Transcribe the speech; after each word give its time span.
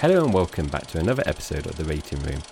Hello 0.00 0.22
and 0.22 0.34
welcome 0.34 0.66
back 0.66 0.86
to 0.88 0.98
another 0.98 1.22
episode 1.24 1.64
of 1.64 1.78
The 1.78 1.84
Rating 1.84 2.20
Room. 2.20 2.42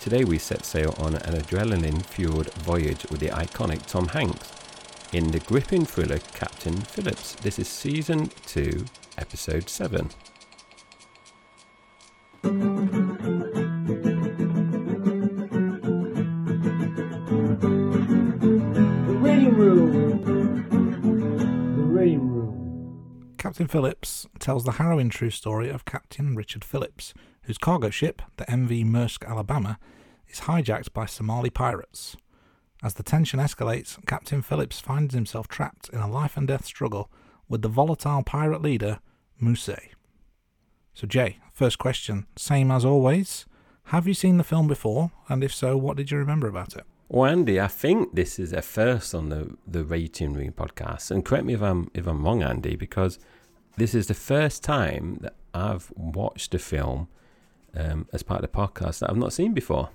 Today 0.00 0.24
we 0.24 0.36
set 0.36 0.64
sail 0.64 0.96
on 0.98 1.14
an 1.14 1.40
adrenaline 1.40 2.04
fueled 2.04 2.52
voyage 2.54 3.06
with 3.08 3.20
the 3.20 3.28
iconic 3.28 3.86
Tom 3.86 4.08
Hanks 4.08 4.50
in 5.12 5.30
the 5.30 5.38
gripping 5.38 5.86
thriller 5.86 6.18
Captain 6.34 6.76
Phillips. 6.76 7.36
This 7.36 7.60
is 7.60 7.68
season 7.68 8.32
2, 8.46 8.84
episode 9.16 9.68
7. 9.68 10.10
Captain 23.58 23.72
Phillips 23.72 24.24
tells 24.38 24.62
the 24.62 24.78
harrowing 24.78 25.10
true 25.10 25.30
story 25.30 25.68
of 25.68 25.84
Captain 25.84 26.36
Richard 26.36 26.64
Phillips, 26.64 27.12
whose 27.42 27.58
cargo 27.58 27.90
ship, 27.90 28.22
the 28.36 28.44
MV 28.44 28.84
Maersk 28.84 29.28
Alabama, 29.28 29.80
is 30.28 30.42
hijacked 30.42 30.92
by 30.92 31.06
Somali 31.06 31.50
pirates. 31.50 32.16
As 32.84 32.94
the 32.94 33.02
tension 33.02 33.40
escalates, 33.40 33.98
Captain 34.06 34.42
Phillips 34.42 34.78
finds 34.78 35.12
himself 35.12 35.48
trapped 35.48 35.88
in 35.88 35.98
a 35.98 36.08
life 36.08 36.36
and 36.36 36.46
death 36.46 36.66
struggle 36.66 37.10
with 37.48 37.62
the 37.62 37.68
volatile 37.68 38.22
pirate 38.22 38.62
leader, 38.62 39.00
Muse. 39.40 39.70
So, 40.94 41.08
Jay, 41.08 41.38
first 41.52 41.80
question, 41.80 42.28
same 42.36 42.70
as 42.70 42.84
always. 42.84 43.44
Have 43.86 44.06
you 44.06 44.14
seen 44.14 44.36
the 44.36 44.44
film 44.44 44.68
before? 44.68 45.10
And 45.28 45.42
if 45.42 45.52
so, 45.52 45.76
what 45.76 45.96
did 45.96 46.12
you 46.12 46.18
remember 46.18 46.46
about 46.46 46.76
it? 46.76 46.84
Well, 47.08 47.28
Andy, 47.28 47.60
I 47.60 47.66
think 47.66 48.14
this 48.14 48.38
is 48.38 48.52
a 48.52 48.62
first 48.62 49.16
on 49.16 49.30
the 49.30 49.56
the 49.66 49.82
Rating 49.82 50.34
Room 50.34 50.52
podcast, 50.52 51.10
and 51.10 51.24
correct 51.24 51.46
me 51.46 51.54
if 51.54 51.62
I'm 51.62 51.90
if 51.92 52.06
I'm 52.06 52.22
wrong, 52.22 52.42
Andy, 52.42 52.76
because 52.76 53.18
this 53.78 53.94
is 53.94 54.08
the 54.08 54.14
first 54.14 54.62
time 54.62 55.18
that 55.20 55.34
I've 55.54 55.92
watched 55.96 56.54
a 56.54 56.58
film 56.58 57.08
um, 57.76 58.08
as 58.12 58.22
part 58.22 58.42
of 58.42 58.50
the 58.50 58.56
podcast 58.56 59.00
that 59.00 59.10
I've 59.10 59.16
not 59.16 59.32
seen 59.32 59.54
before. 59.54 59.90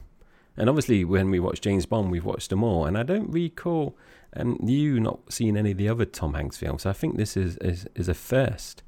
And 0.55 0.69
obviously, 0.69 1.03
when 1.03 1.29
we 1.31 1.39
watch 1.39 1.61
James 1.61 1.85
Bond, 1.85 2.11
we've 2.11 2.23
watched 2.23 2.49
them 2.49 2.63
all, 2.63 2.85
and 2.85 2.97
I 2.97 3.03
don't 3.03 3.29
recall 3.29 3.97
um, 4.35 4.57
you 4.63 4.99
not 4.99 5.19
seeing 5.29 5.57
any 5.57 5.71
of 5.71 5.77
the 5.77 5.89
other 5.89 6.05
Tom 6.05 6.35
Hanks 6.35 6.57
films. 6.57 6.83
So 6.83 6.91
I 6.91 6.93
think 6.93 7.17
this 7.17 7.35
is 7.35 7.57
is, 7.57 7.87
is 7.95 8.07
a 8.07 8.13
first. 8.13 8.83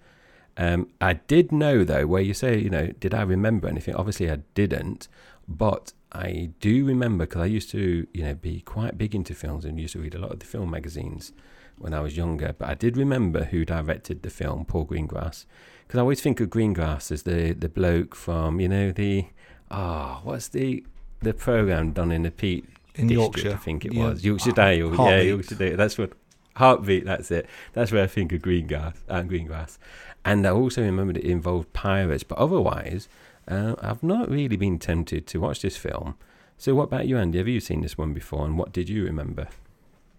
Um, 0.58 0.88
I 1.02 1.14
did 1.14 1.52
know 1.52 1.84
though, 1.84 2.08
where 2.08 2.22
you 2.22 2.34
say, 2.34 2.58
you 2.58 2.70
know, 2.70 2.88
did 3.00 3.14
I 3.14 3.24
remember 3.24 3.68
anything? 3.68 3.96
Obviously, 3.96 4.32
I 4.32 4.38
didn't, 4.54 5.08
but 5.48 5.92
I 6.12 6.52
do 6.62 6.86
remember 6.86 7.26
because 7.26 7.42
I 7.42 7.48
used 7.48 7.70
to, 7.72 8.08
you 8.14 8.24
know, 8.24 8.36
be 8.36 8.62
quite 8.62 8.98
big 8.98 9.14
into 9.14 9.34
films 9.34 9.66
and 9.66 9.80
used 9.80 9.94
to 9.94 10.00
read 10.00 10.16
a 10.16 10.20
lot 10.20 10.32
of 10.32 10.40
the 10.40 10.46
film 10.46 10.72
magazines 10.72 11.34
when 11.78 11.94
I 11.94 12.00
was 12.02 12.16
younger. 12.18 12.56
But 12.58 12.70
I 12.70 12.74
did 12.74 12.98
remember 12.98 13.46
who 13.46 13.66
directed 13.66 14.22
the 14.24 14.30
film, 14.30 14.66
Paul 14.66 14.86
Greengrass, 14.86 15.46
because 15.86 15.98
I 15.98 16.02
always 16.02 16.22
think 16.22 16.40
of 16.40 16.50
Greengrass 16.50 17.12
as 17.12 17.24
the 17.24 17.54
the 17.54 17.70
bloke 17.70 18.16
from, 18.16 18.60
you 18.60 18.68
know, 18.70 18.92
the 18.92 19.26
ah, 19.72 20.22
what's 20.24 20.48
the 20.50 20.84
the 21.22 21.34
program 21.34 21.92
done 21.92 22.12
in 22.12 22.24
the 22.24 22.32
Peak 22.32 22.66
In 22.96 23.08
District, 23.08 23.38
Yorkshire. 23.38 23.54
I 23.54 23.58
think 23.58 23.86
it 23.86 23.94
Yeah. 23.94 24.10
was 24.10 24.24
Yorkshire 24.26 24.46
Heart- 24.52 24.56
Dale. 24.56 24.96
Yeah, 24.96 25.22
Yorkshire 25.22 25.56
Dale. 25.56 25.78
That's 25.78 25.98
what 25.98 26.12
Heartbeat. 26.56 27.06
That's 27.06 27.32
it. 27.32 27.48
That's 27.74 27.92
where 27.92 28.04
I 28.04 28.08
think 28.08 28.32
of 28.32 28.42
Greengrass. 28.42 28.96
Uh, 29.10 29.22
Greengrass. 29.24 29.78
And 30.24 30.46
I 30.48 30.52
also 30.52 30.82
remembered 30.82 31.18
it 31.18 31.24
involved 31.26 31.72
pirates, 31.74 32.24
but 32.24 32.38
otherwise, 32.38 33.08
uh, 33.48 33.76
I've 33.82 34.02
not 34.02 34.30
really 34.30 34.56
been 34.58 34.80
tempted 34.80 35.28
to 35.28 35.40
watch 35.40 35.62
this 35.62 35.78
film. 35.78 36.16
So, 36.58 36.74
what 36.74 36.84
about 36.84 37.08
you, 37.08 37.18
Andy? 37.18 37.38
Have 37.38 37.48
you 37.48 37.60
seen 37.60 37.82
this 37.82 37.98
one 37.98 38.14
before, 38.14 38.46
and 38.46 38.58
what 38.58 38.72
did 38.72 38.88
you 38.90 39.04
remember? 39.04 39.48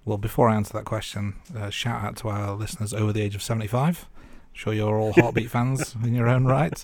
Well, 0.06 0.18
before 0.18 0.48
I 0.48 0.54
answer 0.54 0.72
that 0.74 0.84
question, 0.84 1.34
uh, 1.54 1.68
shout 1.68 2.04
out 2.04 2.16
to 2.18 2.28
our 2.28 2.54
listeners 2.54 2.94
over 2.94 3.12
the 3.12 3.20
age 3.20 3.34
of 3.34 3.42
75. 3.42 4.08
Sure, 4.52 4.72
you're 4.72 4.96
all 5.00 5.12
Heartbeat 5.12 5.50
fans 5.50 5.96
in 6.04 6.14
your 6.14 6.28
own 6.28 6.44
right. 6.44 6.82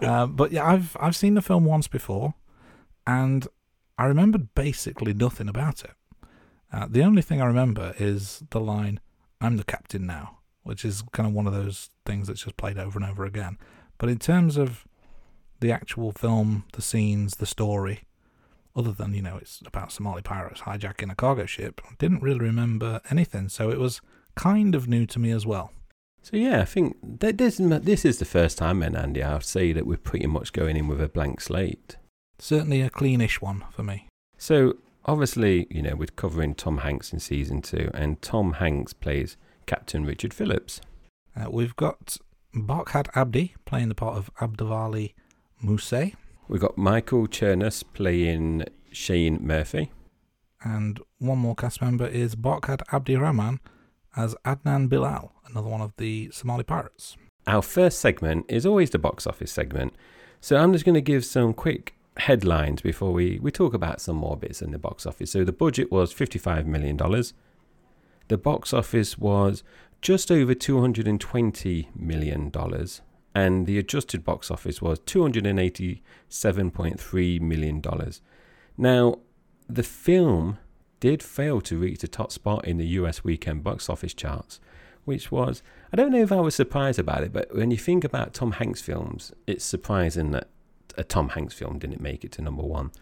Uh, 0.00 0.26
but 0.26 0.52
yeah, 0.52 0.66
I've 0.66 0.96
I've 0.98 1.14
seen 1.14 1.34
the 1.34 1.42
film 1.42 1.66
once 1.66 1.86
before, 1.86 2.32
and 3.06 3.46
I 3.98 4.06
remembered 4.06 4.54
basically 4.54 5.12
nothing 5.12 5.50
about 5.50 5.84
it. 5.84 5.92
Uh, 6.72 6.86
the 6.88 7.02
only 7.02 7.20
thing 7.20 7.42
I 7.42 7.46
remember 7.46 7.94
is 7.98 8.42
the 8.50 8.58
line, 8.58 9.00
"I'm 9.38 9.58
the 9.58 9.64
captain 9.64 10.06
now," 10.06 10.38
which 10.62 10.82
is 10.82 11.04
kind 11.12 11.28
of 11.28 11.34
one 11.34 11.46
of 11.46 11.52
those 11.52 11.90
things 12.06 12.26
that's 12.26 12.42
just 12.44 12.56
played 12.56 12.78
over 12.78 12.98
and 12.98 13.08
over 13.08 13.26
again. 13.26 13.58
But 13.98 14.08
in 14.08 14.18
terms 14.18 14.56
of 14.56 14.86
the 15.60 15.70
actual 15.70 16.10
film, 16.10 16.64
the 16.72 16.82
scenes, 16.82 17.36
the 17.36 17.46
story, 17.46 18.04
other 18.74 18.92
than 18.92 19.14
you 19.14 19.22
know 19.22 19.36
it's 19.36 19.60
about 19.66 19.92
Somali 19.92 20.22
pirates 20.22 20.62
hijacking 20.62 21.10
a 21.10 21.14
cargo 21.14 21.46
ship, 21.46 21.80
I 21.84 21.94
didn't 21.98 22.22
really 22.22 22.40
remember 22.40 23.00
anything. 23.10 23.48
So 23.48 23.70
it 23.70 23.78
was 23.78 24.00
kind 24.34 24.74
of 24.74 24.88
new 24.88 25.06
to 25.06 25.18
me 25.18 25.30
as 25.30 25.46
well. 25.46 25.72
So, 26.22 26.36
yeah, 26.36 26.60
I 26.60 26.64
think 26.64 26.96
that 27.02 27.36
this, 27.36 27.56
this 27.58 28.04
is 28.04 28.20
the 28.20 28.24
first 28.24 28.56
time, 28.56 28.78
then, 28.78 28.94
Andy, 28.94 29.24
I'll 29.24 29.40
say 29.40 29.72
that 29.72 29.86
we're 29.86 29.96
pretty 29.96 30.28
much 30.28 30.52
going 30.52 30.76
in 30.76 30.86
with 30.86 31.00
a 31.00 31.08
blank 31.08 31.40
slate. 31.40 31.96
Certainly 32.38 32.80
a 32.80 32.90
cleanish 32.90 33.42
one 33.42 33.64
for 33.72 33.82
me. 33.82 34.06
So, 34.38 34.76
obviously, 35.04 35.66
you 35.68 35.82
know, 35.82 35.96
we're 35.96 36.06
covering 36.06 36.54
Tom 36.54 36.78
Hanks 36.78 37.12
in 37.12 37.18
season 37.18 37.60
two, 37.60 37.90
and 37.92 38.22
Tom 38.22 38.54
Hanks 38.54 38.92
plays 38.92 39.36
Captain 39.66 40.04
Richard 40.04 40.32
Phillips. 40.32 40.80
Uh, 41.36 41.50
we've 41.50 41.74
got 41.74 42.16
Barkhad 42.54 43.08
Abdi 43.16 43.56
playing 43.64 43.88
the 43.88 43.94
part 43.96 44.16
of 44.16 44.32
Abduwali 44.36 45.14
Muse, 45.60 46.14
We've 46.48 46.60
got 46.60 46.76
Michael 46.76 47.26
Chernus 47.28 47.82
playing 47.94 48.64
Shane 48.90 49.38
Murphy. 49.40 49.90
and 50.64 51.00
one 51.18 51.38
more 51.38 51.54
cast 51.54 51.80
member 51.80 52.06
is 52.06 52.34
Barkhad 52.36 52.82
Abdirahman 52.92 53.60
as 54.16 54.34
Adnan 54.44 54.88
Bilal, 54.88 55.32
another 55.48 55.68
one 55.68 55.80
of 55.80 55.92
the 55.96 56.30
Somali 56.30 56.62
pirates. 56.64 57.16
Our 57.46 57.62
first 57.62 57.98
segment 57.98 58.46
is 58.48 58.64
always 58.66 58.90
the 58.90 58.98
box 58.98 59.26
office 59.26 59.50
segment. 59.50 59.94
So 60.40 60.56
I'm 60.56 60.72
just 60.72 60.84
going 60.84 60.94
to 60.94 61.00
give 61.00 61.24
some 61.24 61.52
quick 61.54 61.94
headlines 62.18 62.82
before 62.82 63.12
we, 63.12 63.38
we 63.40 63.50
talk 63.50 63.74
about 63.74 64.00
some 64.00 64.16
more 64.16 64.36
bits 64.36 64.60
in 64.62 64.70
the 64.70 64.78
box 64.78 65.06
office. 65.06 65.30
So 65.32 65.44
the 65.44 65.52
budget 65.52 65.90
was 65.90 66.12
$55 66.12 66.66
million. 66.66 66.96
The 68.28 68.38
box 68.38 68.72
office 68.72 69.18
was 69.18 69.64
just 70.00 70.30
over 70.30 70.54
$220 70.54 71.88
million. 71.96 72.52
And 73.34 73.66
the 73.66 73.78
adjusted 73.78 74.24
box 74.24 74.50
office 74.50 74.82
was 74.82 75.00
$287.3 75.00 77.40
million. 77.40 77.82
Now, 78.76 79.18
the 79.68 79.82
film 79.82 80.58
did 81.00 81.22
fail 81.22 81.60
to 81.62 81.78
reach 81.78 82.00
the 82.00 82.08
top 82.08 82.30
spot 82.30 82.64
in 82.64 82.76
the 82.76 82.86
US 82.86 83.24
weekend 83.24 83.64
box 83.64 83.90
office 83.90 84.14
charts, 84.14 84.60
which 85.04 85.32
was 85.32 85.62
I 85.92 85.96
don't 85.96 86.12
know 86.12 86.22
if 86.22 86.30
I 86.30 86.40
was 86.40 86.54
surprised 86.54 86.98
about 86.98 87.24
it, 87.24 87.32
but 87.32 87.54
when 87.54 87.70
you 87.70 87.76
think 87.76 88.04
about 88.04 88.34
Tom 88.34 88.52
Hanks 88.52 88.80
films, 88.80 89.32
it's 89.46 89.64
surprising 89.64 90.30
that 90.30 90.48
a 90.96 91.04
Tom 91.04 91.30
Hanks 91.30 91.54
film 91.54 91.78
didn't 91.78 92.00
make 92.00 92.24
it 92.24 92.32
to 92.32 92.42
number 92.42 92.62
one. 92.62 92.92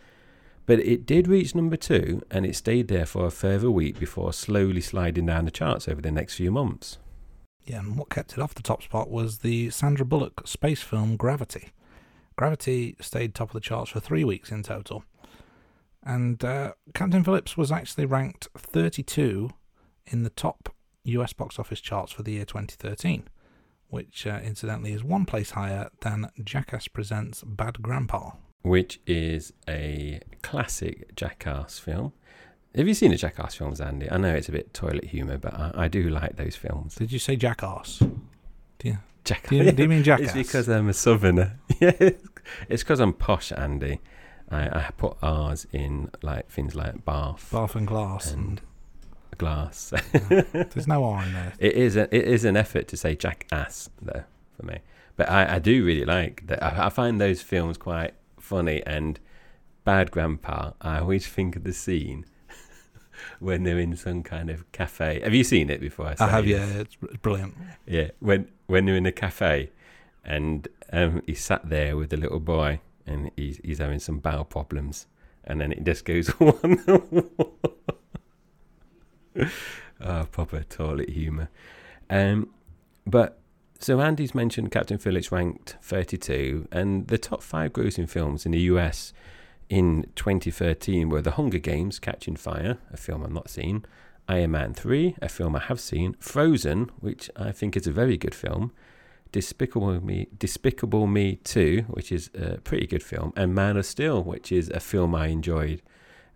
But 0.67 0.81
it 0.81 1.05
did 1.05 1.27
reach 1.27 1.55
number 1.55 1.77
two, 1.77 2.23
and 2.31 2.47
it 2.47 2.55
stayed 2.55 2.89
there 2.89 3.07
for 3.07 3.27
a 3.27 3.31
further 3.31 3.71
week 3.71 3.99
before 3.99 4.33
slowly 4.33 4.81
sliding 4.81 5.27
down 5.27 5.45
the 5.45 5.51
charts 5.51 5.89
over 5.89 6.01
the 6.01 6.13
next 6.13 6.35
few 6.35 6.51
months. 6.51 6.99
Yeah, 7.71 7.79
and 7.79 7.97
what 7.97 8.11
kept 8.11 8.33
it 8.33 8.41
off 8.41 8.53
the 8.53 8.65
top 8.65 8.83
spot 8.83 9.11
was 9.11 9.39
the 9.39 9.71
Sandra 9.71 10.05
Bullock 10.05 10.45
space 10.45 10.83
film 10.83 11.17
Gravity. 11.17 11.69
Gravity 12.35 12.97
stayed 13.01 13.33
top 13.33 13.51
of 13.51 13.53
the 13.53 13.61
charts 13.61 13.93
for 13.93 14.01
three 14.01 14.25
weeks 14.25 14.51
in 14.51 14.65
total. 14.65 15.05
And 16.03 16.45
uh, 16.45 16.73
Captain 16.95 17.23
Phillips 17.23 17.57
was 17.57 17.71
actually 17.71 18.07
ranked 18.07 18.49
32 18.59 19.51
in 20.05 20.25
the 20.25 20.31
top 20.31 20.75
US 21.05 21.33
box 21.33 21.61
office 21.61 21.81
charts 21.81 22.11
for 22.11 22.25
the 22.25 22.33
year 22.33 22.45
2013, 22.45 23.29
which 23.87 24.27
uh, 24.27 24.41
incidentally 24.43 24.93
is 24.93 25.05
one 25.05 25.25
place 25.25 25.53
higher 25.53 25.91
than 26.01 26.29
Jackass 26.43 26.89
Presents 26.89 27.45
Bad 27.47 27.83
Grandpa. 27.83 28.33
Which 28.63 28.99
is 29.07 29.53
a 29.69 30.19
classic 30.43 31.15
Jackass 31.15 31.79
film. 31.79 32.15
Have 32.77 32.87
you 32.87 32.95
seen 32.95 33.11
the 33.11 33.17
Jackass 33.17 33.57
films, 33.57 33.81
Andy? 33.81 34.11
I 34.11 34.17
know 34.17 34.33
it's 34.33 34.49
a 34.49 34.53
bit 34.53 34.73
toilet 34.73 35.05
humour, 35.05 35.39
but 35.39 35.55
I, 35.55 35.73
I 35.75 35.89
do 35.89 36.09
like 36.09 36.37
those 36.37 36.55
films. 36.55 36.95
Did 36.95 37.11
you 37.11 37.19
say 37.19 37.35
Jackass? 37.37 38.03
Jackass. 39.25 39.51
Do 39.51 39.57
you, 39.57 39.73
do 39.73 39.83
you 39.83 39.89
mean 39.89 40.03
Jackass? 40.05 40.35
It's 40.35 40.49
because 40.49 40.69
I'm 40.69 40.89
a 40.89 40.93
southerner. 40.93 41.59
yeah, 41.81 42.11
it's 42.69 42.83
because 42.83 43.01
I'm 43.01 43.13
posh, 43.13 43.53
Andy. 43.53 44.01
I, 44.51 44.69
I 44.69 44.91
put 44.97 45.17
R's 45.23 45.67
in 45.73 46.11
like 46.23 46.49
things 46.49 46.75
like 46.75 47.05
bath 47.05 47.51
Bath 47.53 47.77
and 47.77 47.87
Glass. 47.87 48.33
and 48.33 48.61
glass. 49.39 49.93
There's 50.29 50.89
no 50.89 51.05
R 51.05 51.23
in 51.23 51.33
there. 51.33 51.53
it 51.59 51.75
is 51.75 51.97
a, 51.97 52.15
it 52.15 52.25
is 52.25 52.45
an 52.45 52.57
effort 52.57 52.89
to 52.89 52.97
say 52.97 53.15
jackass 53.15 53.89
though 54.03 54.25
for 54.57 54.67
me, 54.67 54.79
but 55.17 55.31
I, 55.31 55.55
I 55.55 55.59
do 55.61 55.85
really 55.85 56.05
like 56.05 56.47
that. 56.49 56.63
I, 56.63 56.87
I 56.87 56.89
find 56.89 57.21
those 57.21 57.41
films 57.41 57.77
quite 57.79 58.15
funny 58.39 58.83
and 58.85 59.21
Bad 59.85 60.11
Grandpa. 60.11 60.73
I 60.81 60.99
always 60.99 61.27
think 61.27 61.57
of 61.57 61.65
the 61.65 61.73
scene 61.73 62.27
when 63.39 63.65
they're 63.65 63.79
in 63.79 63.97
some 63.97 64.23
kind 64.23 64.51
of 64.51 64.71
cafe. 64.73 65.21
Have 65.21 65.35
you 65.35 65.45
seen 65.45 65.71
it 65.71 65.81
before? 65.81 66.07
I 66.07 66.15
say 66.15 66.27
have, 66.29 66.47
yeah, 66.47 66.65
it's 66.67 66.97
it's 67.03 67.17
brilliant. 67.17 67.55
Yeah, 67.87 68.11
when 68.21 68.49
when 68.67 68.87
they're 68.87 68.97
in 68.97 69.07
a 69.07 69.13
cafe, 69.13 69.71
and 70.25 70.69
um, 70.93 71.23
he 71.27 71.35
sat 71.35 71.69
there 71.69 71.97
with 71.97 72.11
the 72.11 72.17
little 72.17 72.41
boy, 72.41 72.81
and 73.07 73.31
he's 73.37 73.61
he's 73.65 73.79
having 73.79 73.99
some 73.99 74.19
bowel 74.19 74.45
problems, 74.45 75.07
and 75.45 75.61
then 75.61 75.73
it 75.73 75.85
just 75.85 76.05
goes 76.05 76.31
on. 76.41 77.31
oh, 80.01 80.25
proper 80.31 80.63
toilet 80.65 81.11
humour. 81.11 81.49
Um, 82.09 82.51
but 83.07 83.39
So 83.79 84.01
Andy's 84.01 84.35
mentioned 84.35 84.71
Captain 84.71 84.99
Phillips 84.99 85.33
ranked 85.33 85.77
32, 85.83 86.69
and 86.71 87.07
the 87.09 87.19
top 87.19 87.43
five 87.43 87.73
grossing 87.73 88.09
films 88.09 88.45
in 88.45 88.53
the 88.53 88.61
US 88.73 89.13
in 89.71 90.11
2013 90.17 91.09
were 91.09 91.23
The 91.23 91.33
Hunger 91.33 91.59
Games: 91.59 91.99
Catching 91.99 92.37
Fire, 92.37 92.77
a 92.93 92.99
film 92.99 93.23
I've 93.23 93.33
not 93.33 93.49
seen, 93.49 93.87
Iron 94.29 94.51
Man 94.51 94.75
3, 94.75 95.17
a 95.23 95.29
film 95.29 95.57
I 95.57 95.61
have 95.61 95.81
seen, 95.81 96.15
Frozen, 96.21 96.91
which 97.01 97.31
I 97.37 97.53
think 97.53 97.77
is 97.77 97.87
a 97.87 97.93
very 97.93 98.19
good 98.19 98.35
film, 98.35 98.73
Despicable 99.33 100.05
Me, 100.05 100.27
Despicable 100.37 101.07
Me 101.07 101.37
2, 101.37 101.87
which 101.89 102.13
is 102.13 102.31
a 102.35 102.59
pretty 102.59 102.87
good 102.87 103.03
film, 103.03 103.33
and 103.37 103.55
Man 103.55 103.77
of 103.77 103.87
Steel, 103.87 104.23
which 104.23 104.53
is 104.53 104.69
a 104.71 104.81
film 104.81 105.15
I 105.15 105.29
enjoyed. 105.29 105.83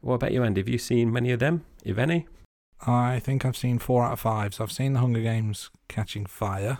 What 0.00 0.14
about 0.14 0.32
you, 0.32 0.44
Andy? 0.44 0.60
Have 0.60 0.68
you 0.68 0.78
seen 0.78 1.12
many 1.12 1.32
of 1.32 1.40
them, 1.40 1.64
if 1.84 1.98
any? 1.98 2.26
I 2.86 3.18
think 3.18 3.44
I've 3.44 3.56
seen 3.56 3.78
four 3.78 4.04
out 4.04 4.12
of 4.12 4.20
five. 4.20 4.54
So 4.54 4.64
I've 4.64 4.72
seen 4.72 4.92
The 4.92 5.00
Hunger 5.00 5.22
Games 5.22 5.70
Catching 5.88 6.26
Fire. 6.26 6.78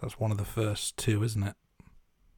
That's 0.00 0.18
one 0.18 0.32
of 0.32 0.38
the 0.38 0.44
first 0.44 0.96
two, 0.96 1.22
isn't 1.22 1.42
it? 1.42 1.54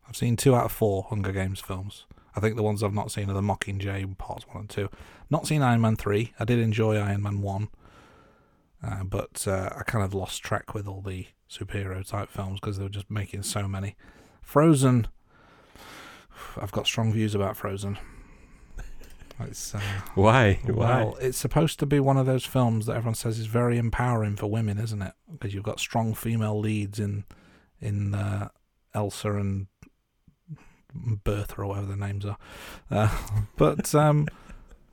I've 0.06 0.16
seen 0.16 0.36
two 0.36 0.54
out 0.54 0.66
of 0.66 0.72
four 0.72 1.04
Hunger 1.08 1.32
Games 1.32 1.60
films. 1.60 2.04
I 2.36 2.40
think 2.40 2.56
the 2.56 2.62
ones 2.62 2.82
I've 2.82 2.94
not 2.94 3.10
seen 3.10 3.30
are 3.30 3.34
the 3.34 3.40
Mockingjay 3.40 4.18
parts 4.18 4.46
one 4.48 4.62
and 4.62 4.70
two. 4.70 4.88
Not 5.30 5.46
seen 5.46 5.62
Iron 5.62 5.80
Man 5.80 5.96
three. 5.96 6.32
I 6.38 6.44
did 6.44 6.58
enjoy 6.58 6.96
Iron 6.96 7.22
Man 7.22 7.40
one, 7.40 7.68
uh, 8.82 9.04
but 9.04 9.46
uh, 9.46 9.70
I 9.76 9.82
kind 9.82 10.04
of 10.04 10.14
lost 10.14 10.42
track 10.42 10.74
with 10.74 10.88
all 10.88 11.00
the 11.00 11.26
superhero 11.50 12.06
type 12.06 12.30
films 12.30 12.60
because 12.60 12.78
they 12.78 12.82
were 12.82 12.88
just 12.90 13.10
making 13.10 13.42
so 13.44 13.68
many. 13.68 13.96
Frozen. 14.42 15.08
I've 16.56 16.72
got 16.72 16.86
strong 16.86 17.12
views 17.12 17.34
about 17.34 17.56
Frozen. 17.56 17.98
It's 19.40 19.74
uh, 19.74 19.80
Why? 20.14 20.60
Why? 20.64 20.72
well, 20.74 21.16
it's 21.20 21.38
supposed 21.38 21.78
to 21.80 21.86
be 21.86 21.98
one 21.98 22.16
of 22.16 22.26
those 22.26 22.44
films 22.44 22.86
that 22.86 22.96
everyone 22.96 23.16
says 23.16 23.38
is 23.38 23.46
very 23.46 23.78
empowering 23.78 24.36
for 24.36 24.46
women, 24.46 24.78
isn't 24.78 25.02
it? 25.02 25.12
Because 25.30 25.54
you've 25.54 25.64
got 25.64 25.80
strong 25.80 26.14
female 26.14 26.58
leads 26.58 27.00
in 27.00 27.24
in 27.80 28.14
uh, 28.14 28.48
Elsa 28.94 29.32
and 29.34 29.66
Bertha 30.94 31.60
or 31.60 31.66
whatever 31.66 31.86
their 31.88 31.96
names 31.96 32.24
are. 32.24 32.38
Uh, 32.90 33.16
but 33.56 33.94
um, 33.94 34.28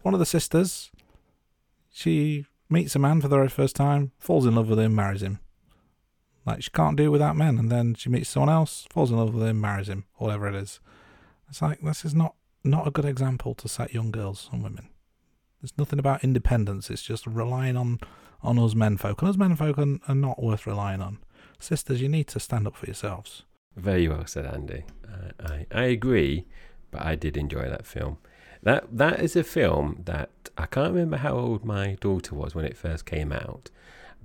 one 0.01 0.13
of 0.13 0.19
the 0.19 0.25
sisters, 0.25 0.91
she 1.91 2.45
meets 2.69 2.95
a 2.95 2.99
man 2.99 3.21
for 3.21 3.27
the 3.27 3.35
very 3.35 3.49
first 3.49 3.75
time, 3.75 4.11
falls 4.17 4.45
in 4.45 4.55
love 4.55 4.69
with 4.69 4.79
him, 4.79 4.95
marries 4.95 5.21
him. 5.21 5.39
Like 6.45 6.63
she 6.63 6.71
can't 6.71 6.97
do 6.97 7.05
it 7.05 7.09
without 7.09 7.35
men, 7.35 7.59
and 7.59 7.71
then 7.71 7.93
she 7.93 8.09
meets 8.09 8.29
someone 8.29 8.49
else, 8.49 8.87
falls 8.89 9.11
in 9.11 9.17
love 9.17 9.33
with 9.33 9.47
him, 9.47 9.61
marries 9.61 9.89
him, 9.89 10.05
whatever 10.15 10.47
it 10.47 10.55
is. 10.55 10.79
It's 11.49 11.61
like 11.61 11.81
this 11.81 12.03
is 12.03 12.15
not 12.15 12.35
not 12.63 12.87
a 12.87 12.91
good 12.91 13.05
example 13.05 13.53
to 13.55 13.67
set 13.67 13.93
young 13.93 14.11
girls 14.11 14.49
and 14.51 14.63
women. 14.63 14.89
There's 15.61 15.77
nothing 15.77 15.99
about 15.99 16.23
independence. 16.23 16.89
It's 16.89 17.03
just 17.03 17.27
relying 17.27 17.77
on 17.77 17.99
on 18.41 18.57
us 18.57 18.73
menfolk, 18.73 19.21
and 19.21 19.29
us 19.29 19.37
menfolk 19.37 19.77
are, 19.77 19.99
are 20.07 20.15
not 20.15 20.41
worth 20.41 20.65
relying 20.65 21.01
on. 21.01 21.19
Sisters, 21.59 22.01
you 22.01 22.09
need 22.09 22.27
to 22.29 22.39
stand 22.39 22.65
up 22.65 22.75
for 22.75 22.87
yourselves. 22.87 23.43
Very 23.75 24.07
well 24.07 24.25
said, 24.25 24.45
Andy. 24.45 24.83
I, 25.39 25.53
I, 25.53 25.65
I 25.71 25.83
agree, 25.83 26.45
but 26.91 27.01
I 27.03 27.15
did 27.15 27.37
enjoy 27.37 27.69
that 27.69 27.85
film. 27.85 28.17
That 28.63 28.85
that 28.95 29.19
is 29.21 29.35
a 29.35 29.43
film 29.43 30.01
that 30.05 30.29
I 30.57 30.65
can't 30.67 30.93
remember 30.93 31.17
how 31.17 31.35
old 31.35 31.65
my 31.65 31.97
daughter 31.99 32.35
was 32.35 32.53
when 32.53 32.65
it 32.65 32.77
first 32.77 33.05
came 33.05 33.31
out, 33.31 33.71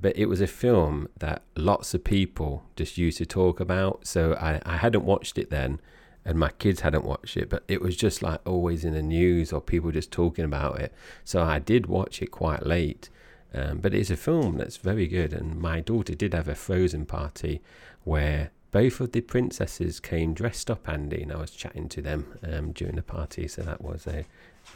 but 0.01 0.17
it 0.17 0.27
was 0.27 0.41
a 0.41 0.47
film 0.47 1.09
that 1.19 1.43
lots 1.57 1.95
of 1.95 2.05
people 2.05 2.65
just 2.77 2.99
used 2.99 3.19
to 3.19 3.27
talk 3.27 3.61
about. 3.61 4.07
So 4.07 4.35
I, 4.35 4.61
I 4.67 4.77
hadn't 4.77 5.05
watched 5.05 5.39
it 5.39 5.49
then, 5.49 5.81
and 6.25 6.39
my 6.39 6.51
kids 6.51 6.81
hadn't 6.81 7.05
watched 7.05 7.37
it, 7.37 7.49
but 7.49 7.65
it 7.67 7.81
was 7.81 7.97
just 7.97 8.23
like 8.23 8.41
always 8.47 8.85
in 8.85 8.93
the 8.93 9.03
news 9.03 9.53
or 9.53 9.61
people 9.63 9.91
just 9.91 10.13
talking 10.13 10.45
about 10.45 10.81
it. 10.81 10.93
So 11.25 11.43
I 11.43 11.59
did 11.59 11.87
watch 11.87 12.21
it 12.21 12.31
quite 12.31 12.67
late. 12.67 13.09
Um, 13.55 13.79
but 13.79 13.95
it's 13.95 14.11
a 14.11 14.17
film 14.17 14.59
that's 14.59 14.77
very 14.77 15.07
good, 15.07 15.33
and 15.33 15.59
my 15.59 15.81
daughter 15.81 16.15
did 16.15 16.35
have 16.35 16.49
a 16.49 16.55
Frozen 16.55 17.07
party 17.07 17.63
where 18.05 18.51
both 18.77 19.01
of 19.01 19.13
the 19.13 19.23
princesses 19.23 20.01
came 20.01 20.35
dressed 20.35 20.71
up, 20.71 20.87
Andy, 20.87 21.23
and 21.23 21.33
I 21.33 21.37
was 21.37 21.51
chatting 21.51 21.89
to 21.89 22.03
them 22.03 22.39
um, 22.47 22.73
during 22.73 22.97
the 22.97 23.03
party, 23.03 23.49
so 23.49 23.63
that 23.63 23.81
was 23.81 24.07
a, 24.07 24.27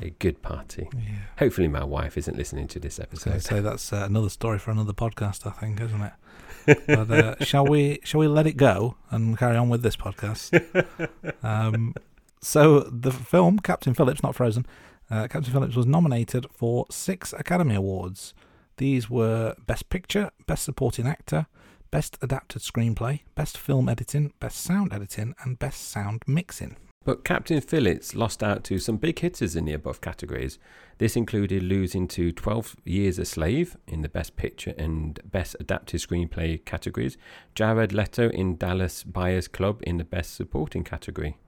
a 0.01 0.09
good 0.19 0.41
party. 0.41 0.89
Yeah. 0.95 1.17
Hopefully, 1.39 1.69
my 1.69 1.85
wife 1.85 2.17
isn't 2.17 2.35
listening 2.35 2.67
to 2.69 2.81
this 2.81 2.99
I 2.99 3.05
was 3.11 3.25
going 3.25 3.33
to 3.33 3.37
episode. 3.37 3.57
say 3.57 3.61
that's 3.61 3.93
uh, 3.93 4.07
another 4.09 4.31
story 4.31 4.59
for 4.59 4.71
another 4.71 4.95
podcast, 4.95 5.47
I 5.47 5.51
think, 5.51 5.83
isn't 5.83 6.01
it? 6.01 6.79
but 6.87 7.11
uh, 7.11 7.45
shall 7.45 7.67
we 7.67 8.01
shall 8.03 8.21
we 8.21 8.27
let 8.27 8.47
it 8.47 8.57
go 8.57 8.97
and 9.11 9.37
carry 9.37 9.59
on 9.59 9.69
with 9.69 9.83
this 9.83 9.97
podcast? 9.97 10.49
Um, 11.43 11.95
so 12.41 12.81
the 12.81 13.13
film 13.13 13.59
Captain 13.59 13.93
Phillips, 13.93 14.23
not 14.23 14.35
Frozen, 14.35 14.65
uh, 15.11 15.29
Captain 15.29 15.53
Phillips 15.53 15.77
was 15.77 15.85
nominated 15.85 16.47
for 16.55 16.87
six 16.91 17.35
Academy 17.35 17.75
Awards. 17.75 18.33
These 18.79 19.11
were 19.11 19.55
Best 19.67 19.91
Picture, 19.91 20.31
Best 20.47 20.65
Supporting 20.65 21.07
Actor, 21.07 21.47
Best 21.91 22.19
Adapted 22.23 22.63
Screenplay, 22.63 23.21
Best 23.35 23.59
Film 23.59 23.89
Editing, 23.89 24.33
Best 24.39 24.59
Sound 24.59 24.93
Editing, 24.93 25.35
and 25.43 25.59
Best 25.59 25.89
Sound 25.91 26.23
Mixing. 26.27 26.77
But 27.05 27.25
Captain 27.25 27.61
Phillips 27.61 28.15
lost 28.15 28.43
out 28.43 28.63
to 28.65 28.79
some 28.79 28.99
big 28.99 29.19
hitters 29.19 29.57
in 29.57 29.65
the 29.65 29.73
above 29.73 30.01
categories. 30.01 30.59
This 30.99 31.17
included 31.17 31.63
losing 31.63 32.07
to 32.09 32.31
12 32.31 32.77
Years 32.85 33.19
a 33.19 33.25
Slave 33.25 33.77
in 33.87 34.03
the 34.03 34.09
Best 34.09 34.37
Picture 34.37 34.75
and 34.77 35.19
Best 35.25 35.57
Adapted 35.59 36.01
Screenplay 36.01 36.63
categories, 36.65 37.17
Jared 37.55 37.93
Leto 37.93 38.29
in 38.29 38.57
Dallas 38.57 39.03
Buyers 39.03 39.49
Club 39.49 39.81
in 39.83 39.97
the 39.97 40.05
Best 40.05 40.35
Supporting 40.35 40.85
category. 40.85 41.39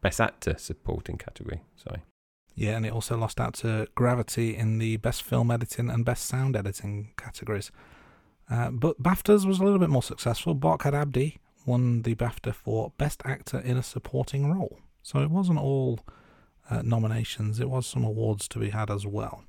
Best 0.00 0.20
Actor 0.20 0.56
Supporting 0.58 1.18
category, 1.18 1.62
sorry. 1.74 2.02
Yeah, 2.54 2.76
and 2.76 2.86
it 2.86 2.92
also 2.92 3.16
lost 3.16 3.40
out 3.40 3.54
to 3.54 3.88
Gravity 3.96 4.56
in 4.56 4.78
the 4.78 4.96
Best 4.98 5.22
Film 5.24 5.50
Editing 5.50 5.90
and 5.90 6.04
Best 6.04 6.26
Sound 6.26 6.56
Editing 6.56 7.12
categories. 7.16 7.72
Uh, 8.50 8.70
but 8.70 9.02
BAFTAs 9.02 9.44
was 9.44 9.58
a 9.58 9.64
little 9.64 9.78
bit 9.78 9.90
more 9.90 10.02
successful. 10.02 10.54
Barkhad 10.54 10.94
Abdi 10.94 11.38
won 11.66 12.02
the 12.02 12.14
BAFTA 12.14 12.54
for 12.54 12.92
Best 12.96 13.22
Actor 13.24 13.60
in 13.60 13.76
a 13.76 13.82
Supporting 13.82 14.50
Role. 14.50 14.80
So 15.02 15.20
it 15.20 15.30
wasn't 15.30 15.58
all 15.58 16.00
uh, 16.70 16.82
nominations, 16.82 17.60
it 17.60 17.70
was 17.70 17.86
some 17.86 18.04
awards 18.04 18.48
to 18.48 18.58
be 18.58 18.70
had 18.70 18.90
as 18.90 19.06
well. 19.06 19.44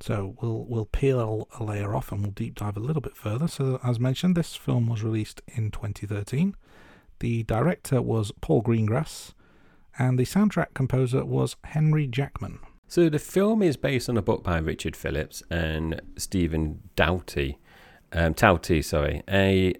So 0.00 0.36
we'll 0.40 0.64
we'll 0.68 0.86
peel 0.86 1.48
a 1.58 1.64
layer 1.64 1.94
off 1.94 2.12
and 2.12 2.20
we'll 2.20 2.32
deep 2.32 2.56
dive 2.56 2.76
a 2.76 2.80
little 2.80 3.00
bit 3.00 3.16
further. 3.16 3.48
So 3.48 3.80
as 3.82 3.98
mentioned, 3.98 4.36
this 4.36 4.54
film 4.54 4.88
was 4.88 5.02
released 5.02 5.40
in 5.46 5.70
2013. 5.70 6.54
The 7.20 7.44
director 7.44 8.02
was 8.02 8.30
Paul 8.42 8.62
Greengrass, 8.62 9.32
and 9.98 10.18
the 10.18 10.24
soundtrack 10.24 10.74
composer 10.74 11.24
was 11.24 11.56
Henry 11.64 12.06
Jackman. 12.06 12.58
So 12.88 13.08
the 13.08 13.18
film 13.18 13.62
is 13.62 13.76
based 13.76 14.08
on 14.08 14.16
a 14.16 14.22
book 14.22 14.44
by 14.44 14.58
Richard 14.58 14.94
Phillips 14.94 15.42
and 15.50 16.00
Stephan 16.16 16.80
Talty, 16.96 17.56
um, 18.12 18.34
sorry, 18.82 19.22
a 19.28 19.74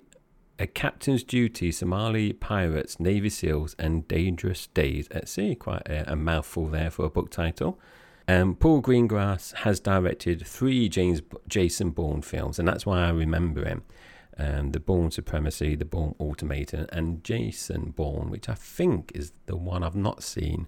a 0.59 0.67
captain's 0.67 1.23
duty, 1.23 1.71
Somali 1.71 2.33
pirates, 2.33 2.99
Navy 2.99 3.29
SEALs, 3.29 3.77
and 3.79 4.09
dangerous 4.09 4.69
days 4.69 5.07
at 5.11 5.29
sea. 5.29 5.55
Quite 5.55 5.87
a, 5.87 6.13
a 6.13 6.17
mouthful 6.17 6.67
there 6.67 6.91
for 6.91 7.05
a 7.05 7.11
book 7.11 7.31
title. 7.31 7.79
Um, 8.27 8.55
Paul 8.55 8.83
Greengrass 8.83 9.55
has 9.57 9.79
directed 9.79 10.45
three 10.47 10.89
James 10.89 11.21
Jason 11.47 11.91
Bourne 11.91 12.23
films, 12.23 12.59
and 12.59 12.67
that's 12.67 12.87
why 12.87 13.05
I 13.05 13.11
remember 13.11 13.65
him. 13.65 13.83
Um, 14.39 14.73
the 14.73 14.81
Bourne 14.81 15.11
Supremacy, 15.11 15.77
the 15.77 15.85
Bourne 15.85 16.15
Ultimatum, 16.19 16.87
and 16.91 17.23
Jason 17.23 17.91
Bourne, 17.91 18.31
which 18.31 18.49
I 18.49 18.55
think 18.55 19.13
is 19.15 19.33
the 19.47 19.57
one 19.57 19.83
I've 19.83 19.95
not 19.95 20.23
seen. 20.23 20.67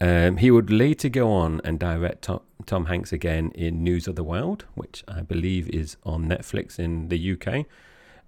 Um, 0.00 0.36
he 0.36 0.50
would 0.50 0.70
later 0.70 1.08
go 1.08 1.30
on 1.30 1.60
and 1.64 1.78
direct 1.78 2.22
Tom, 2.22 2.40
Tom 2.66 2.86
Hanks 2.86 3.12
again 3.12 3.50
in 3.54 3.82
News 3.82 4.06
of 4.06 4.16
the 4.16 4.24
Wild, 4.24 4.66
which 4.74 5.02
I 5.08 5.22
believe 5.22 5.68
is 5.70 5.96
on 6.04 6.26
Netflix 6.26 6.78
in 6.78 7.08
the 7.08 7.32
UK. 7.32 7.66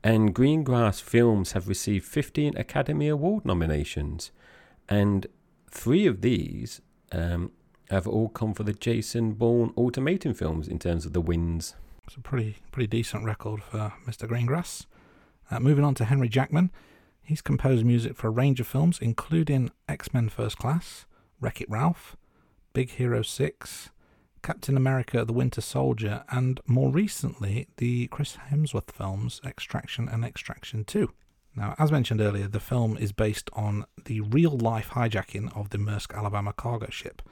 And 0.02 0.34
Greengrass 0.34 1.02
films 1.02 1.52
have 1.52 1.68
received 1.68 2.06
15 2.06 2.56
Academy 2.56 3.08
Award 3.08 3.44
nominations, 3.44 4.30
and 4.88 5.26
three 5.70 6.06
of 6.06 6.20
these 6.20 6.80
um, 7.12 7.50
have 7.90 8.06
all 8.06 8.28
come 8.28 8.54
for 8.54 8.62
the 8.62 8.72
Jason 8.72 9.32
Bourne 9.32 9.72
Ultimatum 9.76 10.34
films 10.34 10.68
in 10.68 10.78
terms 10.78 11.04
of 11.04 11.12
the 11.12 11.20
wins. 11.20 11.74
It's 12.06 12.16
a 12.16 12.20
pretty 12.20 12.56
pretty 12.72 12.86
decent 12.86 13.24
record 13.24 13.62
for 13.62 13.92
Mr. 14.06 14.28
Greengrass. 14.28 14.86
Uh, 15.50 15.60
moving 15.60 15.84
on 15.84 15.94
to 15.94 16.04
Henry 16.04 16.28
Jackman, 16.28 16.70
he's 17.22 17.42
composed 17.42 17.84
music 17.84 18.16
for 18.16 18.28
a 18.28 18.30
range 18.30 18.60
of 18.60 18.66
films, 18.66 18.98
including 19.00 19.70
X 19.88 20.14
Men 20.14 20.28
First 20.28 20.58
Class, 20.58 21.06
Wreck 21.40 21.60
It 21.60 21.70
Ralph, 21.70 22.16
Big 22.72 22.90
Hero 22.90 23.22
6, 23.22 23.90
Captain 24.42 24.76
America 24.76 25.24
the 25.24 25.32
Winter 25.32 25.60
Soldier, 25.60 26.24
and 26.30 26.60
more 26.66 26.90
recently, 26.90 27.68
the 27.76 28.06
Chris 28.08 28.36
Hemsworth 28.50 28.90
films 28.90 29.40
Extraction 29.44 30.08
and 30.08 30.24
Extraction 30.24 30.84
2. 30.84 31.12
Now, 31.54 31.74
as 31.78 31.90
mentioned 31.90 32.20
earlier, 32.20 32.48
the 32.48 32.60
film 32.60 32.96
is 32.96 33.12
based 33.12 33.50
on 33.52 33.84
the 34.04 34.20
real 34.20 34.56
life 34.56 34.90
hijacking 34.90 35.56
of 35.56 35.70
the 35.70 35.78
Maersk 35.78 36.14
Alabama 36.16 36.52
cargo 36.52 36.88
ship. 36.90 37.22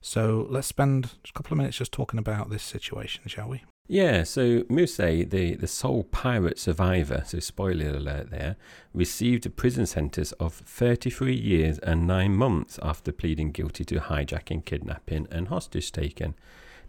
So 0.00 0.46
let's 0.48 0.66
spend 0.66 1.12
a 1.28 1.32
couple 1.32 1.54
of 1.54 1.58
minutes 1.58 1.78
just 1.78 1.92
talking 1.92 2.18
about 2.18 2.50
this 2.50 2.62
situation, 2.62 3.24
shall 3.26 3.48
we? 3.48 3.62
Yeah, 3.86 4.22
so 4.22 4.64
Muse, 4.70 4.96
the, 4.96 5.56
the 5.60 5.66
sole 5.66 6.04
pirate 6.04 6.58
survivor, 6.58 7.22
so 7.26 7.38
spoiler 7.38 7.90
alert 7.90 8.30
there, 8.30 8.56
received 8.94 9.44
a 9.44 9.50
prison 9.50 9.84
sentence 9.84 10.32
of 10.32 10.54
33 10.54 11.34
years 11.34 11.78
and 11.80 12.06
9 12.06 12.34
months 12.34 12.78
after 12.82 13.12
pleading 13.12 13.52
guilty 13.52 13.84
to 13.84 13.96
hijacking, 13.96 14.64
kidnapping, 14.64 15.28
and 15.30 15.48
hostage 15.48 15.92
taking. 15.92 16.34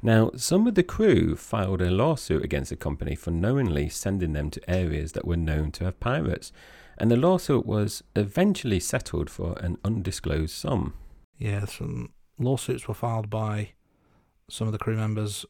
Now, 0.01 0.31
some 0.37 0.67
of 0.67 0.75
the 0.75 0.83
crew 0.83 1.35
filed 1.35 1.81
a 1.81 1.91
lawsuit 1.91 2.45
against 2.45 2.69
the 2.69 2.77
company 2.77 3.15
for 3.15 3.31
knowingly 3.31 3.89
sending 3.89 4.31
them 4.31 4.49
to 4.51 4.69
areas 4.69 5.11
that 5.13 5.27
were 5.27 5.35
known 5.35 5.71
to 5.73 5.83
have 5.83 5.99
pirates, 5.99 6.53
and 6.97 7.11
the 7.11 7.17
lawsuit 7.17 7.65
was 7.65 8.03
eventually 8.15 8.79
settled 8.79 9.29
for 9.29 9.57
an 9.59 9.77
undisclosed 9.83 10.55
sum. 10.55 10.93
Yeah, 11.37 11.65
some 11.65 12.13
lawsuits 12.39 12.87
were 12.87 12.93
filed 12.93 13.29
by 13.29 13.71
some 14.49 14.67
of 14.67 14.71
the 14.71 14.79
crew 14.79 14.95
members 14.95 15.45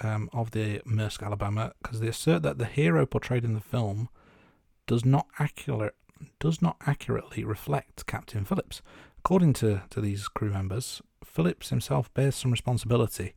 um, 0.00 0.28
of 0.32 0.50
the 0.52 0.80
Maersk 0.80 1.22
Alabama 1.22 1.72
because 1.82 2.00
they 2.00 2.08
assert 2.08 2.42
that 2.42 2.58
the 2.58 2.64
hero 2.64 3.06
portrayed 3.06 3.44
in 3.44 3.54
the 3.54 3.60
film 3.60 4.08
does 4.86 5.04
not 5.04 5.26
accurate 5.38 5.94
does 6.38 6.60
not 6.60 6.76
accurately 6.86 7.44
reflect 7.44 8.06
Captain 8.06 8.44
Phillips. 8.44 8.82
According 9.18 9.54
to, 9.54 9.82
to 9.90 10.00
these 10.00 10.28
crew 10.28 10.50
members, 10.50 11.00
Phillips 11.24 11.70
himself 11.70 12.12
bears 12.14 12.34
some 12.34 12.50
responsibility 12.50 13.34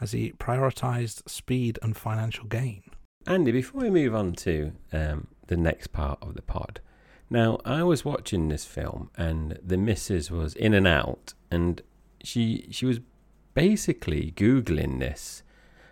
as 0.00 0.12
he 0.12 0.32
prioritised 0.32 1.28
speed 1.28 1.78
and 1.82 1.96
financial 1.96 2.46
gain. 2.46 2.82
Andy, 3.26 3.52
before 3.52 3.82
we 3.82 3.90
move 3.90 4.14
on 4.14 4.32
to 4.34 4.72
um, 4.92 5.28
the 5.46 5.56
next 5.56 5.88
part 5.88 6.18
of 6.22 6.34
the 6.34 6.42
pod, 6.42 6.80
now 7.28 7.58
I 7.64 7.82
was 7.82 8.04
watching 8.04 8.48
this 8.48 8.64
film 8.64 9.10
and 9.16 9.58
the 9.64 9.76
missus 9.76 10.30
was 10.30 10.54
in 10.54 10.74
and 10.74 10.86
out, 10.86 11.34
and 11.50 11.82
she 12.22 12.68
she 12.70 12.86
was 12.86 13.00
basically 13.54 14.32
googling 14.36 15.00
this. 15.00 15.42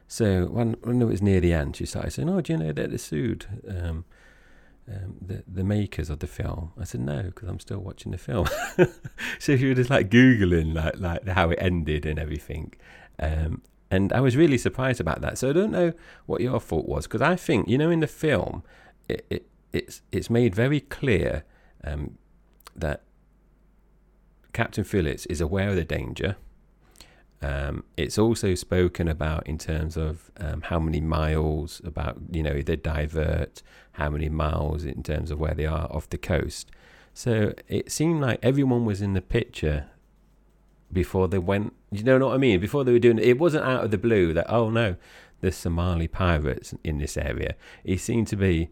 So 0.07 0.47
when 0.47 0.77
when 0.83 1.01
it 1.03 1.07
was 1.07 1.23
near 1.23 1.41
the 1.41 1.53
end, 1.53 1.77
she 1.77 1.87
started 1.87 2.13
saying, 2.13 2.29
"Oh, 2.29 2.41
do 2.41 2.53
you 2.53 2.59
know 2.59 2.73
that 2.73 2.91
they 2.91 2.97
sued 2.97 3.47
um, 3.69 4.05
um, 4.89 5.17
the 5.21 5.43
the 5.47 5.65
makers 5.65 6.11
of 6.11 6.19
the 6.19 6.27
film?" 6.27 6.73
I 6.79 6.85
said, 6.85 7.01
"No, 7.01 7.23
because 7.23 7.49
I'm 7.49 7.61
still 7.61 7.81
watching 7.81 8.13
the 8.13 8.19
film." 8.19 8.49
so 9.39 9.57
she 9.57 9.67
was 9.67 9.77
just 9.77 9.91
like 9.91 10.11
googling 10.11 10.75
like 10.75 10.99
like 10.99 11.27
how 11.29 11.51
it 11.51 11.59
ended 11.61 12.07
and 12.07 12.19
everything. 12.19 12.75
Um, 13.19 13.63
and 13.91 14.13
I 14.13 14.21
was 14.21 14.37
really 14.37 14.59
surprised 14.59 15.01
about 15.01 15.21
that. 15.21 15.39
So 15.39 15.51
I 15.51 15.53
don't 15.53 15.71
know 15.71 15.93
what 16.27 16.41
your 16.41 16.61
thought 16.61 16.89
was 16.89 17.07
because 17.07 17.23
I 17.23 17.37
think 17.37 17.69
you 17.69 17.79
know 17.79 17.91
in 17.91 18.01
the 18.01 18.07
film 18.07 18.63
it, 19.09 19.27
it 19.31 19.47
it's 19.73 20.03
it's 20.13 20.31
made 20.31 20.55
very 20.55 20.81
clear 20.81 21.45
um, 21.83 22.19
that 22.77 23.03
Captain 24.53 24.85
Phillips 24.85 25.27
is 25.27 25.41
aware 25.41 25.71
of 25.71 25.77
the 25.77 25.85
danger. 25.85 26.37
Um, 27.45 27.85
it's 27.99 28.17
also 28.17 28.55
spoken 28.55 29.07
about 29.07 29.47
in 29.47 29.59
terms 29.59 29.99
of 29.99 30.31
um, 30.39 30.63
how 30.63 30.81
many 30.81 31.03
miles 31.03 31.83
about 31.85 32.17
you 32.33 32.43
know 32.43 32.63
they 32.63 32.77
divert, 32.77 33.63
how 33.93 34.09
many 34.09 34.31
miles 34.31 34.87
in 34.87 35.03
terms 35.03 35.31
of 35.31 35.39
where 35.39 35.53
they 35.53 35.67
are 35.67 35.87
off 35.93 36.09
the 36.09 36.17
coast. 36.17 36.71
So 37.13 37.53
it 37.69 37.93
seemed 37.93 38.23
like 38.23 38.39
everyone 38.43 38.87
was 38.87 39.03
in 39.03 39.13
the 39.13 39.21
picture 39.21 39.91
before 40.91 41.29
they 41.29 41.39
went. 41.39 41.75
You 41.91 42.03
know 42.05 42.19
what 42.19 42.35
I 42.35 42.39
mean? 42.39 42.61
Before 42.61 42.83
they 42.83 42.93
were 42.93 42.99
doing 42.99 43.19
it, 43.19 43.25
it 43.25 43.39
wasn't 43.39 43.67
out 43.67 43.85
of 43.85 43.91
the 43.91 43.99
blue 43.99 44.33
that 44.33 44.47
oh 44.49 44.71
no, 44.71 44.97
there's 45.43 45.57
Somali 45.57 46.09
pirates 46.09 46.73
in 46.83 46.97
this 46.97 47.19
area. 47.19 47.57
It 47.85 48.01
seemed 48.01 48.29
to 48.29 48.37
be 48.37 48.71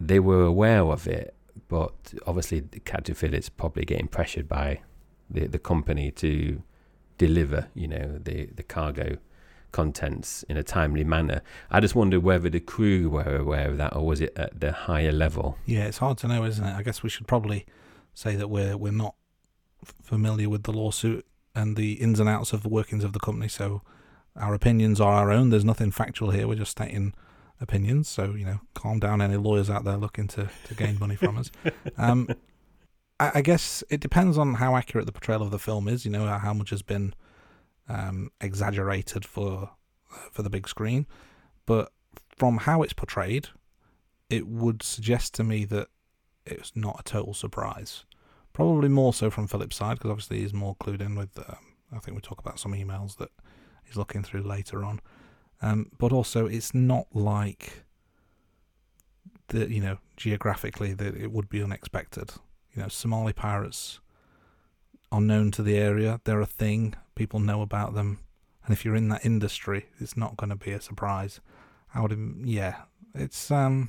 they 0.00 0.20
were 0.20 0.44
aware 0.44 0.84
of 0.84 1.06
it, 1.06 1.34
but 1.68 2.14
obviously 2.26 2.62
Captain 2.86 3.14
Phillips 3.14 3.50
probably 3.50 3.84
getting 3.84 4.08
pressured 4.08 4.48
by 4.48 4.80
the 5.28 5.46
the 5.46 5.58
company 5.58 6.10
to 6.12 6.62
deliver, 7.18 7.68
you 7.74 7.88
know, 7.88 8.18
the 8.18 8.46
the 8.54 8.62
cargo 8.62 9.18
contents 9.72 10.44
in 10.44 10.56
a 10.56 10.62
timely 10.62 11.04
manner. 11.04 11.42
I 11.70 11.80
just 11.80 11.94
wondered 11.94 12.22
whether 12.22 12.48
the 12.48 12.60
crew 12.60 13.10
were 13.10 13.36
aware 13.36 13.68
of 13.68 13.76
that, 13.78 13.94
or 13.94 14.06
was 14.06 14.20
it 14.20 14.32
at 14.36 14.60
the 14.60 14.72
higher 14.72 15.12
level? 15.12 15.58
Yeah, 15.66 15.84
it's 15.84 15.98
hard 15.98 16.18
to 16.18 16.28
know, 16.28 16.44
isn't 16.44 16.64
it? 16.64 16.74
I 16.74 16.82
guess 16.82 17.02
we 17.02 17.10
should 17.10 17.26
probably 17.26 17.66
say 18.14 18.36
that 18.36 18.48
we're 18.48 18.76
we're 18.76 18.92
not 18.92 19.14
familiar 20.02 20.48
with 20.48 20.64
the 20.64 20.72
lawsuit 20.72 21.26
and 21.54 21.76
the 21.76 21.94
ins 21.94 22.20
and 22.20 22.28
outs 22.28 22.52
of 22.52 22.62
the 22.62 22.68
workings 22.68 23.04
of 23.04 23.12
the 23.12 23.20
company, 23.20 23.48
so 23.48 23.82
our 24.36 24.54
opinions 24.54 25.00
are 25.00 25.12
our 25.12 25.30
own. 25.30 25.50
There's 25.50 25.64
nothing 25.64 25.90
factual 25.90 26.30
here. 26.30 26.46
We're 26.46 26.54
just 26.56 26.72
stating 26.72 27.14
opinions. 27.60 28.08
So 28.08 28.34
you 28.34 28.44
know, 28.44 28.60
calm 28.74 28.98
down, 28.98 29.20
any 29.20 29.36
lawyers 29.36 29.68
out 29.68 29.84
there 29.84 29.96
looking 29.96 30.28
to 30.28 30.48
to 30.66 30.74
gain 30.74 30.98
money 30.98 31.16
from 31.16 31.38
us. 31.38 31.50
Um, 31.96 32.28
I, 33.20 33.32
I 33.36 33.42
guess 33.42 33.84
it 33.90 34.00
depends 34.00 34.38
on 34.38 34.54
how 34.54 34.76
accurate 34.76 35.06
the 35.06 35.12
portrayal 35.12 35.42
of 35.42 35.50
the 35.50 35.58
film 35.58 35.88
is. 35.88 36.04
You 36.04 36.10
know, 36.10 36.26
how 36.26 36.54
much 36.54 36.70
has 36.70 36.82
been 36.82 37.14
um, 37.88 38.30
exaggerated 38.40 39.24
for 39.24 39.70
for 40.32 40.42
the 40.42 40.50
big 40.50 40.68
screen, 40.68 41.06
but 41.66 41.92
from 42.34 42.58
how 42.58 42.82
it's 42.82 42.92
portrayed, 42.92 43.48
it 44.30 44.46
would 44.46 44.82
suggest 44.82 45.34
to 45.34 45.44
me 45.44 45.64
that 45.66 45.88
it's 46.46 46.74
not 46.74 47.00
a 47.00 47.02
total 47.02 47.34
surprise. 47.34 48.04
Probably 48.52 48.88
more 48.88 49.12
so 49.12 49.30
from 49.30 49.46
Phillips' 49.46 49.76
side 49.76 49.98
because 49.98 50.10
obviously 50.10 50.40
he's 50.40 50.54
more 50.54 50.76
clued 50.76 51.00
in 51.00 51.14
with. 51.14 51.38
Um, 51.38 51.56
I 51.92 51.98
think 51.98 52.14
we 52.14 52.20
talk 52.20 52.38
about 52.38 52.58
some 52.58 52.72
emails 52.72 53.16
that 53.16 53.30
he's 53.84 53.96
looking 53.96 54.22
through 54.22 54.42
later 54.42 54.84
on, 54.84 55.00
um, 55.62 55.90
but 55.98 56.12
also 56.12 56.46
it's 56.46 56.74
not 56.74 57.06
like 57.14 57.84
the 59.48 59.70
you 59.70 59.80
know 59.80 59.98
geographically 60.16 60.92
that 60.94 61.16
it 61.16 61.32
would 61.32 61.48
be 61.48 61.62
unexpected. 61.62 62.32
You 62.78 62.84
know, 62.84 62.88
Somali 62.90 63.32
pirates 63.32 63.98
are 65.10 65.20
known 65.20 65.50
to 65.50 65.64
the 65.64 65.76
area. 65.76 66.20
They're 66.22 66.40
a 66.40 66.46
thing. 66.46 66.94
People 67.16 67.40
know 67.40 67.60
about 67.60 67.94
them, 67.94 68.20
and 68.64 68.72
if 68.72 68.84
you're 68.84 68.94
in 68.94 69.08
that 69.08 69.26
industry, 69.26 69.86
it's 69.98 70.16
not 70.16 70.36
going 70.36 70.50
to 70.50 70.54
be 70.54 70.70
a 70.70 70.80
surprise. 70.80 71.40
I 71.92 72.02
would, 72.02 72.16
yeah, 72.44 72.82
it's 73.16 73.50
um, 73.50 73.88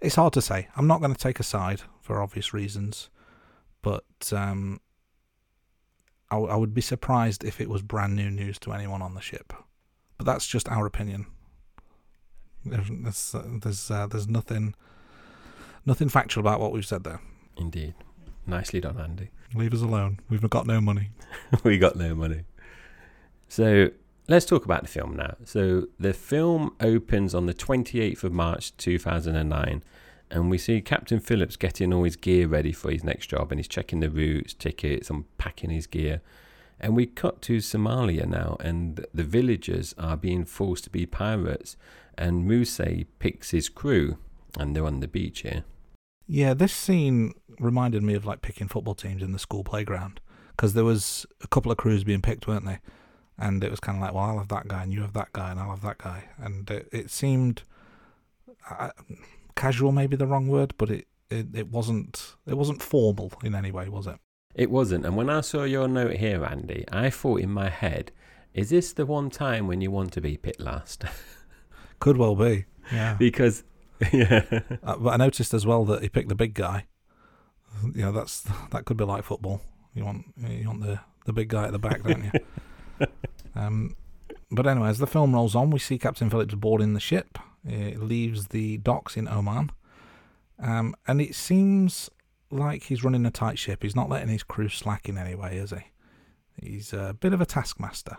it's 0.00 0.16
hard 0.16 0.32
to 0.32 0.42
say. 0.42 0.66
I'm 0.74 0.88
not 0.88 0.98
going 0.98 1.14
to 1.14 1.20
take 1.20 1.38
a 1.38 1.44
side 1.44 1.82
for 2.00 2.20
obvious 2.20 2.52
reasons, 2.52 3.10
but 3.80 4.32
um, 4.32 4.80
I, 6.28 6.38
I 6.38 6.56
would 6.56 6.74
be 6.74 6.80
surprised 6.80 7.44
if 7.44 7.60
it 7.60 7.70
was 7.70 7.82
brand 7.82 8.16
new 8.16 8.28
news 8.28 8.58
to 8.58 8.72
anyone 8.72 9.02
on 9.02 9.14
the 9.14 9.20
ship. 9.20 9.52
But 10.18 10.26
that's 10.26 10.48
just 10.48 10.68
our 10.68 10.84
opinion. 10.84 11.26
There's 12.64 12.88
there's 12.90 13.36
uh, 13.36 14.08
there's, 14.08 14.26
uh, 14.26 14.32
nothing 14.32 14.74
nothing 15.84 16.08
factual 16.08 16.40
about 16.40 16.58
what 16.58 16.72
we've 16.72 16.84
said 16.84 17.04
there. 17.04 17.20
Indeed, 17.56 17.94
nicely 18.46 18.80
done, 18.80 18.98
Andy. 18.98 19.30
Leave 19.54 19.74
us 19.74 19.82
alone. 19.82 20.20
We've 20.28 20.48
got 20.48 20.66
no 20.66 20.80
money. 20.80 21.10
we 21.62 21.78
got 21.78 21.96
no 21.96 22.14
money. 22.14 22.42
So 23.48 23.90
let's 24.28 24.46
talk 24.46 24.64
about 24.64 24.82
the 24.82 24.88
film 24.88 25.16
now. 25.16 25.36
So 25.44 25.86
the 25.98 26.12
film 26.12 26.74
opens 26.80 27.34
on 27.34 27.46
the 27.46 27.54
28th 27.54 28.24
of 28.24 28.32
March 28.32 28.76
2009, 28.76 29.82
and 30.30 30.50
we 30.50 30.58
see 30.58 30.80
Captain 30.80 31.20
Phillips 31.20 31.56
getting 31.56 31.92
all 31.92 32.04
his 32.04 32.16
gear 32.16 32.48
ready 32.48 32.72
for 32.72 32.90
his 32.90 33.04
next 33.04 33.28
job, 33.28 33.52
and 33.52 33.58
he's 33.58 33.68
checking 33.68 34.00
the 34.00 34.10
routes, 34.10 34.54
tickets, 34.54 35.10
unpacking 35.10 35.70
his 35.70 35.86
gear. 35.86 36.20
And 36.78 36.94
we 36.94 37.06
cut 37.06 37.40
to 37.42 37.58
Somalia 37.58 38.26
now, 38.26 38.56
and 38.60 39.06
the 39.14 39.24
villagers 39.24 39.94
are 39.98 40.16
being 40.16 40.44
forced 40.44 40.84
to 40.84 40.90
be 40.90 41.06
pirates. 41.06 41.76
And 42.18 42.46
Muse 42.46 42.80
picks 43.18 43.50
his 43.50 43.68
crew, 43.68 44.18
and 44.58 44.74
they're 44.74 44.84
on 44.84 45.00
the 45.00 45.08
beach 45.08 45.40
here. 45.40 45.64
Yeah, 46.26 46.54
this 46.54 46.72
scene 46.72 47.34
reminded 47.58 48.02
me 48.02 48.14
of 48.14 48.24
like 48.24 48.42
picking 48.42 48.68
football 48.68 48.94
teams 48.94 49.22
in 49.22 49.32
the 49.32 49.38
school 49.38 49.64
playground 49.64 50.20
because 50.50 50.74
there 50.74 50.84
was 50.84 51.26
a 51.42 51.46
couple 51.46 51.70
of 51.70 51.78
crews 51.78 52.04
being 52.04 52.22
picked, 52.22 52.46
weren't 52.46 52.64
they? 52.64 52.78
And 53.38 53.62
it 53.62 53.70
was 53.70 53.80
kind 53.80 53.98
of 53.98 54.02
like, 54.02 54.14
well, 54.14 54.24
I'll 54.24 54.38
have 54.38 54.48
that 54.48 54.66
guy, 54.66 54.82
and 54.82 54.92
you 54.92 55.02
have 55.02 55.12
that 55.12 55.32
guy, 55.32 55.50
and 55.50 55.60
I'll 55.60 55.70
have 55.70 55.82
that 55.82 55.98
guy, 55.98 56.24
and 56.38 56.68
it, 56.70 56.88
it 56.90 57.10
seemed 57.10 57.62
uh, 58.70 58.90
casual, 59.54 59.92
maybe 59.92 60.16
the 60.16 60.26
wrong 60.26 60.48
word, 60.48 60.74
but 60.78 60.90
it, 60.90 61.06
it 61.30 61.46
it 61.52 61.70
wasn't 61.70 62.34
it 62.46 62.54
wasn't 62.54 62.82
formal 62.82 63.32
in 63.44 63.54
any 63.54 63.70
way, 63.70 63.88
was 63.88 64.06
it? 64.06 64.16
It 64.54 64.70
wasn't. 64.70 65.04
And 65.04 65.16
when 65.16 65.28
I 65.28 65.42
saw 65.42 65.64
your 65.64 65.86
note 65.86 66.16
here, 66.16 66.42
Andy, 66.44 66.86
I 66.90 67.10
thought 67.10 67.40
in 67.40 67.50
my 67.50 67.68
head, 67.68 68.10
is 68.54 68.70
this 68.70 68.94
the 68.94 69.04
one 69.04 69.28
time 69.28 69.66
when 69.66 69.82
you 69.82 69.90
want 69.90 70.12
to 70.14 70.20
be 70.22 70.38
pit 70.38 70.58
last? 70.58 71.04
Could 72.00 72.16
well 72.16 72.34
be. 72.34 72.64
Yeah. 72.90 73.14
because, 73.18 73.64
yeah. 74.12 74.60
Uh, 74.82 74.96
but 74.96 75.10
I 75.10 75.16
noticed 75.16 75.54
as 75.54 75.66
well 75.66 75.84
that 75.86 76.02
he 76.02 76.08
picked 76.08 76.28
the 76.28 76.34
big 76.34 76.54
guy. 76.54 76.86
You 77.94 78.02
know, 78.02 78.12
that's 78.12 78.44
that 78.70 78.84
could 78.84 78.96
be 78.96 79.04
like 79.04 79.24
football. 79.24 79.60
You 79.94 80.04
want 80.04 80.26
you 80.48 80.66
want 80.66 80.82
the 80.82 81.00
the 81.24 81.32
big 81.32 81.48
guy 81.48 81.64
at 81.64 81.72
the 81.72 81.78
back, 81.78 82.02
don't 82.02 82.24
you? 82.24 83.06
um, 83.54 83.96
but 84.50 84.66
anyway, 84.66 84.88
as 84.88 84.98
the 84.98 85.06
film 85.06 85.34
rolls 85.34 85.54
on, 85.54 85.70
we 85.70 85.78
see 85.78 85.98
Captain 85.98 86.30
Phillips 86.30 86.54
boarding 86.54 86.94
the 86.94 87.00
ship. 87.00 87.38
It 87.64 88.00
leaves 88.00 88.48
the 88.48 88.78
docks 88.78 89.16
in 89.16 89.26
Oman, 89.28 89.72
um, 90.58 90.94
and 91.06 91.20
it 91.20 91.34
seems 91.34 92.10
like 92.50 92.84
he's 92.84 93.02
running 93.02 93.26
a 93.26 93.30
tight 93.30 93.58
ship. 93.58 93.82
He's 93.82 93.96
not 93.96 94.08
letting 94.08 94.28
his 94.28 94.42
crew 94.42 94.68
slack 94.68 95.08
in 95.08 95.18
any 95.18 95.34
way, 95.34 95.56
is 95.56 95.70
he? 95.70 96.66
He's 96.68 96.92
a 96.92 97.16
bit 97.18 97.32
of 97.32 97.40
a 97.40 97.46
taskmaster. 97.46 98.16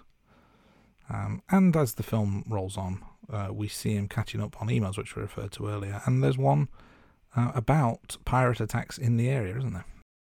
Um, 1.09 1.41
and 1.49 1.75
as 1.75 1.93
the 1.95 2.03
film 2.03 2.43
rolls 2.47 2.77
on, 2.77 3.03
uh, 3.31 3.49
we 3.51 3.67
see 3.67 3.93
him 3.95 4.07
catching 4.07 4.41
up 4.41 4.61
on 4.61 4.67
emails, 4.67 4.97
which 4.97 5.15
we 5.15 5.21
referred 5.21 5.51
to 5.53 5.67
earlier. 5.67 6.01
And 6.05 6.23
there's 6.23 6.37
one 6.37 6.69
uh, 7.35 7.51
about 7.55 8.17
pirate 8.25 8.59
attacks 8.59 8.97
in 8.97 9.17
the 9.17 9.29
area, 9.29 9.57
isn't 9.57 9.73
there? 9.73 9.85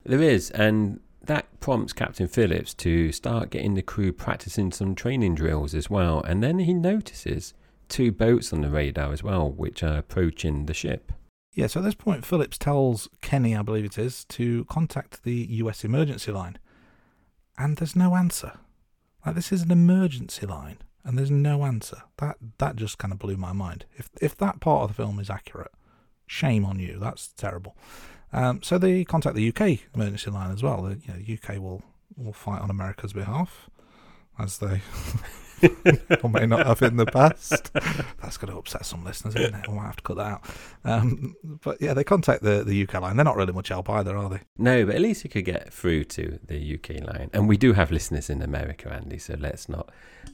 There 0.05 0.23
is, 0.23 0.51
and 0.51 1.01
that 1.23 1.61
prompts 1.61 1.93
Captain 1.93 2.29
Phillips 2.29 2.75
to 2.75 3.11
start 3.13 3.51
getting 3.51 3.75
the 3.75 3.83
crew 3.83 4.13
practicing 4.13 4.71
some 4.71 4.95
training 4.95 5.35
drills 5.35 5.75
as 5.75 5.91
well. 5.91 6.21
And 6.23 6.43
then 6.43 6.61
he 6.61 6.73
notices 6.73 7.55
two 7.89 8.13
boats 8.13 8.53
on 8.53 8.61
the 8.61 8.71
radar 8.71 9.13
as 9.13 9.23
well, 9.23 9.51
which 9.51 9.83
are 9.83 9.99
approaching 9.99 10.67
the 10.67 10.75
ship. 10.75 11.13
Yeah, 11.55 11.69
so 11.69 11.81
at 11.81 11.85
this 11.85 11.95
point, 11.95 12.27
Phillips 12.27 12.59
tells 12.59 13.09
Kenny, 13.23 13.57
I 13.57 13.63
believe 13.63 13.87
it 13.87 13.99
is, 13.99 14.25
to 14.27 14.65
contact 14.67 15.25
the 15.25 15.47
US 15.51 15.85
emergency 15.85 16.31
line. 16.31 16.59
And 17.57 17.77
there's 17.79 17.97
no 17.97 18.15
answer. 18.15 18.59
Like, 19.27 19.35
this 19.35 19.53
is 19.53 19.63
an 19.63 19.73
emergency 19.73 20.47
line. 20.47 20.79
And 21.05 21.17
there's 21.17 21.31
no 21.31 21.65
answer. 21.65 22.03
That 22.19 22.37
that 22.59 22.75
just 22.75 22.99
kind 22.99 23.13
of 23.13 23.21
blew 23.21 23.37
my 23.37 23.53
mind. 23.53 23.85
If 23.97 24.11
if 24.21 24.37
that 24.39 24.59
part 24.59 24.83
of 24.83 24.89
the 24.89 24.95
film 25.03 25.21
is 25.21 25.31
accurate, 25.31 25.71
shame 26.27 26.65
on 26.65 26.81
you. 26.81 26.99
That's 26.99 27.29
terrible. 27.29 27.77
Um, 28.33 28.61
so 28.65 28.77
they 28.77 29.05
contact 29.05 29.37
the 29.37 29.49
UK 29.49 29.79
emergency 29.95 30.33
line 30.33 30.51
as 30.51 30.65
well. 30.65 30.83
The 30.83 30.97
you 30.97 31.15
know, 31.15 31.35
UK 31.35 31.63
will 31.63 31.85
will 32.17 32.33
fight 32.33 32.61
on 32.61 32.71
America's 32.71 33.13
behalf, 33.13 33.71
as 34.37 34.59
they 34.59 34.83
or 36.23 36.31
may 36.31 36.47
not 36.47 36.67
have 36.67 36.83
in 36.83 36.97
the 36.97 37.07
past. 37.07 37.73
That's 38.23 38.37
going 38.37 38.53
to 38.53 38.59
upset 38.59 38.85
some 38.85 39.05
listeners, 39.05 39.35
isn't 39.37 39.55
it? 39.55 39.69
We 39.69 39.75
might 39.75 39.87
have 39.87 39.97
to 39.97 40.03
cut 40.03 40.17
that 40.17 40.27
out. 40.27 40.45
Um, 40.85 41.35
but 41.63 41.81
yeah, 41.81 41.95
they 41.95 42.05
contact 42.05 42.43
the, 42.43 42.63
the 42.65 42.83
UK 42.83 43.01
line. 43.01 43.17
They're 43.17 43.25
not 43.25 43.37
really 43.37 43.53
much 43.53 43.69
help 43.69 43.89
either, 43.91 44.17
are 44.17 44.29
they? 44.29 44.41
No, 44.59 44.85
but 44.87 44.95
at 44.95 45.01
least 45.01 45.25
you 45.25 45.31
could 45.31 45.45
get 45.45 45.73
through 45.73 46.05
to 46.05 46.39
the 46.47 46.75
UK 46.75 47.07
line. 47.07 47.31
And 47.33 47.49
we 47.49 47.57
do 47.57 47.73
have 47.73 47.91
listeners 47.91 48.31
in 48.31 48.43
America, 48.43 48.93
Andy, 48.93 49.19
so 49.19 49.37
let's 49.39 49.69
not. 49.69 49.91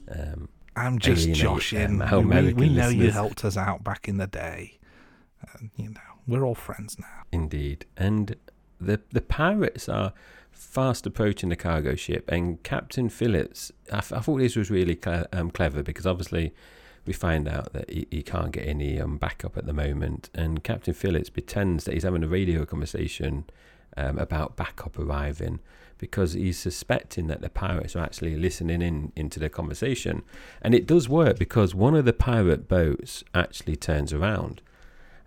Um, 0.09 0.49
I'm 0.75 0.99
just 0.99 1.31
joshing. 1.33 2.01
um, 2.01 2.29
we, 2.29 2.53
we 2.53 2.69
know 2.69 2.89
you 2.89 3.11
helped 3.11 3.45
us 3.45 3.57
out 3.57 3.83
back 3.83 4.07
in 4.07 4.17
the 4.17 4.27
day. 4.27 4.79
You 5.75 5.89
know, 5.89 5.99
we're 6.27 6.43
all 6.43 6.55
friends 6.55 6.97
now. 6.99 7.23
Indeed. 7.31 7.85
And 7.97 8.35
the 8.79 9.01
the 9.11 9.21
pirates 9.21 9.87
are 9.87 10.13
fast 10.53 11.05
approaching 11.05 11.49
the 11.49 11.55
cargo 11.55 11.95
ship, 11.95 12.29
and 12.31 12.61
Captain 12.63 13.09
Phillips. 13.09 13.71
I, 13.91 13.99
th- 13.99 14.13
I 14.13 14.19
thought 14.19 14.37
this 14.37 14.55
was 14.55 14.71
really 14.71 14.95
cle- 14.95 15.27
um, 15.33 15.51
clever 15.51 15.83
because 15.83 16.07
obviously 16.07 16.53
we 17.05 17.13
find 17.13 17.47
out 17.47 17.73
that 17.73 17.89
he, 17.89 18.07
he 18.09 18.23
can't 18.23 18.51
get 18.51 18.67
any 18.67 18.99
um, 18.99 19.17
backup 19.17 19.57
at 19.57 19.65
the 19.65 19.73
moment, 19.73 20.29
and 20.33 20.63
Captain 20.63 20.93
Phillips 20.93 21.29
pretends 21.29 21.83
that 21.83 21.93
he's 21.93 22.03
having 22.03 22.23
a 22.23 22.27
radio 22.27 22.65
conversation 22.65 23.45
um, 23.97 24.17
about 24.17 24.55
backup 24.55 24.97
arriving 24.97 25.59
because 25.97 26.33
he's 26.33 26.57
suspecting 26.57 27.27
that 27.27 27.41
the 27.41 27.49
pirates 27.49 27.95
are 27.95 28.03
actually 28.03 28.35
listening 28.35 28.81
in 28.81 29.11
into 29.15 29.39
the 29.39 29.49
conversation, 29.49 30.23
and 30.61 30.73
it 30.73 30.85
does 30.85 31.07
work 31.07 31.37
because 31.37 31.75
one 31.75 31.95
of 31.95 32.05
the 32.05 32.13
pirate 32.13 32.67
boats 32.67 33.23
actually 33.33 33.75
turns 33.75 34.11
around. 34.13 34.61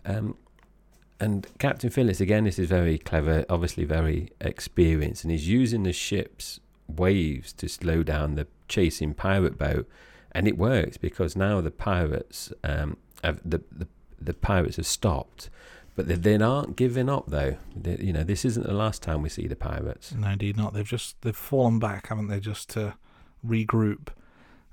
Um, 0.04 0.36
and 1.20 1.46
Captain 1.58 1.90
Phillips, 1.90 2.20
again, 2.20 2.44
this 2.44 2.58
is 2.58 2.68
very 2.68 2.98
clever, 2.98 3.44
obviously 3.48 3.84
very 3.84 4.30
experienced, 4.40 5.24
and 5.24 5.30
he's 5.30 5.48
using 5.48 5.82
the 5.82 5.92
ship's 5.92 6.60
waves 6.88 7.52
to 7.54 7.68
slow 7.68 8.02
down 8.02 8.34
the 8.34 8.46
chasing 8.68 9.14
pirate 9.14 9.58
boat, 9.58 9.88
and 10.32 10.46
it 10.46 10.58
works 10.58 10.96
because 10.96 11.36
now 11.36 11.60
the 11.60 11.70
pirates, 11.70 12.52
um, 12.62 12.96
have, 13.22 13.40
the, 13.44 13.62
the 13.72 13.86
the 14.20 14.34
pirates 14.34 14.76
have 14.76 14.86
stopped, 14.86 15.50
but 15.94 16.08
they, 16.08 16.14
they 16.14 16.36
aren't 16.36 16.76
giving 16.76 17.08
up 17.08 17.24
though. 17.28 17.56
They, 17.74 17.96
you 17.96 18.12
know, 18.12 18.24
this 18.24 18.44
isn't 18.44 18.66
the 18.66 18.74
last 18.74 19.02
time 19.02 19.22
we 19.22 19.28
see 19.28 19.46
the 19.46 19.56
pirates. 19.56 20.12
No, 20.12 20.28
indeed 20.28 20.56
not. 20.56 20.74
They've 20.74 20.86
just 20.86 21.20
they've 21.22 21.36
fallen 21.36 21.78
back, 21.78 22.08
haven't 22.08 22.28
they? 22.28 22.40
Just 22.40 22.70
to 22.70 22.94
regroup. 23.46 24.08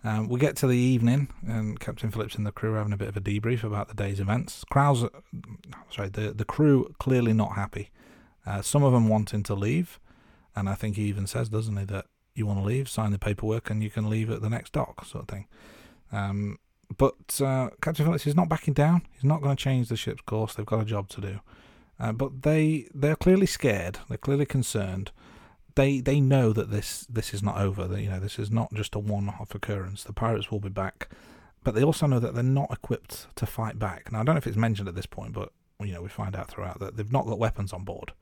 Um, 0.03 0.27
we 0.27 0.39
get 0.39 0.57
to 0.57 0.67
the 0.67 0.77
evening, 0.77 1.29
and 1.47 1.79
Captain 1.79 2.11
Phillips 2.11 2.35
and 2.35 2.45
the 2.45 2.51
crew 2.51 2.73
are 2.73 2.77
having 2.77 2.93
a 2.93 2.97
bit 2.97 3.07
of 3.07 3.15
a 3.15 3.21
debrief 3.21 3.63
about 3.63 3.87
the 3.87 3.93
day's 3.93 4.19
events. 4.19 4.65
Crowds, 4.69 5.05
sorry, 5.89 6.09
the 6.09 6.33
the 6.33 6.45
crew 6.45 6.93
clearly 6.99 7.33
not 7.33 7.53
happy. 7.53 7.89
Uh, 8.45 8.61
some 8.61 8.83
of 8.83 8.91
them 8.91 9.07
wanting 9.07 9.43
to 9.43 9.55
leave, 9.55 9.99
and 10.55 10.67
I 10.67 10.75
think 10.75 10.97
he 10.97 11.03
even 11.03 11.27
says, 11.27 11.47
doesn't 11.47 11.77
he, 11.77 11.85
that 11.85 12.05
you 12.35 12.45
want 12.45 12.59
to 12.59 12.65
leave, 12.65 12.89
sign 12.89 13.11
the 13.11 13.19
paperwork, 13.19 13.69
and 13.69 13.81
you 13.81 13.89
can 13.89 14.09
leave 14.09 14.29
at 14.29 14.41
the 14.41 14.49
next 14.49 14.73
dock, 14.73 15.05
sort 15.05 15.23
of 15.23 15.29
thing. 15.29 15.47
Um, 16.11 16.59
but 16.97 17.41
uh, 17.41 17.69
Captain 17.81 18.05
Phillips 18.05 18.27
is 18.27 18.35
not 18.35 18.49
backing 18.49 18.73
down. 18.73 19.03
He's 19.13 19.23
not 19.23 19.41
going 19.41 19.55
to 19.55 19.63
change 19.63 19.87
the 19.87 19.95
ship's 19.95 20.21
course. 20.21 20.53
They've 20.53 20.65
got 20.65 20.81
a 20.81 20.85
job 20.85 21.07
to 21.09 21.21
do. 21.21 21.39
Uh, 21.99 22.11
but 22.11 22.41
they 22.41 22.87
they're 22.93 23.15
clearly 23.15 23.45
scared. 23.45 23.99
They're 24.09 24.17
clearly 24.17 24.45
concerned. 24.45 25.11
They 25.75 26.01
they 26.01 26.19
know 26.19 26.53
that 26.53 26.71
this 26.71 27.05
this 27.09 27.33
is 27.33 27.41
not 27.41 27.57
over. 27.57 27.87
That 27.87 28.01
you 28.01 28.09
know 28.09 28.19
this 28.19 28.37
is 28.37 28.51
not 28.51 28.73
just 28.73 28.95
a 28.95 28.99
one-off 28.99 29.55
occurrence. 29.55 30.03
The 30.03 30.13
pirates 30.13 30.51
will 30.51 30.59
be 30.59 30.69
back, 30.69 31.09
but 31.63 31.73
they 31.75 31.83
also 31.83 32.05
know 32.05 32.19
that 32.19 32.35
they're 32.35 32.43
not 32.43 32.71
equipped 32.71 33.27
to 33.35 33.45
fight 33.45 33.79
back. 33.79 34.11
Now 34.11 34.21
I 34.21 34.23
don't 34.23 34.35
know 34.35 34.39
if 34.39 34.47
it's 34.47 34.57
mentioned 34.57 34.87
at 34.87 34.95
this 34.95 35.05
point, 35.05 35.33
but 35.33 35.51
you 35.79 35.93
know 35.93 36.01
we 36.01 36.09
find 36.09 36.35
out 36.35 36.49
throughout 36.49 36.79
that 36.79 36.97
they've 36.97 37.11
not 37.11 37.25
got 37.25 37.39
weapons 37.39 37.73
on 37.73 37.83
board. 37.83 38.13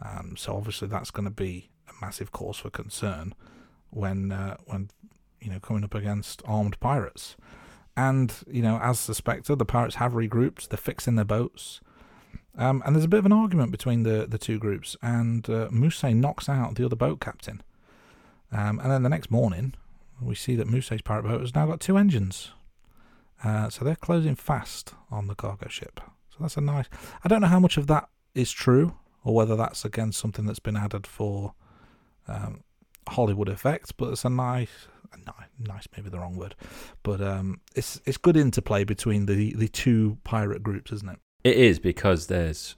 Um, 0.00 0.36
so 0.36 0.56
obviously 0.56 0.88
that's 0.88 1.10
going 1.10 1.24
to 1.24 1.34
be 1.34 1.70
a 1.88 2.04
massive 2.04 2.30
cause 2.30 2.58
for 2.58 2.70
concern 2.70 3.34
when 3.90 4.30
uh, 4.30 4.56
when 4.66 4.90
you 5.40 5.50
know 5.50 5.60
coming 5.60 5.84
up 5.84 5.94
against 5.94 6.42
armed 6.44 6.78
pirates. 6.80 7.36
And 7.96 8.32
you 8.46 8.62
know, 8.62 8.78
as 8.80 9.00
suspected, 9.00 9.58
the 9.58 9.64
pirates 9.64 9.96
have 9.96 10.12
regrouped. 10.12 10.68
They're 10.68 10.76
fixing 10.76 11.16
their 11.16 11.24
boats. 11.24 11.80
Um, 12.56 12.82
and 12.84 12.94
there's 12.94 13.04
a 13.04 13.08
bit 13.08 13.18
of 13.18 13.26
an 13.26 13.32
argument 13.32 13.70
between 13.70 14.02
the, 14.02 14.26
the 14.28 14.38
two 14.38 14.58
groups, 14.58 14.96
and 15.00 15.48
uh, 15.48 15.68
knocks 15.70 16.48
out 16.48 16.74
the 16.74 16.84
other 16.84 16.96
boat 16.96 17.20
captain. 17.20 17.62
Um, 18.50 18.80
and 18.80 18.90
then 18.90 19.02
the 19.02 19.08
next 19.08 19.30
morning, 19.30 19.74
we 20.20 20.34
see 20.34 20.56
that 20.56 20.66
Muse's 20.66 21.02
pirate 21.02 21.22
boat 21.22 21.40
has 21.40 21.54
now 21.54 21.66
got 21.66 21.80
two 21.80 21.96
engines. 21.96 22.50
Uh, 23.44 23.70
so 23.70 23.84
they're 23.84 23.94
closing 23.94 24.34
fast 24.34 24.94
on 25.10 25.28
the 25.28 25.34
cargo 25.34 25.68
ship. 25.68 26.00
So 26.30 26.38
that's 26.40 26.56
a 26.56 26.60
nice. 26.60 26.86
I 27.24 27.28
don't 27.28 27.40
know 27.40 27.46
how 27.48 27.60
much 27.60 27.76
of 27.76 27.86
that 27.86 28.08
is 28.34 28.50
true, 28.50 28.94
or 29.22 29.34
whether 29.34 29.54
that's 29.54 29.84
again 29.84 30.12
something 30.12 30.46
that's 30.46 30.58
been 30.58 30.76
added 30.76 31.06
for 31.06 31.54
um, 32.26 32.64
Hollywood 33.08 33.48
effect, 33.48 33.96
but 33.96 34.10
it's 34.10 34.24
a 34.24 34.30
nice, 34.30 34.88
nice, 35.24 35.48
nice 35.58 35.88
maybe 35.96 36.10
the 36.10 36.18
wrong 36.18 36.36
word, 36.36 36.54
but 37.02 37.20
um, 37.20 37.60
it's 37.74 38.00
it's 38.04 38.16
good 38.16 38.36
interplay 38.36 38.84
between 38.84 39.26
the 39.26 39.54
the 39.54 39.68
two 39.68 40.18
pirate 40.24 40.62
groups, 40.62 40.92
isn't 40.92 41.08
it? 41.10 41.18
It 41.44 41.56
is 41.56 41.78
because 41.78 42.26
there's 42.26 42.74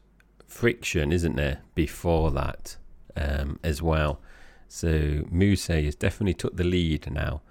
friction, 0.46 1.12
isn't 1.12 1.36
there, 1.36 1.60
before 1.74 2.30
that 2.32 2.76
um, 3.16 3.58
as 3.64 3.80
well. 3.80 4.20
So 4.68 5.24
Muse 5.30 5.66
has 5.66 5.94
definitely 5.94 6.34
took 6.34 6.56
the 6.56 6.64
lead 6.64 7.10
now. 7.10 7.42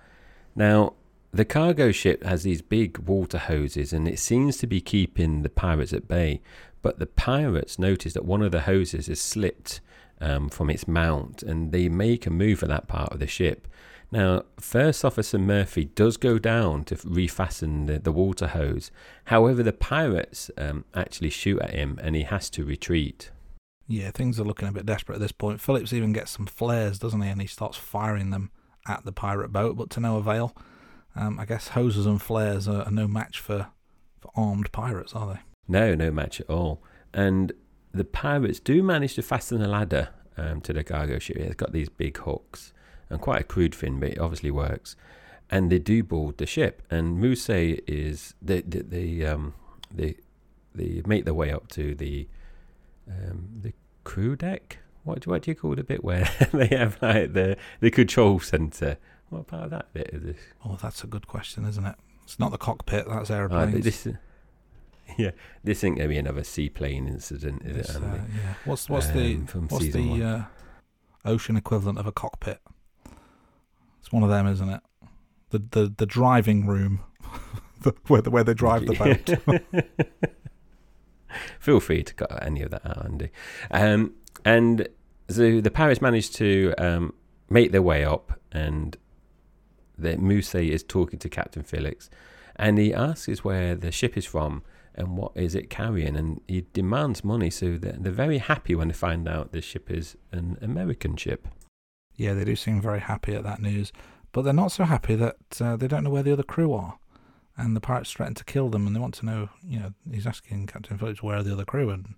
Now, 0.56 0.93
the 1.32 1.45
cargo 1.45 1.91
ship 1.91 2.24
has 2.24 2.43
these 2.43 2.62
big 2.62 2.98
water 3.00 3.38
hoses 3.38 3.93
and 3.93 4.08
it 4.08 4.19
seems 4.19 4.58
to 4.58 4.67
be 4.67 4.82
keeping 4.82 5.41
the 5.41 5.50
pirates 5.50 5.93
at 5.93 6.08
bay. 6.08 6.41
But 6.82 7.00
the 7.00 7.06
pirates 7.06 7.78
notice 7.78 8.13
that 8.13 8.26
one 8.26 8.41
of 8.41 8.52
the 8.52 8.62
hoses 8.62 9.08
has 9.08 9.19
slipped 9.19 9.82
um, 10.22 10.50
from 10.50 10.69
its 10.69 10.88
mount 10.88 11.43
and 11.43 11.72
they 11.72 11.89
make 11.89 12.26
a 12.26 12.32
move 12.32 12.63
at 12.63 12.69
that 12.69 12.88
part 12.88 13.12
of 13.12 13.19
the 13.19 13.28
ship. 13.28 13.67
Now, 14.12 14.43
First 14.60 15.06
Officer 15.06 15.38
Murphy 15.38 15.86
does 15.86 16.17
go 16.17 16.39
down 16.39 16.84
to 16.86 16.95
refasten 16.95 17.86
the, 17.86 18.00
the 18.00 18.12
water 18.12 18.48
hose. 18.48 18.91
However, 19.26 19.62
the 19.62 19.74
pirates 19.74 20.50
um, 20.58 20.86
actually 20.95 21.30
shoot 21.30 21.62
at 21.62 21.72
him 21.72 22.00
and 22.02 22.15
he 22.15 22.24
has 22.24 22.50
to 22.52 22.65
retreat. 22.65 23.30
Yeah, 23.88 24.12
things 24.12 24.39
are 24.39 24.43
looking 24.43 24.67
a 24.67 24.72
bit 24.72 24.86
desperate 24.86 25.15
at 25.15 25.22
this 25.22 25.32
point. 25.32 25.62
Phillips 25.62 25.93
even 25.93 26.13
gets 26.13 26.32
some 26.32 26.48
flares, 26.48 26.98
doesn't 26.98 27.22
he? 27.22 27.30
And 27.30 27.41
he 27.41 27.48
starts 27.48 27.78
firing 27.78 28.32
them 28.32 28.52
at 28.88 29.06
the 29.06 29.12
pirate 29.12 29.52
boat, 29.52 29.78
but 29.78 29.89
to 29.91 30.00
no 30.00 30.17
avail. 30.17 30.56
Um, 31.15 31.39
I 31.39 31.45
guess 31.45 31.69
hoses 31.69 32.06
and 32.06 32.22
flares 32.22 32.67
are, 32.67 32.84
are 32.84 32.91
no 32.91 33.08
match 33.08 33.39
for, 33.39 33.67
for 34.19 34.32
armed 34.36 34.72
pirates, 34.72 35.13
are 35.13 35.34
they? 35.34 35.39
No, 35.67 35.93
no 35.93 36.10
match 36.10 36.39
at 36.39 36.50
all. 36.50 36.82
And 37.13 37.52
the 37.91 38.06
pirates 38.06 38.60
do 38.60 38.82
manage 38.82 39.15
to 39.15 39.22
fasten 39.22 39.62
a 39.62 39.67
ladder 39.67 40.10
um, 40.38 40.62
to 40.62 40.74
the 40.74 40.84
cargo 40.84 41.19
ship. 41.19 41.38
It's 41.38 41.56
got 41.56 41.74
these 41.74 41.89
big 41.89 42.17
hooks 42.17 42.74
and 43.10 43.19
quite 43.22 43.41
a 43.41 43.43
crude 43.43 43.74
thing, 43.76 44.00
but 44.00 44.10
it 44.10 44.19
obviously 44.19 44.52
works. 44.52 44.95
And 45.52 45.72
they 45.72 45.80
do 45.80 46.04
board 46.04 46.38
the 46.38 46.45
ship. 46.45 46.84
And 46.91 47.19
Muse 47.19 47.50
is 47.50 48.36
they 48.41 48.62
they 48.62 48.80
they 48.82 49.26
um 49.26 49.54
they 49.91 50.15
they 50.76 51.02
make 51.06 51.26
their 51.26 51.34
way 51.34 51.52
up 51.52 51.67
to 51.69 51.95
the 51.95 52.28
um 53.10 53.50
the 53.62 53.74
crew 54.04 54.36
deck. 54.36 54.78
What 55.04 55.22
do, 55.22 55.32
what 55.32 55.41
do 55.43 55.52
you 55.52 55.56
call 55.56 55.76
the 55.76 55.84
bit 55.84 56.04
where 56.04 56.30
they 56.54 56.67
have 56.67 57.02
like 57.02 57.34
the 57.34 57.58
the 57.80 57.89
control 57.89 58.39
center? 58.39 58.98
What 59.30 59.48
part 59.48 59.65
of 59.65 59.69
that 59.72 59.91
bit 59.93 60.10
is 60.13 60.24
this? 60.24 60.38
Oh, 60.65 60.78
that's 60.82 61.04
a 61.04 61.08
good 61.08 61.28
question, 61.28 61.65
isn't 61.65 61.86
it? 61.86 61.95
It's 62.24 62.38
not 62.39 62.52
the 62.52 62.58
cockpit, 62.58 63.08
that's 63.08 63.32
Uh, 63.32 63.36
aeroplanes. 63.36 63.84
this 63.84 64.08
yeah, 65.17 65.32
this 65.63 65.84
ain't 65.84 65.98
gonna 65.98 66.10
be 66.10 66.17
another 66.17 66.43
seaplane 66.43 67.08
incident, 67.08 67.63
is 67.65 67.78
It's, 67.78 67.95
it? 67.95 68.04
uh, 68.04 68.06
yeah. 68.15 68.54
What's 68.65 68.88
what's 68.88 69.08
the 69.08 69.36
Um, 69.36 69.45
from 69.48 69.67
what's 69.69 69.89
the 69.89 70.24
uh, 70.24 70.43
ocean 71.26 71.58
equivalent 71.58 71.98
of 71.98 72.06
a 72.06 72.12
cockpit? 72.12 72.60
It's 74.10 74.13
one 74.15 74.24
of 74.24 74.30
them, 74.30 74.48
isn't 74.48 74.69
it? 74.69 74.82
The 75.52 75.60
the 75.60 75.93
the 75.95 76.06
driving 76.08 76.65
room, 76.65 77.02
where 78.08 78.24
the, 78.24 78.32
where 78.32 78.43
they 78.43 78.56
drive 78.56 78.88
the 78.88 78.95
boat. 78.95 79.86
Feel 81.60 81.80
free 81.80 82.02
to 82.02 82.13
cut 82.15 82.43
any 82.43 82.63
of 82.63 82.72
that 82.72 82.84
out, 82.84 83.06
Andy. 83.06 83.30
Um, 83.69 84.15
and 84.43 84.88
so 85.30 85.62
the 85.62 85.69
pirates 85.69 86.02
managed 86.02 86.34
to 86.38 86.74
um, 86.80 87.13
make 87.52 87.72
their 87.72 87.84
way 87.84 88.04
up, 88.04 88.39
and 88.52 88.98
the 89.95 90.17
Muse 90.17 90.56
is 90.56 90.82
talking 90.82 91.19
to 91.19 91.30
Captain 91.30 91.62
Phillips, 91.62 92.10
and 92.56 92.80
he 92.80 92.91
asks 92.91 93.43
where 93.43 93.76
the 93.76 93.91
ship 93.91 94.17
is 94.17 94.26
from 94.26 94.63
and 94.95 95.17
what 95.17 95.34
is 95.36 95.54
it 95.54 95.69
carrying, 95.69 96.15
and 96.15 96.41
he 96.48 96.65
demands 96.74 97.24
money. 97.24 97.52
So 97.52 97.78
they're, 97.78 97.95
they're 98.00 98.12
very 98.12 98.39
happy 98.39 98.74
when 98.74 98.88
they 98.88 98.95
find 98.95 99.30
out 99.30 99.52
the 99.52 99.62
ship 99.62 99.91
is 99.91 100.17
an 100.32 100.58
American 100.63 101.15
ship. 101.15 101.48
Yeah, 102.19 102.34
they 102.34 102.43
do 102.43 102.58
seem 102.58 102.82
very 102.82 102.99
happy 102.99 103.34
at 103.34 103.43
that 103.43 103.62
news, 103.62 103.93
but 104.34 104.41
they're 104.41 104.51
not 104.51 104.73
so 104.73 104.84
happy 104.84 105.15
that 105.15 105.38
uh, 105.62 105.77
they 105.77 105.88
don't 105.88 106.03
know 106.03 106.10
where 106.10 106.21
the 106.21 106.34
other 106.34 106.43
crew 106.43 106.73
are. 106.73 106.99
And 107.55 107.77
the 107.77 107.82
pirates 107.82 108.12
threaten 108.12 108.36
to 108.36 108.43
kill 108.43 108.67
them, 108.67 108.86
and 108.86 108.93
they 108.93 108.99
want 108.99 109.13
to 109.15 109.25
know. 109.25 109.49
You 109.63 109.79
know, 109.79 109.93
he's 110.12 110.27
asking 110.27 110.67
Captain 110.67 110.97
Phillips 110.97 111.23
where 111.23 111.38
are 111.38 111.43
the 111.43 111.53
other 111.53 111.63
crew, 111.63 111.89
and 111.89 112.15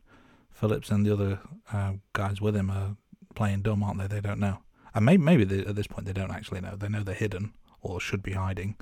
Phillips 0.51 0.89
and 0.89 1.05
the 1.05 1.13
other 1.13 1.39
uh, 1.71 1.93
guys 2.13 2.41
with 2.41 2.55
him 2.55 2.71
are 2.71 2.95
playing 3.35 3.61
dumb, 3.61 3.83
aren't 3.83 3.99
they? 3.99 4.07
They 4.07 4.21
don't 4.21 4.39
know. 4.39 4.63
And 4.95 5.05
maybe, 5.05 5.23
maybe 5.23 5.43
they, 5.43 5.59
at 5.59 5.75
this 5.75 5.87
point 5.87 6.07
they 6.07 6.13
don't 6.13 6.31
actually 6.31 6.61
know. 6.61 6.75
They 6.75 6.89
know 6.89 7.03
they're 7.03 7.13
hidden 7.13 7.53
or 7.81 7.99
should 7.99 8.23
be 8.23 8.33
hiding, 8.33 8.77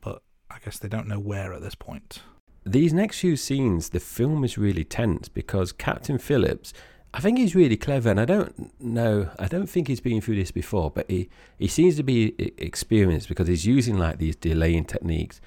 but 0.00 0.22
I 0.48 0.58
guess 0.64 0.78
they 0.78 0.88
don't 0.88 1.08
know 1.08 1.18
where 1.18 1.52
at 1.52 1.60
this 1.60 1.74
point. 1.74 2.22
These 2.64 2.92
next 2.92 3.18
few 3.18 3.36
scenes, 3.36 3.88
the 3.88 3.98
film 4.00 4.44
is 4.44 4.56
really 4.56 4.84
tense 4.84 5.28
because 5.28 5.72
Captain 5.72 6.18
Phillips, 6.18 6.72
I 7.14 7.20
think 7.20 7.38
he's 7.38 7.54
really 7.54 7.76
clever, 7.76 8.08
and 8.10 8.18
I 8.18 8.24
don't 8.24 8.80
know, 8.80 9.30
I 9.38 9.46
don't 9.46 9.68
think 9.68 9.88
he's 9.88 10.00
been 10.00 10.22
through 10.22 10.36
this 10.36 10.50
before, 10.50 10.90
but 10.90 11.10
he, 11.10 11.28
he 11.58 11.68
seems 11.68 11.96
to 11.96 12.02
be 12.02 12.34
experienced 12.56 13.28
because 13.28 13.48
he's 13.48 13.66
using 13.66 13.98
like 13.98 14.16
these 14.16 14.34
delaying 14.34 14.86
techniques, 14.86 15.40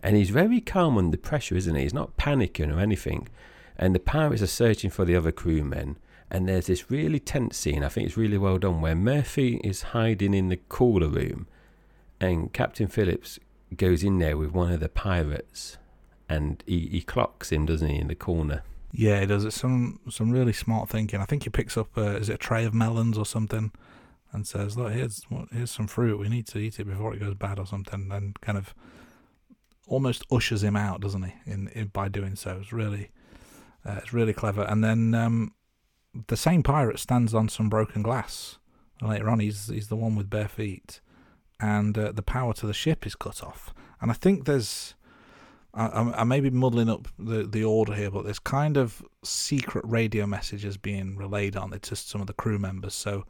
and 0.00 0.14
he's 0.14 0.30
very 0.30 0.60
calm 0.60 0.96
under 0.96 1.16
pressure, 1.16 1.56
isn't 1.56 1.74
he? 1.74 1.82
He's 1.82 1.94
not 1.94 2.16
panicking 2.16 2.74
or 2.74 2.78
anything, 2.78 3.28
and 3.76 3.96
the 3.96 4.00
pirates 4.00 4.42
are 4.42 4.46
searching 4.46 4.90
for 4.90 5.04
the 5.04 5.16
other 5.16 5.32
crewmen, 5.32 5.96
and 6.30 6.48
there's 6.48 6.66
this 6.66 6.88
really 6.88 7.18
tense 7.18 7.56
scene. 7.56 7.82
I 7.82 7.88
think 7.88 8.06
it's 8.06 8.16
really 8.16 8.38
well 8.38 8.58
done 8.58 8.80
where 8.80 8.94
Murphy 8.94 9.60
is 9.64 9.82
hiding 9.82 10.34
in 10.34 10.50
the 10.50 10.60
cooler 10.68 11.08
room, 11.08 11.48
and 12.20 12.52
Captain 12.52 12.86
Phillips 12.86 13.40
goes 13.76 14.04
in 14.04 14.18
there 14.18 14.36
with 14.36 14.52
one 14.52 14.72
of 14.72 14.78
the 14.78 14.88
pirates, 14.88 15.78
and 16.28 16.62
he, 16.64 16.86
he 16.92 17.00
clocks 17.00 17.50
him, 17.50 17.66
doesn't 17.66 17.88
he, 17.88 17.96
in 17.96 18.06
the 18.06 18.14
corner. 18.14 18.62
Yeah, 18.90 19.20
he 19.20 19.26
does. 19.26 19.44
It's 19.44 19.60
some 19.60 20.00
some 20.08 20.30
really 20.30 20.52
smart 20.52 20.88
thinking. 20.88 21.20
I 21.20 21.24
think 21.24 21.44
he 21.44 21.50
picks 21.50 21.76
up 21.76 21.96
uh, 21.96 22.16
is 22.16 22.28
it 22.28 22.34
a 22.34 22.38
tray 22.38 22.64
of 22.64 22.74
melons 22.74 23.18
or 23.18 23.26
something, 23.26 23.72
and 24.32 24.46
says, 24.46 24.76
"Look, 24.76 24.92
here's 24.92 25.22
here's 25.52 25.70
some 25.70 25.86
fruit. 25.86 26.18
We 26.18 26.28
need 26.28 26.46
to 26.48 26.58
eat 26.58 26.80
it 26.80 26.84
before 26.84 27.14
it 27.14 27.20
goes 27.20 27.34
bad 27.34 27.58
or 27.58 27.66
something." 27.66 28.10
And 28.10 28.40
kind 28.40 28.56
of 28.56 28.74
almost 29.86 30.24
ushers 30.30 30.62
him 30.62 30.76
out, 30.76 31.00
doesn't 31.00 31.22
he? 31.22 31.34
In, 31.46 31.68
in 31.68 31.88
by 31.88 32.08
doing 32.08 32.36
so, 32.36 32.58
it's 32.60 32.72
really 32.72 33.10
uh, 33.84 33.96
it's 33.98 34.12
really 34.12 34.32
clever. 34.32 34.62
And 34.62 34.82
then 34.82 35.14
um, 35.14 35.52
the 36.28 36.36
same 36.36 36.62
pirate 36.62 36.98
stands 36.98 37.34
on 37.34 37.48
some 37.48 37.68
broken 37.68 38.02
glass. 38.02 38.58
And 39.00 39.10
later 39.10 39.28
on, 39.28 39.40
he's 39.40 39.68
he's 39.68 39.88
the 39.88 39.96
one 39.96 40.16
with 40.16 40.30
bare 40.30 40.48
feet, 40.48 41.00
and 41.60 41.96
uh, 41.96 42.12
the 42.12 42.22
power 42.22 42.54
to 42.54 42.66
the 42.66 42.74
ship 42.74 43.06
is 43.06 43.14
cut 43.14 43.42
off. 43.42 43.74
And 44.00 44.10
I 44.10 44.14
think 44.14 44.44
there's 44.44 44.94
I, 45.74 46.12
I 46.16 46.24
may 46.24 46.40
be 46.40 46.50
muddling 46.50 46.88
up 46.88 47.08
the, 47.18 47.46
the 47.46 47.64
order 47.64 47.94
here, 47.94 48.10
but 48.10 48.24
there's 48.24 48.38
kind 48.38 48.76
of 48.76 49.02
secret 49.22 49.84
radio 49.86 50.26
messages 50.26 50.76
being 50.76 51.16
relayed 51.16 51.56
on 51.56 51.72
it 51.72 51.82
to 51.82 51.96
some 51.96 52.20
of 52.20 52.26
the 52.26 52.32
crew 52.32 52.58
members. 52.58 52.94
So 52.94 53.24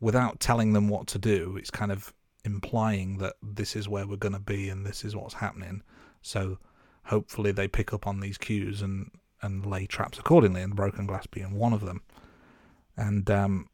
without 0.00 0.40
telling 0.40 0.72
them 0.72 0.88
what 0.88 1.06
to 1.08 1.18
do, 1.18 1.56
it's 1.56 1.70
kind 1.70 1.92
of 1.92 2.12
implying 2.44 3.18
that 3.18 3.34
this 3.42 3.76
is 3.76 3.88
where 3.88 4.06
we're 4.06 4.16
going 4.16 4.32
to 4.32 4.38
be 4.38 4.68
and 4.68 4.84
this 4.84 5.04
is 5.04 5.16
what's 5.16 5.34
happening. 5.34 5.82
So 6.22 6.58
hopefully 7.04 7.52
they 7.52 7.68
pick 7.68 7.92
up 7.92 8.06
on 8.06 8.20
these 8.20 8.38
cues 8.38 8.82
and, 8.82 9.10
and 9.42 9.64
lay 9.64 9.86
traps 9.86 10.18
accordingly, 10.18 10.62
and 10.62 10.74
broken 10.74 11.06
glass 11.06 11.26
being 11.26 11.54
one 11.54 11.72
of 11.72 11.84
them. 11.84 12.02
And 12.96 13.30
um, 13.30 13.68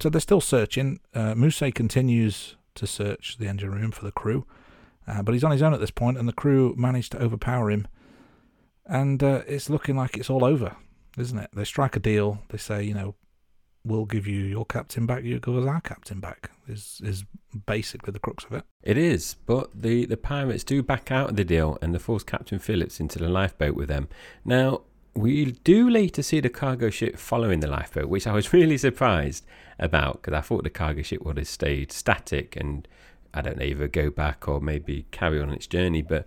so 0.00 0.10
they're 0.10 0.20
still 0.20 0.40
searching. 0.40 1.00
Uh, 1.14 1.34
continues 1.74 2.56
to 2.74 2.86
search 2.86 3.36
the 3.38 3.46
engine 3.46 3.70
room 3.70 3.92
for 3.92 4.04
the 4.04 4.12
crew. 4.12 4.46
Uh, 5.06 5.22
but 5.22 5.32
he's 5.32 5.44
on 5.44 5.50
his 5.50 5.62
own 5.62 5.74
at 5.74 5.80
this 5.80 5.90
point, 5.90 6.18
and 6.18 6.28
the 6.28 6.32
crew 6.32 6.74
manage 6.76 7.10
to 7.10 7.22
overpower 7.22 7.70
him. 7.70 7.86
And 8.86 9.22
uh, 9.22 9.42
it's 9.46 9.70
looking 9.70 9.96
like 9.96 10.16
it's 10.16 10.30
all 10.30 10.44
over, 10.44 10.76
isn't 11.18 11.38
it? 11.38 11.50
They 11.54 11.64
strike 11.64 11.96
a 11.96 12.00
deal. 12.00 12.42
They 12.48 12.58
say, 12.58 12.82
you 12.82 12.94
know, 12.94 13.14
we'll 13.84 14.06
give 14.06 14.26
you 14.26 14.40
your 14.40 14.64
captain 14.64 15.06
back. 15.06 15.24
You 15.24 15.38
give 15.38 15.56
us 15.56 15.66
our 15.66 15.80
captain 15.80 16.20
back. 16.20 16.50
Is 16.66 17.00
is 17.04 17.24
basically 17.66 18.12
the 18.12 18.18
crux 18.18 18.44
of 18.44 18.52
it. 18.52 18.64
It 18.82 18.96
is, 18.96 19.36
but 19.46 19.70
the 19.74 20.06
the 20.06 20.16
pirates 20.16 20.64
do 20.64 20.82
back 20.82 21.10
out 21.10 21.30
of 21.30 21.36
the 21.36 21.44
deal, 21.44 21.78
and 21.82 21.94
they 21.94 21.98
force 21.98 22.22
Captain 22.22 22.58
Phillips 22.58 23.00
into 23.00 23.18
the 23.18 23.28
lifeboat 23.28 23.74
with 23.74 23.88
them. 23.88 24.08
Now 24.44 24.82
we 25.14 25.52
do 25.52 25.88
later 25.88 26.22
see 26.22 26.40
the 26.40 26.48
cargo 26.48 26.90
ship 26.90 27.16
following 27.18 27.60
the 27.60 27.68
lifeboat, 27.68 28.08
which 28.08 28.26
I 28.26 28.32
was 28.32 28.52
really 28.52 28.78
surprised 28.78 29.44
about 29.78 30.22
because 30.22 30.34
I 30.34 30.40
thought 30.40 30.64
the 30.64 30.70
cargo 30.70 31.02
ship 31.02 31.22
would 31.24 31.36
have 31.36 31.48
stayed 31.48 31.92
static 31.92 32.56
and 32.56 32.86
I 33.34 33.42
don't 33.42 33.58
know, 33.58 33.64
either 33.64 33.88
go 33.88 34.10
back 34.10 34.48
or 34.48 34.60
maybe 34.60 35.06
carry 35.10 35.40
on 35.40 35.50
its 35.50 35.66
journey. 35.66 36.02
But 36.02 36.26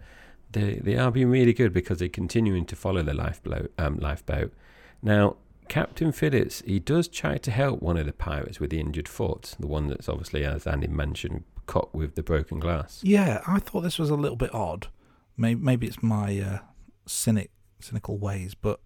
they 0.51 0.75
they 0.75 0.97
are 0.97 1.11
being 1.11 1.29
really 1.29 1.53
good 1.53 1.73
because 1.73 1.99
they're 1.99 2.09
continuing 2.09 2.65
to 2.65 2.75
follow 2.75 3.01
the 3.01 3.13
lifeboat. 3.13 3.71
Um, 3.77 3.97
lifeboat. 3.97 4.53
Now, 5.01 5.37
Captain 5.67 6.11
Phillips, 6.11 6.61
he 6.65 6.79
does 6.79 7.07
try 7.07 7.37
to 7.37 7.51
help 7.51 7.81
one 7.81 7.97
of 7.97 8.05
the 8.05 8.13
pirates 8.13 8.59
with 8.59 8.69
the 8.69 8.79
injured 8.79 9.07
foot, 9.07 9.55
the 9.59 9.67
one 9.67 9.87
that's 9.87 10.09
obviously, 10.09 10.45
as 10.45 10.65
Andy 10.65 10.87
mentioned, 10.87 11.43
cut 11.65 11.93
with 11.93 12.15
the 12.15 12.23
broken 12.23 12.59
glass. 12.59 13.01
Yeah, 13.03 13.41
I 13.45 13.59
thought 13.59 13.81
this 13.81 13.99
was 13.99 14.09
a 14.09 14.15
little 14.15 14.37
bit 14.37 14.53
odd. 14.53 14.87
Maybe, 15.35 15.59
maybe 15.59 15.87
it's 15.87 16.01
my 16.01 16.39
uh, 16.39 16.59
cynic, 17.05 17.51
cynical 17.79 18.17
ways, 18.17 18.55
but 18.55 18.79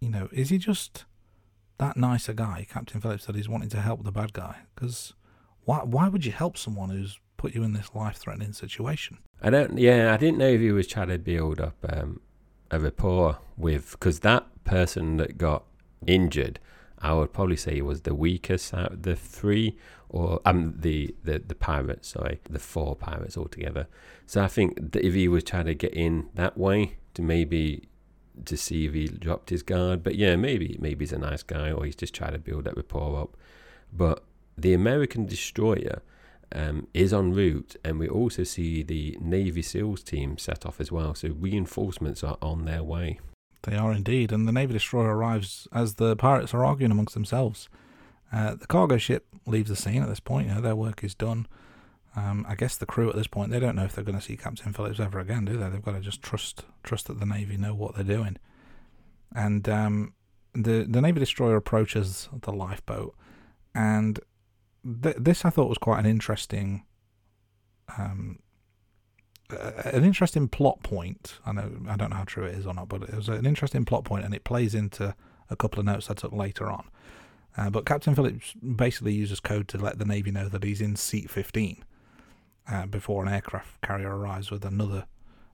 you 0.00 0.08
know, 0.08 0.28
is 0.32 0.50
he 0.50 0.58
just 0.58 1.04
that 1.78 1.96
nice 1.96 2.28
a 2.28 2.34
guy, 2.34 2.66
Captain 2.68 3.00
Phillips, 3.00 3.26
that 3.26 3.36
he's 3.36 3.48
wanting 3.48 3.68
to 3.70 3.80
help 3.80 4.04
the 4.04 4.12
bad 4.12 4.32
guy? 4.32 4.58
Because 4.74 5.14
why, 5.64 5.78
why 5.78 6.08
would 6.08 6.24
you 6.24 6.32
help 6.32 6.56
someone 6.56 6.90
who's 6.90 7.18
put 7.38 7.54
you 7.54 7.62
in 7.62 7.72
this 7.72 7.94
life-threatening 7.94 8.52
situation. 8.52 9.16
I 9.40 9.48
don't. 9.48 9.78
Yeah, 9.78 10.12
I 10.12 10.18
didn't 10.18 10.38
know 10.38 10.48
if 10.48 10.60
he 10.60 10.72
was 10.72 10.86
trying 10.86 11.08
to 11.08 11.18
build 11.18 11.60
up 11.60 11.76
um, 11.88 12.20
a 12.70 12.78
rapport 12.78 13.38
with 13.56 13.92
because 13.92 14.20
that 14.20 14.46
person 14.64 15.16
that 15.16 15.38
got 15.38 15.64
injured, 16.06 16.60
I 16.98 17.14
would 17.14 17.32
probably 17.32 17.56
say 17.56 17.76
he 17.76 17.82
was 17.82 18.02
the 18.02 18.14
weakest 18.14 18.74
out 18.74 18.92
of 18.92 19.02
the 19.02 19.16
three, 19.16 19.78
or 20.10 20.40
um 20.44 20.74
the 20.76 21.14
the 21.24 21.38
the 21.38 21.54
pirates. 21.54 22.08
Sorry, 22.08 22.40
the 22.50 22.58
four 22.58 22.94
pirates 22.96 23.38
altogether. 23.38 23.86
So 24.26 24.42
I 24.42 24.48
think 24.48 24.96
if 24.96 25.14
he 25.14 25.28
was 25.28 25.44
trying 25.44 25.66
to 25.66 25.74
get 25.74 25.94
in 25.94 26.28
that 26.34 26.58
way 26.58 26.98
to 27.14 27.22
maybe 27.22 27.88
to 28.44 28.56
see 28.56 28.86
if 28.86 28.94
he 28.94 29.06
dropped 29.06 29.50
his 29.50 29.62
guard, 29.62 30.02
but 30.02 30.16
yeah, 30.16 30.36
maybe 30.36 30.76
maybe 30.80 31.04
he's 31.04 31.12
a 31.12 31.18
nice 31.18 31.42
guy 31.42 31.70
or 31.70 31.84
he's 31.84 31.96
just 31.96 32.14
trying 32.14 32.32
to 32.32 32.38
build 32.38 32.64
that 32.64 32.76
rapport 32.76 33.20
up. 33.20 33.36
But 33.92 34.24
the 34.56 34.74
American 34.74 35.24
destroyer 35.24 36.02
um, 36.52 36.86
is 36.94 37.12
en 37.12 37.32
route, 37.32 37.76
and 37.84 37.98
we 37.98 38.08
also 38.08 38.44
see 38.44 38.82
the 38.82 39.16
Navy 39.20 39.62
SEALs 39.62 40.02
team 40.02 40.38
set 40.38 40.64
off 40.64 40.80
as 40.80 40.90
well. 40.90 41.14
So 41.14 41.28
reinforcements 41.28 42.24
are 42.24 42.38
on 42.40 42.64
their 42.64 42.82
way. 42.82 43.20
They 43.62 43.76
are 43.76 43.92
indeed, 43.92 44.32
and 44.32 44.46
the 44.46 44.52
Navy 44.52 44.72
destroyer 44.72 45.14
arrives 45.16 45.66
as 45.72 45.94
the 45.94 46.16
pirates 46.16 46.54
are 46.54 46.64
arguing 46.64 46.92
amongst 46.92 47.14
themselves. 47.14 47.68
Uh, 48.32 48.54
the 48.54 48.66
cargo 48.66 48.98
ship 48.98 49.26
leaves 49.46 49.68
the 49.68 49.76
scene 49.76 50.02
at 50.02 50.08
this 50.08 50.20
point. 50.20 50.48
You 50.48 50.54
know, 50.54 50.60
their 50.60 50.76
work 50.76 51.02
is 51.02 51.14
done. 51.14 51.46
Um, 52.16 52.46
I 52.48 52.54
guess 52.54 52.76
the 52.76 52.86
crew 52.86 53.08
at 53.08 53.16
this 53.16 53.26
point 53.26 53.50
they 53.50 53.60
don't 53.60 53.76
know 53.76 53.84
if 53.84 53.94
they're 53.94 54.04
going 54.04 54.18
to 54.18 54.24
see 54.24 54.36
Captain 54.36 54.72
Phillips 54.72 54.98
ever 54.98 55.18
again, 55.20 55.44
do 55.44 55.56
they? 55.56 55.68
They've 55.68 55.84
got 55.84 55.92
to 55.92 56.00
just 56.00 56.22
trust 56.22 56.64
trust 56.82 57.06
that 57.06 57.20
the 57.20 57.26
Navy 57.26 57.56
know 57.56 57.74
what 57.74 57.94
they're 57.94 58.04
doing. 58.04 58.38
And 59.34 59.68
um, 59.68 60.14
the 60.54 60.86
the 60.88 61.00
Navy 61.00 61.20
destroyer 61.20 61.56
approaches 61.56 62.28
the 62.32 62.52
lifeboat, 62.52 63.14
and 63.74 64.18
th- 65.02 65.16
this 65.18 65.44
I 65.44 65.50
thought 65.50 65.68
was 65.68 65.78
quite 65.78 65.98
an 66.00 66.06
interesting, 66.06 66.84
um, 67.96 68.38
uh, 69.50 69.72
an 69.84 70.04
interesting 70.04 70.48
plot 70.48 70.82
point. 70.82 71.38
I 71.46 71.52
know 71.52 71.70
I 71.88 71.96
don't 71.96 72.10
know 72.10 72.16
how 72.16 72.24
true 72.24 72.44
it 72.44 72.54
is 72.54 72.66
or 72.66 72.74
not, 72.74 72.88
but 72.88 73.02
it 73.02 73.14
was 73.14 73.28
an 73.28 73.46
interesting 73.46 73.84
plot 73.84 74.04
point, 74.04 74.24
and 74.24 74.34
it 74.34 74.44
plays 74.44 74.74
into 74.74 75.14
a 75.50 75.56
couple 75.56 75.80
of 75.80 75.86
notes 75.86 76.10
I 76.10 76.14
took 76.14 76.32
later 76.32 76.70
on. 76.70 76.88
Uh, 77.56 77.70
but 77.70 77.86
Captain 77.86 78.14
Phillips 78.14 78.54
basically 78.54 79.14
uses 79.14 79.40
code 79.40 79.66
to 79.68 79.78
let 79.78 79.98
the 79.98 80.04
Navy 80.04 80.30
know 80.30 80.48
that 80.48 80.62
he's 80.62 80.80
in 80.80 80.94
seat 80.94 81.28
15 81.28 81.84
uh, 82.70 82.86
before 82.86 83.22
an 83.22 83.32
aircraft 83.32 83.80
carrier 83.80 84.16
arrives 84.16 84.50
with 84.50 84.64
another 84.64 85.06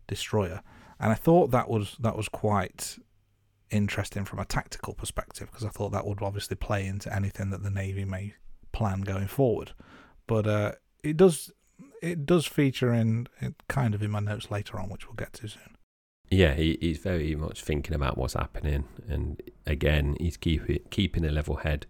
destroyer. 0.06 0.60
And 1.00 1.12
I 1.12 1.14
thought 1.14 1.50
that 1.52 1.68
was 1.68 1.96
that 2.00 2.16
was 2.16 2.28
quite 2.28 2.98
interesting 3.70 4.24
from 4.24 4.38
a 4.38 4.44
tactical 4.44 4.94
perspective 4.94 5.50
because 5.50 5.64
I 5.64 5.70
thought 5.70 5.90
that 5.92 6.06
would 6.06 6.22
obviously 6.22 6.56
play 6.56 6.86
into 6.86 7.14
anything 7.14 7.50
that 7.50 7.62
the 7.62 7.70
Navy 7.70 8.04
may 8.04 8.34
plan 8.74 9.00
going 9.00 9.28
forward. 9.28 9.72
But 10.26 10.46
uh, 10.46 10.72
it 11.02 11.16
does 11.16 11.50
it 12.02 12.26
does 12.26 12.46
feature 12.46 12.92
in 12.92 13.28
kind 13.68 13.94
of 13.94 14.02
in 14.02 14.10
my 14.10 14.20
notes 14.20 14.50
later 14.50 14.78
on, 14.78 14.90
which 14.90 15.06
we'll 15.06 15.16
get 15.16 15.32
to 15.34 15.48
soon. 15.48 15.76
Yeah, 16.30 16.54
he, 16.54 16.76
he's 16.80 16.98
very 16.98 17.34
much 17.34 17.62
thinking 17.62 17.94
about 17.94 18.18
what's 18.18 18.34
happening, 18.34 18.84
and 19.08 19.40
again, 19.66 20.16
he's 20.18 20.36
keep, 20.36 20.90
keeping 20.90 21.24
a 21.24 21.30
level 21.30 21.56
head. 21.56 21.86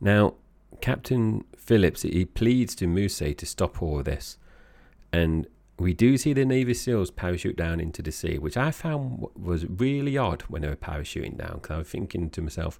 Now, 0.00 0.34
Captain 0.80 1.44
Phillips 1.56 2.02
he 2.02 2.24
pleads 2.24 2.74
to 2.76 2.86
Muse 2.86 3.18
to 3.18 3.46
stop 3.46 3.82
all 3.82 4.00
of 4.00 4.04
this, 4.04 4.36
and 5.12 5.46
we 5.78 5.92
do 5.94 6.16
see 6.16 6.32
the 6.32 6.44
Navy 6.44 6.74
SEALs 6.74 7.10
parachute 7.10 7.56
down 7.56 7.80
into 7.80 8.02
the 8.02 8.12
sea, 8.12 8.38
which 8.38 8.56
I 8.56 8.70
found 8.70 9.26
was 9.36 9.64
really 9.66 10.16
odd 10.16 10.42
when 10.42 10.62
they 10.62 10.68
were 10.68 10.76
parachuting 10.76 11.38
down. 11.38 11.54
Because 11.54 11.74
I 11.74 11.78
was 11.78 11.88
thinking 11.88 12.30
to 12.30 12.42
myself, 12.42 12.78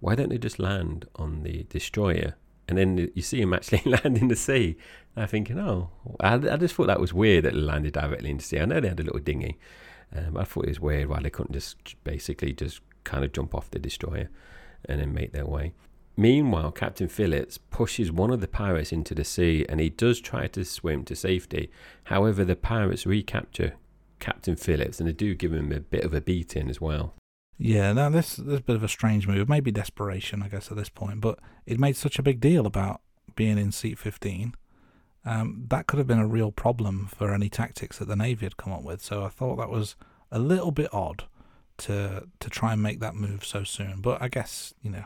why 0.00 0.14
don't 0.14 0.30
they 0.30 0.38
just 0.38 0.58
land 0.58 1.06
on 1.16 1.42
the 1.42 1.64
destroyer 1.68 2.34
and 2.68 2.78
then 2.78 3.10
you 3.14 3.22
see 3.22 3.40
him 3.40 3.52
actually 3.52 3.82
land 3.84 4.18
in 4.18 4.28
the 4.28 4.36
sea. 4.36 4.76
And 5.14 5.22
I'm 5.22 5.28
thinking, 5.28 5.58
oh, 5.58 5.90
I, 6.20 6.34
I, 6.34 6.56
just 6.56 6.74
thought 6.74 6.86
that 6.86 7.00
was 7.00 7.12
weird 7.12 7.44
that 7.44 7.54
they 7.54 7.60
landed 7.60 7.92
directly 7.92 8.30
into 8.30 8.42
the 8.42 8.48
sea. 8.48 8.60
I 8.60 8.64
know 8.64 8.80
they 8.80 8.88
had 8.88 9.00
a 9.00 9.04
little 9.04 9.20
dinghy. 9.20 9.58
Um, 10.14 10.36
I 10.36 10.44
thought 10.44 10.64
it 10.64 10.70
was 10.70 10.80
weird 10.80 11.08
why 11.08 11.20
they 11.20 11.30
couldn't 11.30 11.52
just 11.52 12.02
basically 12.04 12.52
just 12.52 12.80
kind 13.04 13.24
of 13.24 13.32
jump 13.32 13.54
off 13.54 13.70
the 13.70 13.78
destroyer 13.78 14.28
and 14.84 15.00
then 15.00 15.12
make 15.12 15.32
their 15.32 15.46
way. 15.46 15.72
Meanwhile, 16.16 16.72
Captain 16.72 17.08
Phillips 17.08 17.56
pushes 17.56 18.12
one 18.12 18.30
of 18.30 18.40
the 18.40 18.48
pirates 18.48 18.92
into 18.92 19.14
the 19.14 19.24
sea 19.24 19.64
and 19.68 19.80
he 19.80 19.88
does 19.88 20.20
try 20.20 20.46
to 20.48 20.64
swim 20.64 21.04
to 21.04 21.16
safety. 21.16 21.70
However, 22.04 22.44
the 22.44 22.56
pirates 22.56 23.06
recapture 23.06 23.74
Captain 24.18 24.56
Phillips 24.56 25.00
and 25.00 25.08
they 25.08 25.12
do 25.12 25.34
give 25.34 25.52
him 25.52 25.72
a 25.72 25.80
bit 25.80 26.04
of 26.04 26.12
a 26.12 26.20
beating 26.20 26.68
as 26.68 26.80
well. 26.80 27.14
Yeah, 27.58 27.92
now 27.92 28.08
this, 28.10 28.36
this 28.36 28.54
is 28.54 28.58
a 28.58 28.62
bit 28.62 28.76
of 28.76 28.82
a 28.82 28.88
strange 28.88 29.26
move. 29.28 29.48
Maybe 29.48 29.70
desperation, 29.70 30.42
I 30.42 30.48
guess, 30.48 30.70
at 30.70 30.76
this 30.76 30.88
point. 30.88 31.20
But 31.20 31.38
it 31.66 31.78
made 31.78 31.96
such 31.96 32.18
a 32.18 32.22
big 32.22 32.40
deal 32.40 32.66
about 32.66 33.00
being 33.36 33.58
in 33.58 33.70
seat 33.72 33.98
15. 33.98 34.54
um, 35.24 35.66
that 35.68 35.86
could 35.86 35.98
have 35.98 36.06
been 36.06 36.18
a 36.18 36.26
real 36.26 36.50
problem 36.50 37.06
for 37.06 37.32
any 37.32 37.48
tactics 37.48 37.98
that 37.98 38.08
the 38.08 38.16
Navy 38.16 38.46
had 38.46 38.56
come 38.56 38.72
up 38.72 38.82
with. 38.82 39.00
So 39.00 39.24
I 39.24 39.28
thought 39.28 39.56
that 39.56 39.70
was 39.70 39.94
a 40.30 40.38
little 40.38 40.72
bit 40.72 40.92
odd 40.92 41.24
to 41.78 42.28
to 42.40 42.50
try 42.50 42.72
and 42.72 42.82
make 42.82 43.00
that 43.00 43.14
move 43.14 43.44
so 43.44 43.64
soon. 43.64 44.00
But 44.00 44.20
I 44.20 44.28
guess 44.28 44.74
you 44.82 44.90
know, 44.90 45.04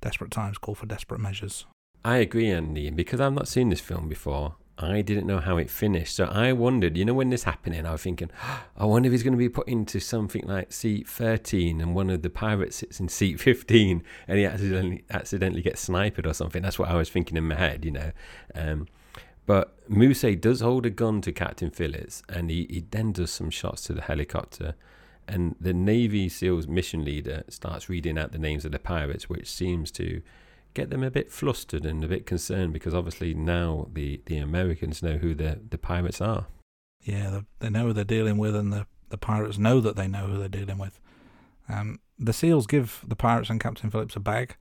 desperate 0.00 0.30
times 0.30 0.58
call 0.58 0.74
for 0.74 0.86
desperate 0.86 1.20
measures. 1.20 1.66
I 2.04 2.16
agree, 2.18 2.50
Andy, 2.50 2.90
because 2.90 3.20
I've 3.20 3.32
not 3.32 3.48
seen 3.48 3.70
this 3.70 3.80
film 3.80 4.08
before. 4.08 4.56
I 4.78 5.02
didn't 5.02 5.26
know 5.26 5.38
how 5.38 5.56
it 5.56 5.70
finished. 5.70 6.16
So 6.16 6.24
I 6.24 6.52
wondered, 6.52 6.96
you 6.96 7.04
know, 7.04 7.14
when 7.14 7.30
this 7.30 7.44
happening, 7.44 7.86
I 7.86 7.92
was 7.92 8.02
thinking, 8.02 8.30
I 8.76 8.84
wonder 8.84 9.06
if 9.06 9.12
he's 9.12 9.22
going 9.22 9.34
to 9.34 9.38
be 9.38 9.48
put 9.48 9.68
into 9.68 10.00
something 10.00 10.44
like 10.46 10.72
seat 10.72 11.08
13 11.08 11.80
and 11.80 11.94
one 11.94 12.10
of 12.10 12.22
the 12.22 12.30
pirates 12.30 12.76
sits 12.76 12.98
in 12.98 13.08
seat 13.08 13.40
15 13.40 14.02
and 14.26 14.38
he 14.38 14.44
accidentally, 14.44 15.04
accidentally 15.10 15.62
gets 15.62 15.82
sniped 15.82 16.26
or 16.26 16.34
something. 16.34 16.62
That's 16.62 16.78
what 16.78 16.88
I 16.88 16.96
was 16.96 17.08
thinking 17.08 17.36
in 17.36 17.46
my 17.48 17.54
head, 17.54 17.84
you 17.84 17.92
know. 17.92 18.12
Um, 18.54 18.88
but 19.46 19.76
Muse 19.88 20.24
does 20.40 20.60
hold 20.60 20.86
a 20.86 20.90
gun 20.90 21.20
to 21.20 21.32
Captain 21.32 21.70
Phillips 21.70 22.22
and 22.28 22.50
he, 22.50 22.66
he 22.68 22.84
then 22.90 23.12
does 23.12 23.30
some 23.30 23.50
shots 23.50 23.82
to 23.84 23.92
the 23.92 24.02
helicopter. 24.02 24.74
And 25.28 25.54
the 25.60 25.72
Navy 25.72 26.28
SEALs 26.28 26.66
mission 26.66 27.04
leader 27.04 27.44
starts 27.48 27.88
reading 27.88 28.18
out 28.18 28.32
the 28.32 28.38
names 28.38 28.64
of 28.64 28.72
the 28.72 28.78
pirates, 28.78 29.28
which 29.28 29.50
seems 29.50 29.90
to 29.92 30.20
get 30.74 30.90
them 30.90 31.02
a 31.02 31.10
bit 31.10 31.32
flustered 31.32 31.86
and 31.86 32.04
a 32.04 32.08
bit 32.08 32.26
concerned 32.26 32.72
because 32.72 32.94
obviously 32.94 33.32
now 33.32 33.88
the, 33.92 34.20
the 34.26 34.38
Americans 34.38 35.02
know 35.02 35.16
who 35.16 35.34
the, 35.34 35.60
the 35.70 35.78
pirates 35.78 36.20
are. 36.20 36.46
Yeah, 37.00 37.40
they 37.60 37.70
know 37.70 37.86
who 37.86 37.92
they're 37.92 38.04
dealing 38.04 38.38
with, 38.38 38.56
and 38.56 38.72
the, 38.72 38.86
the 39.10 39.18
pirates 39.18 39.58
know 39.58 39.80
that 39.80 39.94
they 39.94 40.08
know 40.08 40.26
who 40.26 40.38
they're 40.38 40.48
dealing 40.48 40.78
with. 40.78 41.00
Um, 41.68 42.00
the 42.18 42.32
SEALs 42.32 42.66
give 42.66 43.04
the 43.06 43.16
pirates 43.16 43.50
and 43.50 43.60
Captain 43.60 43.90
Phillips 43.90 44.16
a 44.16 44.20
bag, 44.20 44.56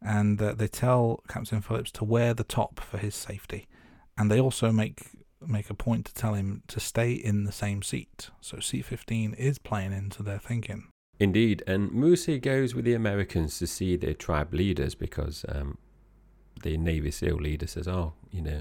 and 0.00 0.40
uh, 0.40 0.54
they 0.54 0.68
tell 0.68 1.22
Captain 1.28 1.60
Phillips 1.60 1.90
to 1.92 2.04
wear 2.04 2.34
the 2.34 2.44
top 2.44 2.80
for 2.80 2.98
his 2.98 3.14
safety. 3.14 3.66
And 4.16 4.30
they 4.30 4.40
also 4.40 4.72
make 4.72 5.10
make 5.46 5.68
a 5.68 5.74
point 5.74 6.06
to 6.06 6.14
tell 6.14 6.32
him 6.32 6.62
to 6.68 6.80
stay 6.80 7.12
in 7.12 7.44
the 7.44 7.52
same 7.52 7.82
seat. 7.82 8.30
So 8.40 8.60
seat 8.60 8.86
15 8.86 9.34
is 9.34 9.58
playing 9.58 9.92
into 9.92 10.22
their 10.22 10.38
thinking. 10.38 10.88
Indeed, 11.20 11.62
and 11.66 11.92
Muse 11.92 12.40
goes 12.40 12.74
with 12.74 12.84
the 12.84 12.94
Americans 12.94 13.58
to 13.60 13.66
see 13.66 13.96
their 13.96 14.14
tribe 14.14 14.52
leaders 14.52 14.94
because 14.94 15.44
um, 15.48 15.78
the 16.62 16.76
Navy 16.76 17.10
SEAL 17.10 17.36
leader 17.36 17.66
says, 17.66 17.86
"Oh, 17.86 18.14
you 18.32 18.42
know, 18.42 18.60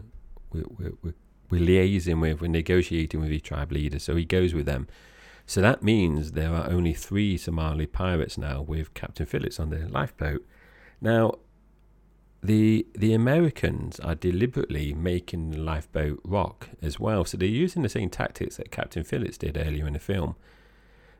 we, 0.51 0.63
we, 0.77 0.89
we, 1.01 1.13
we're 1.49 1.61
liaising 1.61 2.21
with, 2.21 2.41
we're 2.41 2.47
negotiating 2.47 3.21
with 3.21 3.31
your 3.31 3.39
tribe 3.39 3.71
leaders." 3.71 4.03
So 4.03 4.15
he 4.15 4.25
goes 4.25 4.53
with 4.53 4.67
them. 4.67 4.87
So 5.45 5.61
that 5.61 5.83
means 5.83 6.33
there 6.33 6.53
are 6.53 6.69
only 6.69 6.93
three 6.93 7.37
Somali 7.37 7.85
pirates 7.87 8.37
now 8.37 8.61
with 8.61 8.93
Captain 8.93 9.25
Phillips 9.25 9.59
on 9.59 9.69
their 9.69 9.87
lifeboat. 9.87 10.45
Now, 11.01 11.33
the 12.43 12.85
the 12.93 13.13
Americans 13.13 13.99
are 14.01 14.15
deliberately 14.15 14.93
making 14.93 15.51
the 15.51 15.57
lifeboat 15.57 16.21
rock 16.23 16.69
as 16.83 16.99
well. 16.99 17.25
So 17.25 17.35
they're 17.37 17.47
using 17.47 17.81
the 17.81 17.89
same 17.89 18.11
tactics 18.11 18.57
that 18.57 18.69
Captain 18.69 19.03
Phillips 19.03 19.39
did 19.39 19.57
earlier 19.57 19.87
in 19.87 19.93
the 19.93 19.99
film 19.99 20.35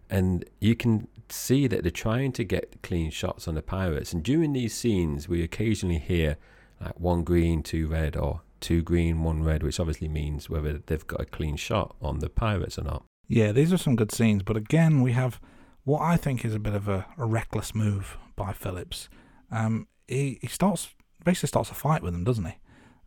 and 0.10 0.46
you 0.60 0.76
can 0.76 1.08
see 1.30 1.68
that 1.68 1.84
they're 1.84 1.92
trying 1.92 2.32
to 2.34 2.44
get 2.44 2.82
clean 2.84 3.10
shots 3.10 3.48
on 3.48 3.56
the 3.56 3.62
pirates. 3.62 4.14
And 4.14 4.24
during 4.24 4.54
these 4.54 4.74
scenes, 4.74 5.28
we 5.28 5.44
occasionally 5.44 5.98
hear 5.98 6.38
like 6.80 7.00
one 7.00 7.24
green, 7.24 7.64
two 7.64 7.88
red, 7.88 8.16
or 8.16 8.42
two 8.60 8.82
green, 8.82 9.24
one 9.24 9.44
red, 9.44 9.64
which 9.64 9.80
obviously 9.80 10.08
means 10.08 10.50
whether 10.50 10.80
they've 10.86 11.08
got 11.08 11.22
a 11.22 11.26
clean 11.26 11.56
shot 11.56 11.96
on 12.02 12.20
the 12.20 12.30
pirates 12.30 12.78
or 12.78 12.84
not. 12.84 13.04
Yeah, 13.28 13.52
these 13.52 13.74
are 13.74 13.78
some 13.78 13.96
good 13.96 14.12
scenes, 14.12 14.44
but 14.44 14.58
again, 14.58 15.02
we 15.02 15.14
have 15.14 15.40
what 15.84 16.02
I 16.02 16.18
think 16.18 16.46
is 16.46 16.54
a 16.54 16.60
bit 16.60 16.74
of 16.74 16.88
a, 16.88 17.06
a 17.18 17.26
reckless 17.26 17.74
move 17.74 18.18
by 18.36 18.54
Phillips. 18.54 19.10
Um, 19.52 19.88
he 20.08 20.40
he 20.42 20.48
starts 20.48 20.90
basically 21.24 21.48
starts 21.48 21.72
a 21.72 21.74
fight 21.74 22.04
with 22.04 22.14
them, 22.14 22.24
doesn't 22.24 22.46
he? 22.46 22.56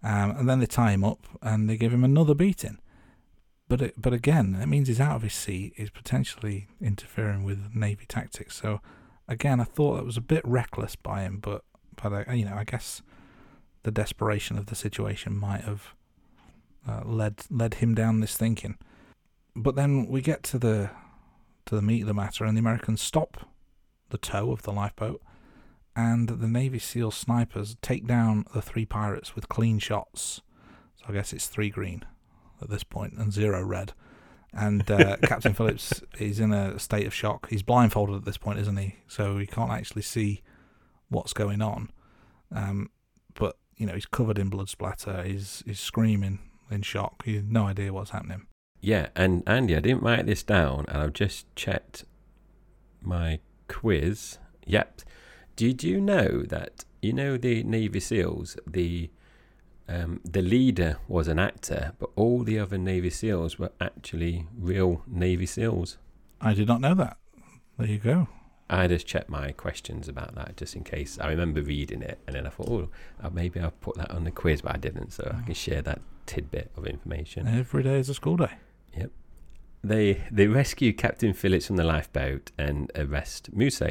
Um, 0.02 0.30
and 0.30 0.48
then 0.48 0.61
they 0.61 0.66
tie 0.66 0.92
him 0.92 1.04
up 1.04 1.26
and 1.42 1.68
they 1.68 1.76
give 1.76 1.92
him 1.92 2.04
another 2.04 2.35
beating. 2.35 2.78
But 3.68 3.83
it, 3.83 3.94
but 4.00 4.12
again, 4.12 4.57
it 4.61 4.66
means 4.66 4.88
he's 4.88 5.00
out 5.00 5.16
of 5.16 5.22
his 5.22 5.35
seat. 5.35 5.72
He's 5.76 5.90
potentially 5.90 6.68
interfering 6.81 7.42
with 7.42 7.74
Navy 7.74 8.07
tactics. 8.07 8.57
So 8.57 8.81
again, 9.26 9.61
I 9.61 9.64
thought 9.64 9.96
that 9.96 10.05
was 10.05 10.16
a 10.16 10.22
bit 10.22 10.46
reckless 10.46 10.94
by 10.94 11.22
him. 11.22 11.38
But 11.38 11.62
but 12.00 12.12
uh, 12.12 12.33
you 12.33 12.44
know, 12.44 12.55
I 12.55 12.64
guess 12.64 13.02
the 13.83 13.90
desperation 13.90 14.57
of 14.57 14.66
the 14.66 14.74
situation 14.74 15.37
might 15.37 15.62
have 15.62 15.94
uh, 16.88 17.02
led 17.05 17.42
led 17.50 17.74
him 17.74 17.94
down 17.94 18.20
this 18.20 18.37
thinking. 18.37 18.79
But 19.57 19.74
then 19.74 20.07
we 20.07 20.20
get 20.20 20.42
to 20.44 20.59
the 20.59 20.90
to 21.66 21.74
the 21.74 21.83
meat 21.83 22.02
of 22.02 22.07
the 22.07 22.14
matter, 22.14 22.44
and 22.44 22.57
the 22.57 22.61
Americans 22.61 23.00
stop 23.00 23.48
the 24.11 24.18
tow 24.18 24.52
of 24.52 24.62
the 24.62 24.72
lifeboat, 24.72 25.20
and 25.96 26.29
the 26.29 26.46
Navy 26.46 26.79
SEAL 26.79 27.11
snipers 27.11 27.76
take 27.83 28.07
down 28.07 28.44
the 28.55 28.62
three 28.62 28.87
pirates 28.87 29.35
with 29.35 29.48
clean 29.48 29.81
shots. 29.81 30.40
So 30.94 31.07
I 31.09 31.12
guess 31.12 31.33
it's 31.33 31.48
three 31.48 31.70
green 31.70 32.05
at 32.61 32.71
this 32.71 32.85
point 32.85 33.14
and 33.14 33.33
zero 33.33 33.62
red. 33.62 33.92
And 34.53 34.90
uh, 34.90 35.16
Captain 35.23 35.55
Phillips 35.55 36.03
is 36.19 36.40
in 36.40 36.53
a 36.53 36.79
state 36.79 37.07
of 37.07 37.14
shock. 37.14 37.49
He's 37.51 37.62
blindfolded 37.62 38.16
at 38.16 38.25
this 38.25 38.38
point, 38.38 38.59
isn't 38.61 38.77
he? 38.77 38.97
So 39.07 39.38
he 39.38 39.47
can't 39.47 39.71
actually 39.71 40.03
see 40.03 40.42
what's 41.09 41.33
going 41.33 41.61
on. 41.61 41.90
Um, 42.53 42.90
but 43.35 43.57
you 43.77 43.87
know, 43.87 43.95
he's 43.95 44.07
covered 44.07 44.38
in 44.38 44.49
blood 44.49 44.69
splatter. 44.69 45.23
He's 45.23 45.62
he's 45.66 45.81
screaming 45.81 46.38
in 46.71 46.83
shock. 46.83 47.25
He 47.25 47.37
has 47.37 47.45
no 47.45 47.66
idea 47.66 47.92
what's 47.92 48.11
happening. 48.11 48.47
Yeah, 48.81 49.09
and 49.16 49.42
Andy, 49.47 49.77
I 49.77 49.81
didn't 49.81 50.03
write 50.03 50.27
this 50.27 50.42
down, 50.42 50.85
and 50.88 50.99
I've 50.99 51.12
just 51.12 51.55
checked 51.57 52.05
my 53.01 53.40
quiz. 53.69 54.38
Yep. 54.66 55.03
Did 55.57 55.83
you 55.83 56.01
know 56.01 56.42
that 56.42 56.85
you 57.01 57.12
know 57.12 57.37
the 57.37 57.62
Navy 57.62 58.01
SEALs, 58.01 58.57
the 58.66 59.11
um, 59.88 60.20
the 60.25 60.42
leader 60.42 60.99
was 61.09 61.29
an 61.29 61.38
actor, 61.38 61.92
but 61.99 62.11
all 62.16 62.42
the 62.42 62.59
other 62.59 62.79
Navy 62.79 63.11
SEALs 63.11 63.59
were 63.59 63.70
actually 63.81 64.46
real 64.59 65.03
Navy 65.07 65.46
SEALs. 65.46 65.99
I 66.40 66.55
did 66.55 66.68
not 66.68 66.81
know 66.81 66.94
that. 66.94 67.16
There 67.79 67.87
you 67.87 67.99
go. 67.99 68.29
I 68.68 68.88
just 68.88 69.07
checked 69.07 69.29
my 69.29 69.53
questions 69.53 70.09
about 70.09 70.35
that 70.35 70.57
just 70.57 70.75
in 70.75 70.83
case. 70.83 71.18
I 71.20 71.29
remember 71.29 71.62
reading 71.62 72.03
it 72.03 72.18
and 72.27 72.35
then 72.35 72.46
I 72.46 72.51
thought, 72.51 72.68
oh, 72.68 72.88
uh, 73.22 73.31
maybe 73.31 73.61
I'll 73.61 73.70
put 73.70 73.96
that 73.96 74.11
on 74.11 74.25
the 74.25 74.33
quiz, 74.33 74.62
but 74.62 74.75
I 74.75 74.79
didn't, 74.79 75.12
so 75.12 75.37
I 75.38 75.44
can 75.44 75.55
share 75.55 75.83
that 75.83 76.01
tidbit 76.27 76.72
of 76.77 76.87
information. 76.87 77.46
Every 77.46 77.85
day 77.85 77.99
is 78.01 78.09
a 78.09 78.14
school 78.14 78.37
day. 78.37 78.51
Yep. 78.96 79.11
They 79.85 80.25
they 80.33 80.49
rescue 80.49 80.92
Captain 80.92 81.33
Phillips 81.33 81.68
from 81.68 81.77
the 81.77 81.85
lifeboat 81.85 82.51
and 82.59 82.90
arrest 82.96 83.51
Muse. 83.53 83.83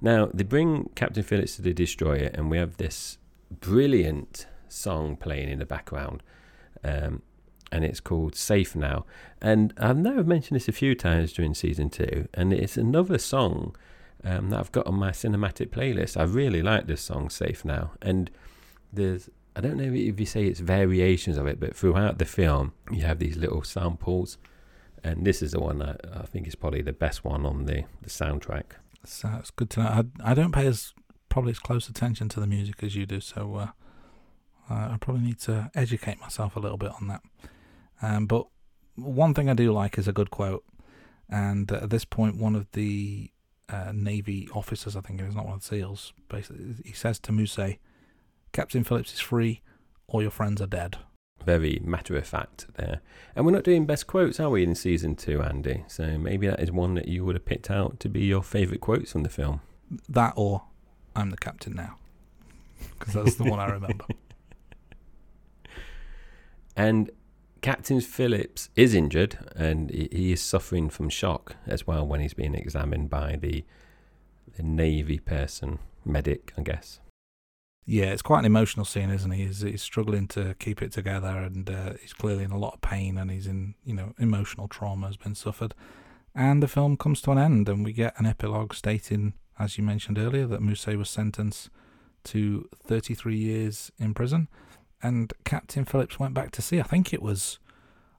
Now 0.00 0.30
they 0.32 0.44
bring 0.44 0.88
Captain 0.94 1.22
Phillips 1.22 1.56
to 1.56 1.62
the 1.62 1.74
destroyer, 1.74 2.30
and 2.32 2.50
we 2.50 2.56
have 2.56 2.78
this 2.78 3.18
brilliant 3.60 4.46
song 4.74 5.16
playing 5.16 5.48
in 5.48 5.58
the 5.58 5.66
background. 5.66 6.22
Um, 6.82 7.22
and 7.72 7.84
it's 7.84 8.00
called 8.00 8.36
Safe 8.36 8.76
Now. 8.76 9.04
And 9.40 9.74
I 9.78 9.92
know 9.92 10.18
I've 10.18 10.26
mentioned 10.26 10.56
this 10.56 10.68
a 10.68 10.72
few 10.72 10.94
times 10.94 11.32
during 11.32 11.54
season 11.54 11.90
two, 11.90 12.28
and 12.34 12.52
it's 12.52 12.76
another 12.76 13.18
song 13.18 13.74
um, 14.22 14.50
that 14.50 14.60
I've 14.60 14.72
got 14.72 14.86
on 14.86 14.94
my 14.94 15.10
cinematic 15.10 15.70
playlist. 15.70 16.16
I 16.16 16.22
really 16.22 16.62
like 16.62 16.86
this 16.86 17.02
song, 17.02 17.30
Safe 17.30 17.64
Now. 17.64 17.92
And 18.00 18.30
there's, 18.92 19.28
I 19.56 19.60
don't 19.60 19.76
know 19.76 19.92
if 19.92 20.20
you 20.20 20.26
say 20.26 20.44
it's 20.46 20.60
variations 20.60 21.36
of 21.36 21.46
it, 21.46 21.58
but 21.58 21.74
throughout 21.74 22.18
the 22.18 22.24
film, 22.24 22.72
you 22.92 23.02
have 23.02 23.18
these 23.18 23.36
little 23.36 23.62
samples. 23.62 24.38
And 25.02 25.26
this 25.26 25.42
is 25.42 25.52
the 25.52 25.60
one 25.60 25.78
that 25.78 26.00
I 26.14 26.22
think 26.22 26.46
is 26.46 26.54
probably 26.54 26.82
the 26.82 26.92
best 26.92 27.24
one 27.24 27.44
on 27.44 27.66
the, 27.66 27.84
the 28.02 28.08
soundtrack. 28.08 28.64
So 29.04 29.28
it's 29.38 29.50
good 29.50 29.68
to 29.70 29.82
know. 29.82 29.86
I, 29.86 30.30
I 30.30 30.34
don't 30.34 30.52
pay 30.52 30.66
as 30.66 30.94
probably 31.28 31.50
as 31.50 31.58
close 31.58 31.88
attention 31.88 32.28
to 32.30 32.40
the 32.40 32.46
music 32.46 32.82
as 32.82 32.94
you 32.94 33.04
do, 33.04 33.20
so 33.20 33.56
uh, 33.56 33.68
uh, 34.70 34.90
I 34.92 34.96
probably 35.00 35.22
need 35.22 35.40
to 35.40 35.70
educate 35.74 36.20
myself 36.20 36.56
a 36.56 36.60
little 36.60 36.78
bit 36.78 36.92
on 37.00 37.08
that. 37.08 37.22
Um, 38.02 38.26
but 38.26 38.46
one 38.96 39.34
thing 39.34 39.48
I 39.48 39.54
do 39.54 39.72
like 39.72 39.98
is 39.98 40.08
a 40.08 40.12
good 40.12 40.30
quote. 40.30 40.64
And 41.28 41.70
at 41.72 41.90
this 41.90 42.04
point, 42.04 42.36
one 42.36 42.54
of 42.54 42.70
the 42.72 43.30
uh, 43.68 43.92
Navy 43.94 44.48
officers, 44.54 44.96
I 44.96 45.00
think 45.00 45.20
it 45.20 45.24
is 45.24 45.34
not 45.34 45.46
one 45.46 45.54
of 45.54 45.60
the 45.60 45.66
SEALs, 45.66 46.12
basically, 46.28 46.76
he 46.84 46.92
says 46.92 47.18
to 47.20 47.32
Muse, 47.32 47.58
Captain 48.52 48.84
Phillips 48.84 49.14
is 49.14 49.20
free, 49.20 49.62
all 50.06 50.22
your 50.22 50.30
friends 50.30 50.60
are 50.60 50.66
dead. 50.66 50.98
Very 51.44 51.80
matter 51.82 52.16
of 52.16 52.26
fact 52.26 52.66
there. 52.74 53.00
And 53.34 53.44
we're 53.44 53.52
not 53.52 53.64
doing 53.64 53.84
best 53.84 54.06
quotes, 54.06 54.38
are 54.38 54.50
we, 54.50 54.62
in 54.62 54.74
season 54.74 55.16
two, 55.16 55.42
Andy? 55.42 55.84
So 55.88 56.16
maybe 56.18 56.46
that 56.46 56.60
is 56.60 56.70
one 56.70 56.94
that 56.94 57.08
you 57.08 57.24
would 57.24 57.34
have 57.34 57.44
picked 57.44 57.70
out 57.70 58.00
to 58.00 58.08
be 58.08 58.24
your 58.24 58.42
favourite 58.42 58.80
quotes 58.80 59.12
from 59.12 59.24
the 59.24 59.28
film. 59.28 59.60
That 60.08 60.34
or 60.36 60.62
I'm 61.14 61.30
the 61.30 61.36
captain 61.36 61.74
now. 61.74 61.98
Because 62.98 63.14
that's 63.14 63.34
the 63.36 63.44
one 63.44 63.60
I 63.60 63.66
remember. 63.66 64.04
And 66.76 67.10
Captain 67.64 68.00
Phillips 68.00 68.68
is 68.76 68.94
injured 68.94 69.38
and 69.56 69.90
he 69.90 70.32
is 70.32 70.42
suffering 70.42 70.90
from 70.90 71.08
shock 71.08 71.56
as 71.66 71.86
well 71.86 72.06
when 72.06 72.20
he's 72.20 72.34
being 72.34 72.54
examined 72.54 73.08
by 73.08 73.38
the, 73.40 73.64
the 74.56 74.62
Navy 74.62 75.18
person, 75.18 75.78
medic, 76.04 76.52
I 76.58 76.62
guess. 76.62 77.00
Yeah, 77.86 78.06
it's 78.06 78.22
quite 78.22 78.40
an 78.40 78.44
emotional 78.44 78.84
scene, 78.84 79.10
isn't 79.10 79.30
he? 79.30 79.46
He's, 79.46 79.60
he's 79.60 79.82
struggling 79.82 80.28
to 80.28 80.54
keep 80.58 80.82
it 80.82 80.92
together 80.92 81.28
and 81.28 81.70
uh, 81.70 81.92
he's 82.00 82.12
clearly 82.12 82.44
in 82.44 82.50
a 82.50 82.58
lot 82.58 82.74
of 82.74 82.80
pain 82.80 83.16
and 83.16 83.30
he's 83.30 83.46
in, 83.46 83.74
you 83.84 83.94
know, 83.94 84.14
emotional 84.18 84.68
trauma 84.68 85.06
has 85.06 85.16
been 85.16 85.34
suffered. 85.34 85.74
And 86.34 86.62
the 86.62 86.68
film 86.68 86.98
comes 86.98 87.20
to 87.22 87.30
an 87.30 87.38
end 87.38 87.68
and 87.68 87.84
we 87.84 87.92
get 87.92 88.18
an 88.18 88.26
epilogue 88.26 88.74
stating, 88.74 89.34
as 89.58 89.78
you 89.78 89.84
mentioned 89.84 90.18
earlier, 90.18 90.46
that 90.46 90.60
Muse 90.60 90.86
was 90.86 91.08
sentenced 91.08 91.70
to 92.24 92.68
33 92.74 93.36
years 93.36 93.92
in 93.98 94.12
prison 94.12 94.48
and 95.04 95.32
Captain 95.44 95.84
Phillips 95.84 96.18
went 96.18 96.32
back 96.32 96.50
to 96.52 96.62
sea. 96.62 96.80
I 96.80 96.84
think 96.84 97.12
it 97.12 97.22
was, 97.22 97.58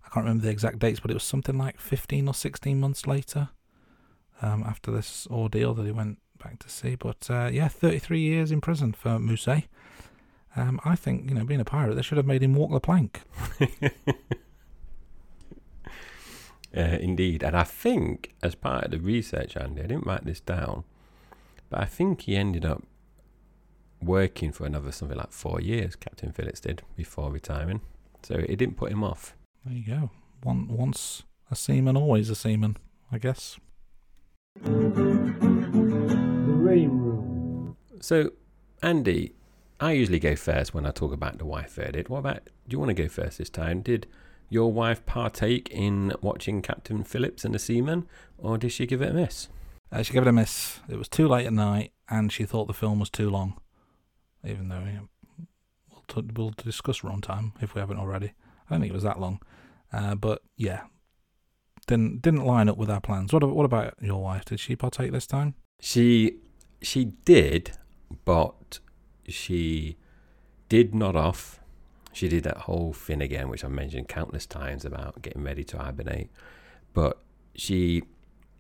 I 0.05 0.09
can't 0.09 0.25
remember 0.25 0.43
the 0.43 0.51
exact 0.51 0.79
dates, 0.79 0.99
but 0.99 1.09
it 1.09 1.15
was 1.15 1.23
something 1.23 1.57
like 1.57 1.79
15 1.79 2.27
or 2.27 2.33
16 2.33 2.79
months 2.79 3.07
later 3.07 3.49
um, 4.41 4.63
after 4.63 4.91
this 4.91 5.27
ordeal 5.31 5.73
that 5.73 5.85
he 5.85 5.91
went 5.91 6.19
back 6.41 6.59
to 6.59 6.69
sea. 6.69 6.95
But 6.95 7.27
uh, 7.29 7.49
yeah, 7.51 7.67
33 7.67 8.19
years 8.19 8.51
in 8.51 8.61
prison 8.61 8.93
for 8.93 9.17
Musset. 9.17 9.63
Um, 10.55 10.79
I 10.85 10.95
think, 10.95 11.27
you 11.27 11.35
know, 11.35 11.43
being 11.43 11.59
a 11.59 11.65
pirate, 11.65 11.95
they 11.95 12.01
should 12.01 12.17
have 12.17 12.27
made 12.27 12.43
him 12.43 12.53
walk 12.53 12.71
the 12.71 12.79
plank. 12.79 13.21
Uh, 16.75 16.97
indeed, 16.99 17.41
and 17.41 17.55
I 17.55 17.63
think 17.63 18.35
as 18.43 18.53
part 18.53 18.83
of 18.83 18.91
the 18.91 18.99
research, 18.99 19.55
Andy, 19.55 19.81
I 19.81 19.87
didn't 19.87 20.05
write 20.05 20.25
this 20.25 20.41
down, 20.41 20.83
but 21.69 21.79
I 21.79 21.85
think 21.85 22.23
he 22.23 22.35
ended 22.35 22.65
up 22.65 22.83
working 24.01 24.51
for 24.51 24.65
another 24.65 24.91
something 24.91 25.17
like 25.17 25.31
four 25.31 25.61
years. 25.61 25.95
Captain 25.95 26.31
Phillips 26.31 26.59
did 26.59 26.81
before 26.95 27.31
retiring, 27.31 27.81
so 28.23 28.35
it 28.35 28.55
didn't 28.57 28.77
put 28.77 28.91
him 28.91 29.03
off. 29.03 29.35
There 29.65 29.75
you 29.75 29.85
go. 29.85 30.11
One, 30.43 30.67
once 30.67 31.23
a 31.49 31.55
seaman, 31.55 31.97
always 31.97 32.29
a 32.29 32.35
seaman, 32.35 32.77
I 33.11 33.17
guess. 33.17 33.57
The 34.63 34.71
Rating 36.47 36.97
Room. 36.97 37.77
So, 38.01 38.31
Andy, 38.81 39.33
I 39.79 39.93
usually 39.93 40.19
go 40.19 40.35
first 40.35 40.73
when 40.73 40.85
I 40.85 40.91
talk 40.91 41.11
about 41.11 41.37
the 41.37 41.45
wife 41.45 41.73
verdict. 41.73 42.09
What 42.09 42.19
about? 42.19 42.45
Do 42.45 42.73
you 42.73 42.79
want 42.79 42.89
to 42.89 42.93
go 42.93 43.07
first 43.07 43.39
this 43.39 43.49
time? 43.49 43.81
Did 43.81 44.07
your 44.49 44.71
wife 44.71 45.05
partake 45.05 45.69
in 45.71 46.13
watching 46.21 46.61
Captain 46.61 47.03
Phillips 47.03 47.43
and 47.43 47.53
the 47.53 47.59
Seaman, 47.59 48.07
or 48.37 48.57
did 48.57 48.71
she 48.71 48.85
give 48.85 49.01
it 49.01 49.09
a 49.09 49.13
miss? 49.13 49.49
Uh, 49.91 50.03
she 50.03 50.13
gave 50.13 50.21
it 50.23 50.27
a 50.27 50.33
miss. 50.33 50.79
It 50.89 50.97
was 50.97 51.07
too 51.07 51.27
late 51.27 51.45
at 51.45 51.53
night, 51.53 51.91
and 52.09 52.31
she 52.31 52.45
thought 52.45 52.67
the 52.67 52.73
film 52.73 52.99
was 52.99 53.09
too 53.09 53.29
long. 53.29 53.59
Even 54.45 54.69
though 54.69 54.79
you 54.79 54.93
know, 54.93 55.09
we'll, 55.91 56.03
t- 56.23 56.29
we'll 56.35 56.51
discuss 56.51 57.01
runtime 57.01 57.51
if 57.61 57.73
we 57.73 57.79
haven't 57.79 57.97
already. 57.97 58.33
I 58.67 58.73
don't 58.73 58.81
think 58.81 58.91
it 58.91 58.95
was 58.95 59.03
that 59.03 59.19
long, 59.19 59.41
uh, 59.93 60.15
but 60.15 60.41
yeah, 60.57 60.81
didn't 61.87 62.21
didn't 62.21 62.45
line 62.45 62.69
up 62.69 62.77
with 62.77 62.89
our 62.89 63.01
plans. 63.01 63.33
What 63.33 63.43
what 63.43 63.65
about 63.65 63.95
your 64.01 64.21
wife? 64.21 64.45
Did 64.45 64.59
she 64.59 64.75
partake 64.75 65.11
this 65.11 65.27
time? 65.27 65.55
She 65.79 66.37
she 66.81 67.05
did, 67.05 67.71
but 68.25 68.79
she 69.27 69.97
did 70.69 70.95
not 70.95 71.15
off. 71.15 71.59
She 72.11 72.29
did 72.29 72.43
that 72.43 72.57
whole 72.59 72.93
thing 72.93 73.21
again, 73.21 73.49
which 73.49 73.63
I've 73.63 73.71
mentioned 73.71 74.07
countless 74.07 74.45
times 74.45 74.85
about 74.85 75.21
getting 75.21 75.43
ready 75.43 75.63
to 75.65 75.77
hibernate. 75.77 76.29
But 76.93 77.19
she 77.55 78.03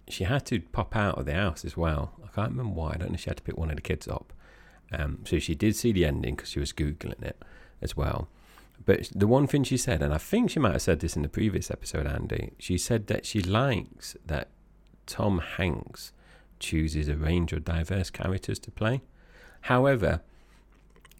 she 0.07 0.25
had 0.25 0.45
to 0.47 0.59
pop 0.59 0.95
out 0.95 1.17
of 1.17 1.25
the 1.25 1.33
house 1.33 1.65
as 1.65 1.75
well. 1.75 2.13
I 2.23 2.27
can't 2.27 2.51
remember 2.51 2.73
why. 2.73 2.91
I 2.93 2.97
don't 2.97 3.11
know. 3.11 3.17
She 3.17 3.29
had 3.29 3.37
to 3.37 3.43
pick 3.43 3.57
one 3.57 3.69
of 3.69 3.75
the 3.75 3.81
kids 3.81 4.07
up. 4.07 4.33
Um, 4.91 5.19
so 5.25 5.39
she 5.39 5.55
did 5.55 5.75
see 5.75 5.91
the 5.91 6.05
ending 6.05 6.35
because 6.35 6.49
she 6.49 6.59
was 6.59 6.73
googling 6.73 7.23
it 7.23 7.41
as 7.81 7.97
well. 7.97 8.27
But 8.85 9.09
the 9.15 9.27
one 9.27 9.47
thing 9.47 9.63
she 9.63 9.77
said, 9.77 10.01
and 10.01 10.13
I 10.13 10.17
think 10.17 10.51
she 10.51 10.59
might 10.59 10.73
have 10.73 10.81
said 10.81 10.99
this 10.99 11.15
in 11.15 11.21
the 11.21 11.29
previous 11.29 11.71
episode, 11.71 12.05
Andy, 12.05 12.53
she 12.59 12.77
said 12.77 13.07
that 13.07 13.25
she 13.25 13.41
likes 13.41 14.15
that 14.25 14.49
Tom 15.05 15.39
Hanks 15.39 16.11
chooses 16.59 17.07
a 17.07 17.15
range 17.15 17.53
of 17.53 17.65
diverse 17.65 18.09
characters 18.09 18.59
to 18.59 18.71
play. 18.71 19.01
However, 19.61 20.21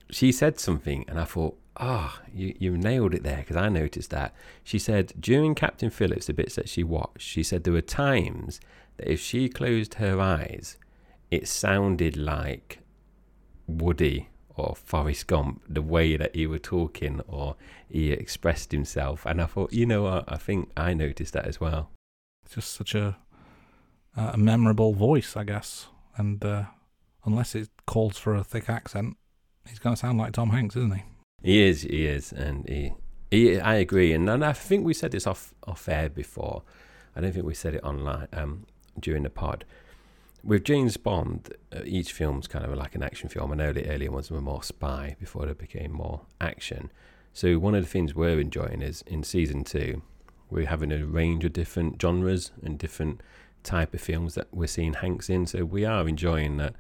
she 0.10 0.32
said 0.32 0.60
something, 0.60 1.06
and 1.08 1.20
I 1.20 1.24
thought, 1.24 1.58
ah, 1.78 2.22
you, 2.34 2.56
you 2.60 2.78
nailed 2.78 3.14
it 3.14 3.24
there 3.24 3.38
because 3.38 3.56
I 3.56 3.70
noticed 3.70 4.12
that. 4.12 4.34
She 4.64 4.80
said 4.80 5.14
during 5.20 5.56
Captain 5.56 5.90
Phillips, 5.90 6.28
the 6.28 6.34
bits 6.34 6.56
that 6.56 6.70
she 6.70 6.84
watched, 6.84 7.22
she 7.22 7.44
said 7.44 7.64
there 7.64 7.74
were 7.74 7.82
times 7.82 8.60
that 8.98 9.12
if 9.12 9.20
she 9.20 9.50
closed 9.50 9.96
her 9.96 10.20
eyes, 10.20 10.78
it 11.32 11.48
sounded 11.48 12.16
like 12.16 12.80
Woody 13.68 14.30
or 14.56 14.76
Forrest 14.76 15.28
Gump, 15.28 15.62
the 15.68 15.82
way 15.82 16.16
that 16.16 16.36
he 16.36 16.48
was 16.48 16.62
talking 16.64 17.22
or 17.28 17.56
he 17.90 18.12
expressed 18.12 18.72
himself. 18.72 19.26
And 19.26 19.42
I 19.42 19.46
thought, 19.46 19.74
you 19.74 19.86
know 19.86 20.04
what, 20.04 20.26
I 20.32 20.38
think 20.38 20.72
I 20.78 20.94
noticed 20.94 21.34
that 21.34 21.46
as 21.46 21.60
well. 21.60 21.90
It's 22.46 22.56
just 22.56 22.74
such 22.74 22.96
a 22.96 23.18
a 24.16 24.38
memorable 24.38 24.94
voice, 24.94 25.36
I 25.36 25.44
guess. 25.44 25.88
And 26.18 26.44
uh, 26.44 26.66
unless 27.26 27.56
it 27.56 27.70
calls 27.86 28.18
for 28.18 28.36
a 28.36 28.44
thick 28.44 28.70
accent, 28.70 29.18
he's 29.68 29.80
going 29.80 29.96
to 29.96 30.00
sound 30.00 30.18
like 30.18 30.34
Tom 30.34 30.52
Hanks, 30.52 30.76
isn't 30.76 30.96
he? 30.96 31.04
He 31.44 31.62
is, 31.62 31.82
he 31.82 32.06
is, 32.06 32.32
and 32.32 32.68
he, 32.68 32.94
he 33.30 33.60
I 33.60 33.76
agree, 33.76 34.14
and, 34.14 34.30
and 34.30 34.44
I 34.44 34.54
think 34.54 34.86
we 34.86 34.94
said 34.94 35.12
this 35.12 35.28
off 35.28 35.54
off 35.68 35.88
air 35.88 36.10
before. 36.10 36.64
I 37.16 37.22
don't 37.22 37.34
think 37.34 37.46
we 37.46 37.54
said 37.54 37.76
it 37.76 37.84
online 37.84 38.28
um, 38.34 38.66
during 39.00 39.24
the 39.24 39.30
pod. 39.30 39.64
With 40.46 40.64
James 40.64 40.96
Bond, 40.96 41.52
uh, 41.76 41.80
each 41.86 42.14
film's 42.14 42.48
kind 42.48 42.64
of 42.64 42.78
like 42.78 42.94
an 42.94 43.02
action 43.02 43.30
film. 43.30 43.52
I 43.52 43.56
know 43.56 43.74
the 43.74 43.90
earlier 43.90 44.12
ones 44.12 44.30
were 44.30 44.42
more 44.42 44.62
spy 44.62 45.16
before 45.20 45.48
they 45.48 45.54
became 45.54 45.92
more 45.92 46.22
action. 46.40 46.92
So 47.34 47.58
one 47.58 47.74
of 47.74 47.84
the 47.84 47.90
things 47.90 48.14
we're 48.14 48.40
enjoying 48.40 48.84
is 48.84 49.02
in 49.08 49.24
season 49.24 49.64
two, 49.64 50.04
we're 50.52 50.68
having 50.68 50.92
a 50.92 51.04
range 51.04 51.46
of 51.46 51.54
different 51.54 52.00
genres 52.00 52.52
and 52.62 52.78
different 52.78 53.22
type 53.64 53.96
of 53.96 54.02
films 54.02 54.36
that 54.36 54.48
we're 54.54 54.68
seeing 54.68 54.94
Hanks 54.94 55.32
in. 55.32 55.48
So 55.48 55.66
we 55.66 55.84
are 55.84 56.08
enjoying 56.08 56.58
that 56.58 56.76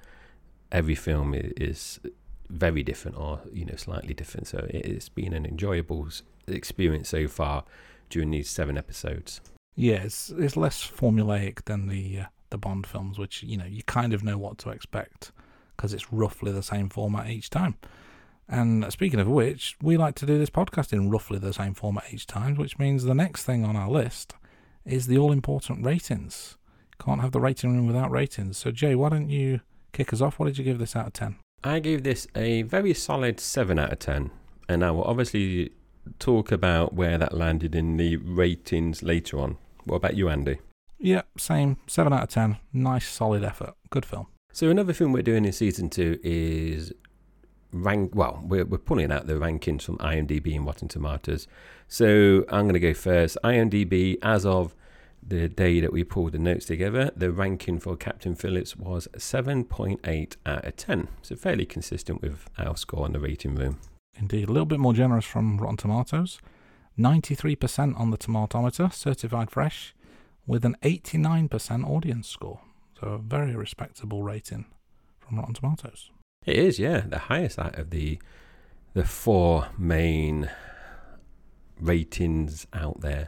every 0.72 0.94
film 0.94 1.34
is 1.34 2.00
very 2.48 2.84
different 2.84 3.18
or 3.18 3.42
you 3.52 3.66
know 3.66 3.78
slightly 3.78 4.14
different. 4.14 4.46
So 4.46 4.68
it's 4.70 5.10
been 5.10 5.34
an 5.34 5.44
enjoyable 5.44 6.08
experience 6.48 7.10
so 7.10 7.28
far 7.28 7.64
during 8.12 8.30
these 8.30 8.48
seven 8.48 8.78
episodes. 8.78 9.42
Yeah, 9.76 10.04
it's 10.04 10.30
it's 10.30 10.56
less 10.56 10.88
formulaic 10.88 11.66
than 11.66 11.88
the 11.88 12.20
uh, 12.20 12.26
the 12.50 12.58
Bond 12.58 12.88
films, 12.88 13.18
which 13.18 13.44
you 13.44 13.58
know 13.58 13.66
you 13.66 13.84
kind 13.84 14.14
of 14.14 14.24
know 14.24 14.38
what 14.38 14.58
to 14.60 14.70
expect 14.70 15.32
because 15.76 15.94
it's 15.94 16.12
roughly 16.12 16.52
the 16.52 16.64
same 16.64 16.90
format 16.90 17.30
each 17.30 17.50
time. 17.50 17.76
And 18.48 18.92
speaking 18.94 19.20
of 19.20 19.28
which, 19.28 19.76
we 19.82 19.98
like 19.98 20.16
to 20.16 20.26
do 20.26 20.38
this 20.38 20.52
podcast 20.52 20.94
in 20.94 21.10
roughly 21.10 21.40
the 21.40 21.54
same 21.54 21.74
format 21.74 22.06
each 22.12 22.28
time, 22.28 22.56
which 22.56 22.78
means 22.78 23.04
the 23.04 23.16
next 23.16 23.44
thing 23.44 23.66
on 23.66 23.76
our 23.76 23.90
list 23.90 24.36
is 24.86 25.08
the 25.08 25.18
all 25.18 25.32
important 25.32 25.84
ratings. 25.84 26.58
Can't 27.00 27.22
have 27.22 27.32
the 27.32 27.42
rating 27.42 27.76
room 27.76 27.88
without 27.88 28.12
ratings. 28.12 28.58
So 28.58 28.72
Jay, 28.72 28.96
why 28.96 29.10
don't 29.10 29.30
you 29.30 29.62
kick 29.92 30.14
us 30.14 30.22
off? 30.22 30.40
What 30.40 30.46
did 30.46 30.58
you 30.58 30.64
give 30.64 30.78
this 30.78 30.96
out 30.96 31.08
of 31.08 31.14
ten? 31.14 31.38
I 31.66 31.80
gave 31.80 32.04
this 32.04 32.28
a 32.36 32.62
very 32.62 32.94
solid 32.94 33.40
7 33.40 33.80
out 33.80 33.92
of 33.92 33.98
10. 33.98 34.30
And 34.70 34.86
I 34.86 34.92
will 34.92 35.04
obviously 35.04 35.72
talk 36.20 36.52
about 36.52 36.94
where 36.94 37.18
that 37.18 37.34
landed 37.34 37.74
in 37.74 37.98
the 37.98 38.18
ratings 38.18 39.02
later 39.02 39.40
on. 39.40 39.58
What 39.86 39.96
about 39.96 40.16
you, 40.16 40.30
Andy? 40.30 40.60
Yeah, 41.00 41.24
same. 41.38 41.78
Seven 41.88 42.14
out 42.14 42.24
of 42.24 42.30
ten. 42.30 42.58
Nice, 42.74 43.08
solid 43.08 43.44
effort. 43.44 43.74
Good 43.90 44.06
film. 44.06 44.28
So 44.52 44.70
another 44.70 44.94
thing 44.94 45.12
we're 45.12 45.22
doing 45.22 45.46
in 45.46 45.52
season 45.52 45.90
two 45.90 46.20
is 46.24 46.94
rank. 47.72 48.16
Well, 48.16 48.42
we're 48.44 48.66
we're 48.66 48.78
pulling 48.78 49.12
out 49.12 49.28
the 49.28 49.34
rankings 49.34 49.84
from 49.84 49.98
IMDb 49.98 50.56
and 50.56 50.66
Rotten 50.66 50.88
Tomatoes. 50.88 51.48
So 51.88 52.46
I'm 52.50 52.64
going 52.64 52.74
to 52.74 52.80
go 52.80 52.94
first. 52.94 53.38
IMDb, 53.44 54.18
as 54.22 54.46
of 54.46 54.76
the 55.28 55.50
day 55.50 55.80
that 55.80 55.92
we 55.92 56.04
pulled 56.04 56.34
the 56.34 56.40
notes 56.40 56.66
together, 56.66 57.12
the 57.16 57.32
ranking 57.32 57.80
for 57.80 57.96
Captain 57.96 58.36
Phillips 58.36 58.76
was 58.76 59.08
7.8 59.18 60.36
out 60.46 60.66
of 60.66 60.76
10. 60.76 61.08
So 61.24 61.36
fairly 61.36 61.66
consistent 61.66 62.22
with 62.22 62.48
our 62.58 62.78
score 62.78 63.06
on 63.06 63.14
the 63.14 63.20
rating 63.20 63.56
room. 63.56 63.80
Indeed, 64.18 64.48
a 64.48 64.52
little 64.52 64.68
bit 64.68 64.80
more 64.80 64.94
generous 64.94 65.26
from 65.26 65.58
Rotten 65.58 65.78
Tomatoes. 65.78 66.40
93% 66.98 68.00
on 68.00 68.12
the 68.12 68.18
tomatometer, 68.18 68.94
certified 68.94 69.52
fresh, 69.52 69.95
with 70.48 70.66
an 70.66 70.76
89% 70.82 71.90
audience 71.90 72.28
score. 72.28 72.62
So 73.00 73.08
a 73.08 73.18
very 73.18 73.56
respectable 73.56 74.24
rating 74.24 74.66
from 75.20 75.40
Rotten 75.40 75.54
Tomatoes. 75.54 76.12
It 76.46 76.56
is, 76.56 76.80
yeah, 76.80 77.02
the 77.02 77.20
highest 77.20 77.60
out 77.60 77.78
of 77.78 77.90
the 77.90 78.20
the 78.94 79.04
four 79.04 79.68
main 79.78 80.50
ratings 81.80 82.66
out 82.74 83.02
there. 83.02 83.28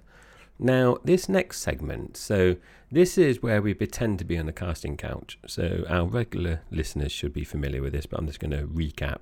Now, 0.58 0.98
this 1.04 1.28
next 1.28 1.60
segment, 1.60 2.16
so 2.16 2.56
this 2.90 3.18
is 3.18 3.44
where 3.44 3.62
we 3.62 3.74
pretend 3.74 4.18
to 4.20 4.26
be 4.26 4.38
on 4.38 4.46
the 4.46 4.54
casting 4.54 4.96
couch. 4.98 5.38
So 5.46 5.84
our 5.90 6.06
regular 6.06 6.62
listeners 6.72 7.12
should 7.12 7.34
be 7.34 7.44
familiar 7.44 7.82
with 7.82 7.94
this, 7.94 8.06
but 8.06 8.20
I'm 8.20 8.28
just 8.28 8.40
going 8.40 8.52
to 8.52 8.66
recap. 8.66 9.20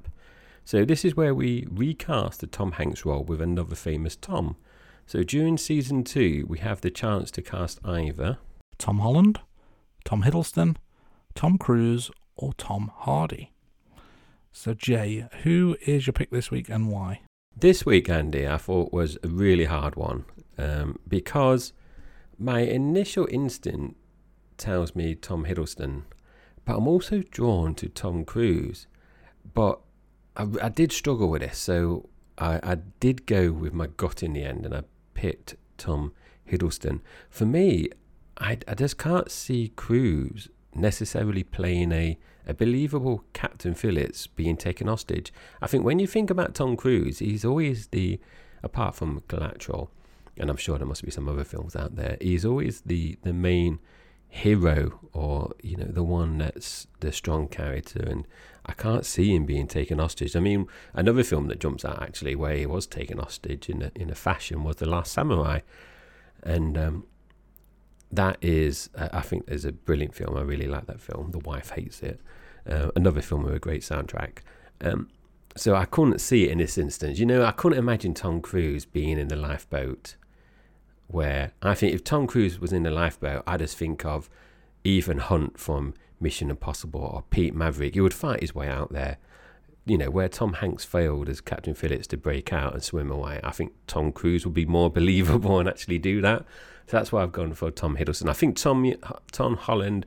So 0.64 0.86
this 0.86 1.04
is 1.04 1.16
where 1.16 1.36
we 1.36 1.68
recast 1.70 2.42
the 2.42 2.48
Tom 2.48 2.74
Hanks 2.74 3.06
role 3.06 3.24
with 3.24 3.42
another 3.42 3.76
famous 3.76 4.16
Tom. 4.16 4.56
So 5.08 5.22
during 5.22 5.58
season 5.58 6.04
two, 6.04 6.46
we 6.48 6.58
have 6.60 6.82
the 6.82 6.90
chance 6.90 7.30
to 7.32 7.42
cast 7.42 7.80
either 7.86 8.40
Tom 8.78 9.00
Holland, 9.00 9.40
Tom 10.04 10.24
Hiddleston, 10.24 10.78
Tom 11.36 11.58
Cruise, 11.58 12.10
or 12.36 12.54
Tom 12.54 12.92
Hardy. 12.94 13.52
So, 14.52 14.74
Jay, 14.74 15.28
who 15.44 15.78
is 15.86 16.08
your 16.08 16.14
pick 16.14 16.32
this 16.32 16.50
week 16.50 16.70
and 16.70 16.90
why? 16.90 17.22
This 17.56 17.86
week, 17.86 18.10
Andy, 18.10 18.48
I 18.48 18.58
thought 18.58 18.94
was 18.94 19.18
a 19.24 19.28
really 19.28 19.66
hard 19.66 19.96
one 19.96 20.26
um, 20.58 20.98
because 21.08 21.74
my 22.40 22.62
initial 22.62 23.28
instinct 23.30 23.98
tells 24.58 24.96
me 24.96 25.14
Tom 25.14 25.46
Hiddleston, 25.46 26.04
but 26.66 26.78
I'm 26.78 26.88
also 26.88 27.22
drawn 27.30 27.76
to 27.76 27.90
Tom 27.90 28.26
Cruise. 28.26 28.88
But 29.54 29.80
I, 30.36 30.48
I 30.62 30.70
did 30.70 30.92
struggle 30.92 31.30
with 31.30 31.42
this, 31.42 31.58
so 31.58 32.10
I, 32.38 32.60
I 32.64 32.76
did 33.00 33.26
go 33.26 33.52
with 33.52 33.74
my 33.74 33.88
gut 33.88 34.24
in 34.24 34.34
the 34.34 34.44
end 34.44 34.66
and 34.66 34.76
I 34.76 34.84
picked 35.16 35.56
Tom 35.78 36.14
Hiddleston. 36.50 37.02
For 37.30 37.46
me, 37.46 37.90
I, 38.38 38.60
I 38.68 38.76
just 38.76 39.00
can't 39.00 39.32
see 39.32 39.72
Cruise 39.76 40.50
necessarily 40.76 41.44
playing 41.44 41.92
a, 41.92 42.18
a 42.46 42.54
believable 42.54 43.24
Captain 43.34 43.74
Phillips 43.74 44.28
being 44.28 44.58
taken 44.58 44.88
hostage. 44.88 45.34
I 45.62 45.68
think 45.68 45.84
when 45.84 46.00
you 46.00 46.06
think 46.06 46.30
about 46.30 46.54
Tom 46.54 46.78
Cruise, 46.78 47.20
he's 47.20 47.44
always 47.44 47.88
the, 47.88 48.20
apart 48.62 48.94
from 48.96 49.24
Collateral, 49.28 49.90
and 50.38 50.50
I'm 50.50 50.58
sure 50.58 50.78
there 50.78 50.86
must 50.86 51.04
be 51.04 51.12
some 51.12 51.30
other 51.30 51.46
films 51.46 51.76
out 51.76 51.96
there, 51.96 52.18
he's 52.22 52.46
always 52.46 52.82
the, 52.82 53.18
the 53.24 53.34
main 53.34 53.80
hero 54.28 55.00
or, 55.14 55.54
you 55.64 55.78
know, 55.78 55.86
the 55.86 56.04
one 56.04 56.38
that's 56.38 56.88
the 57.00 57.12
strong 57.12 57.48
character. 57.48 58.02
And 58.02 58.28
I 58.66 58.74
can't 58.74 59.06
see 59.06 59.36
him 59.36 59.46
being 59.46 59.68
taken 59.68 60.00
hostage. 60.00 60.36
I 60.36 60.40
mean, 60.40 60.68
another 60.94 61.24
film 61.24 61.48
that 61.48 61.60
jumps 61.60 61.86
out 61.86 62.02
actually 62.02 62.36
where 62.36 62.56
he 62.56 62.66
was 62.66 62.88
taken 62.88 63.20
hostage 63.20 63.70
in 63.70 63.82
a, 63.84 63.92
in 63.96 64.10
a 64.10 64.16
fashion 64.16 64.64
was 64.64 64.78
The 64.78 64.90
Last 64.90 65.14
Samurai. 65.14 65.60
And 66.42 66.78
um, 66.78 67.06
that 68.12 68.38
is, 68.42 68.90
uh, 68.96 69.10
I 69.12 69.22
think, 69.22 69.46
is 69.48 69.66
a 69.66 69.72
brilliant 69.72 70.16
film. 70.16 70.36
I 70.36 70.42
really 70.42 70.68
like 70.68 70.88
that 70.88 71.00
film. 71.00 71.32
The 71.32 71.40
wife 71.40 71.72
hates 71.72 72.02
it. 72.02 72.20
Uh, 72.68 72.90
another 72.96 73.22
film 73.22 73.44
with 73.44 73.54
a 73.54 73.60
great 73.60 73.82
soundtrack. 73.82 74.40
Um, 74.82 75.10
so 75.56 75.76
I 75.76 75.86
couldn't 75.86 76.20
see 76.20 76.46
it 76.46 76.52
in 76.52 76.58
this 76.58 76.78
instance. 76.78 77.20
You 77.20 77.26
know, 77.26 77.46
I 77.46 77.52
couldn't 77.52 77.78
imagine 77.80 78.14
Tom 78.14 78.42
Cruise 78.42 78.86
being 78.86 79.20
in 79.20 79.28
the 79.28 79.36
lifeboat. 79.36 80.16
Where 81.08 81.52
I 81.62 81.76
think 81.76 81.94
if 81.94 82.04
Tom 82.04 82.26
Cruise 82.26 82.60
was 82.60 82.74
in 82.74 82.82
the 82.82 82.90
lifeboat, 82.90 83.44
I 83.46 83.58
just 83.58 83.78
think 83.78 84.04
of 84.06 84.28
Ethan 84.84 85.20
Hunt 85.20 85.60
from 85.60 85.94
Mission 86.20 86.50
Impossible 86.50 87.02
or 87.02 87.24
Pete 87.30 87.56
Maverick. 87.56 87.94
He 87.94 88.02
would 88.02 88.14
fight 88.14 88.42
his 88.42 88.56
way 88.56 88.68
out 88.68 88.92
there. 88.92 89.18
You 89.86 89.98
know, 90.00 90.10
where 90.10 90.28
Tom 90.28 90.54
Hanks 90.54 90.84
failed 90.84 91.30
as 91.30 91.42
Captain 91.42 91.76
Phillips 91.76 92.08
to 92.08 92.18
break 92.18 92.52
out 92.52 92.74
and 92.74 92.84
swim 92.84 93.12
away, 93.12 93.40
I 93.44 93.52
think 93.52 93.74
Tom 93.86 94.12
Cruise 94.12 94.46
would 94.46 94.56
be 94.56 94.66
more 94.66 94.90
believable 95.00 95.60
and 95.60 95.70
actually 95.70 96.00
do 96.00 96.22
that. 96.22 96.46
So 96.88 96.98
that's 96.98 97.12
why 97.12 97.24
I've 97.24 97.32
gone 97.32 97.54
for 97.54 97.72
Tom 97.72 97.98
Hiddleston. 97.98 98.30
I 98.30 98.34
think 98.34 98.58
Tom 98.58 98.94
Tom 99.32 99.58
Holland 99.58 100.06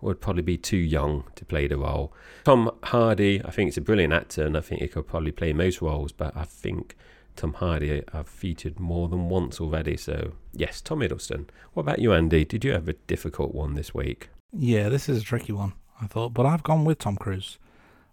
would 0.00 0.20
probably 0.20 0.42
be 0.42 0.56
too 0.56 0.76
young 0.76 1.24
to 1.34 1.44
play 1.44 1.66
the 1.66 1.76
role. 1.76 2.12
Tom 2.44 2.70
Hardy, 2.84 3.42
I 3.44 3.50
think 3.50 3.68
he's 3.68 3.78
a 3.78 3.82
brilliant 3.82 4.12
actor, 4.12 4.44
and 4.44 4.56
I 4.56 4.60
think 4.60 4.80
he 4.80 4.88
could 4.88 5.06
probably 5.06 5.32
play 5.32 5.52
most 5.52 5.82
roles. 5.82 6.12
But 6.12 6.36
I 6.36 6.44
think 6.44 6.96
Tom 7.36 7.54
Hardy 7.54 8.02
I've 8.12 8.28
featured 8.28 8.78
more 8.78 9.08
than 9.08 9.28
once 9.28 9.60
already. 9.60 9.96
So 9.96 10.32
yes, 10.52 10.80
Tom 10.80 11.00
Hiddleston. 11.00 11.48
What 11.72 11.82
about 11.82 11.98
you, 11.98 12.12
Andy? 12.12 12.44
Did 12.44 12.64
you 12.64 12.72
have 12.72 12.88
a 12.88 12.92
difficult 12.92 13.54
one 13.54 13.74
this 13.74 13.94
week? 13.94 14.28
Yeah, 14.52 14.88
this 14.88 15.08
is 15.08 15.22
a 15.22 15.24
tricky 15.24 15.52
one. 15.52 15.74
I 16.00 16.06
thought, 16.06 16.32
but 16.32 16.46
I've 16.46 16.62
gone 16.62 16.84
with 16.84 16.98
Tom 16.98 17.16
Cruise. 17.16 17.58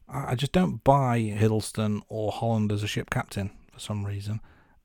I 0.07 0.36
just 0.36 0.51
don't 0.51 0.83
buy 0.83 1.19
Hiddleston 1.19 2.01
or 2.09 2.31
Holland 2.31 2.71
as 2.71 2.83
a 2.83 2.88
ship 2.88 3.09
captain 3.09 3.51
for 3.71 3.79
some 3.79 4.05
reason, 4.05 4.39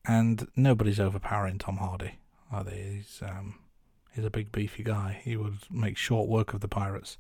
and 0.07 0.47
nobody's 0.57 1.01
overpowering 1.01 1.59
Tom 1.59 1.79
Hardy. 1.79 2.19
Are 2.53 2.65
they? 2.65 2.95
He's 2.97 3.23
um, 3.23 3.59
he's 4.15 4.25
a 4.25 4.31
big 4.31 4.53
beefy 4.53 4.83
guy. 4.83 5.21
He 5.23 5.37
would 5.37 5.59
make 5.71 5.97
short 5.97 6.29
work 6.29 6.55
of 6.55 6.61
the 6.61 6.69
pirates. 6.69 7.19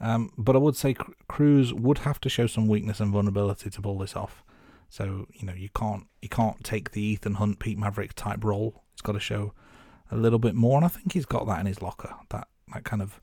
Um, 0.00 0.32
but 0.36 0.56
I 0.56 0.58
would 0.58 0.76
say 0.76 0.96
Cruise 1.28 1.72
would 1.72 1.98
have 1.98 2.20
to 2.22 2.28
show 2.28 2.46
some 2.46 2.66
weakness 2.66 3.00
and 3.00 3.12
vulnerability 3.12 3.70
to 3.70 3.82
pull 3.82 3.98
this 3.98 4.16
off. 4.16 4.42
So 4.88 5.26
you 5.32 5.46
know 5.46 5.54
you 5.54 5.68
can't 5.74 6.06
you 6.20 6.28
can't 6.28 6.62
take 6.62 6.92
the 6.92 7.02
Ethan 7.02 7.34
Hunt, 7.34 7.58
Pete 7.58 7.78
Maverick 7.78 8.14
type 8.14 8.44
role. 8.44 8.82
He's 8.92 9.02
got 9.02 9.12
to 9.12 9.20
show 9.20 9.54
a 10.10 10.16
little 10.16 10.38
bit 10.38 10.54
more, 10.54 10.76
and 10.76 10.84
I 10.84 10.88
think 10.88 11.12
he's 11.12 11.26
got 11.26 11.46
that 11.46 11.60
in 11.60 11.66
his 11.66 11.80
locker. 11.80 12.14
That 12.30 12.48
that 12.72 12.84
kind 12.84 13.02
of 13.02 13.20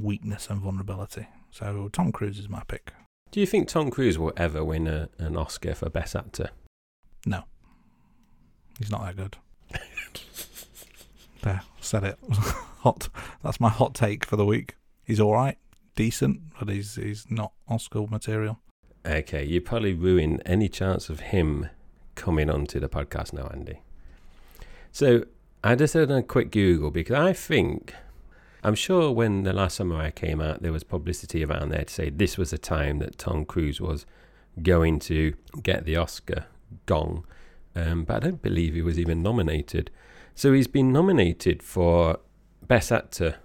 weakness 0.00 0.48
and 0.48 0.60
vulnerability. 0.60 1.26
So 1.50 1.88
Tom 1.92 2.12
Cruise 2.12 2.38
is 2.38 2.48
my 2.48 2.62
pick. 2.68 2.92
Do 3.30 3.40
you 3.40 3.46
think 3.46 3.68
Tom 3.68 3.90
Cruise 3.90 4.18
will 4.18 4.32
ever 4.36 4.64
win 4.64 4.86
a, 4.86 5.08
an 5.18 5.36
Oscar 5.36 5.74
for 5.74 5.90
Best 5.90 6.16
Actor? 6.16 6.50
No, 7.26 7.44
he's 8.78 8.90
not 8.90 9.04
that 9.04 9.16
good. 9.16 9.36
there, 11.42 11.62
said 11.80 12.04
it. 12.04 12.18
hot. 12.78 13.08
That's 13.42 13.60
my 13.60 13.68
hot 13.68 13.94
take 13.94 14.24
for 14.24 14.36
the 14.36 14.46
week. 14.46 14.76
He's 15.04 15.20
all 15.20 15.34
right, 15.34 15.58
decent, 15.94 16.40
but 16.58 16.68
he's 16.68 16.94
he's 16.94 17.26
not 17.30 17.52
Oscar 17.68 18.06
material. 18.06 18.60
Okay, 19.04 19.44
you 19.44 19.60
probably 19.60 19.94
ruin 19.94 20.40
any 20.44 20.68
chance 20.68 21.08
of 21.08 21.20
him 21.20 21.68
coming 22.14 22.50
onto 22.50 22.80
the 22.80 22.88
podcast 22.88 23.32
now, 23.32 23.48
Andy. 23.52 23.80
So 24.92 25.24
I 25.62 25.74
just 25.74 25.92
did 25.92 26.10
a 26.10 26.22
quick 26.22 26.50
Google 26.50 26.90
because 26.90 27.16
I 27.16 27.32
think 27.32 27.94
I'm 28.62 28.74
sure 28.74 29.12
when 29.12 29.44
the 29.44 29.52
last 29.52 29.76
Samurai 29.76 30.10
came 30.10 30.40
out, 30.40 30.62
there 30.62 30.72
was 30.72 30.84
publicity 30.84 31.44
around 31.44 31.70
there 31.70 31.84
to 31.84 31.92
say 31.92 32.10
this 32.10 32.36
was 32.36 32.50
the 32.50 32.58
time 32.58 32.98
that 32.98 33.18
Tom 33.18 33.44
Cruise 33.44 33.80
was 33.80 34.04
going 34.62 34.98
to 34.98 35.34
get 35.62 35.84
the 35.84 35.96
Oscar 35.96 36.46
gong 36.86 37.24
um, 37.78 38.04
but 38.04 38.16
I 38.16 38.18
don't 38.20 38.42
believe 38.42 38.74
he 38.74 38.82
was 38.82 38.98
even 38.98 39.22
nominated. 39.22 39.90
So 40.34 40.52
he's 40.52 40.66
been 40.66 40.92
nominated 40.92 41.62
for 41.62 42.18
Best 42.66 42.90
Actor 42.90 43.36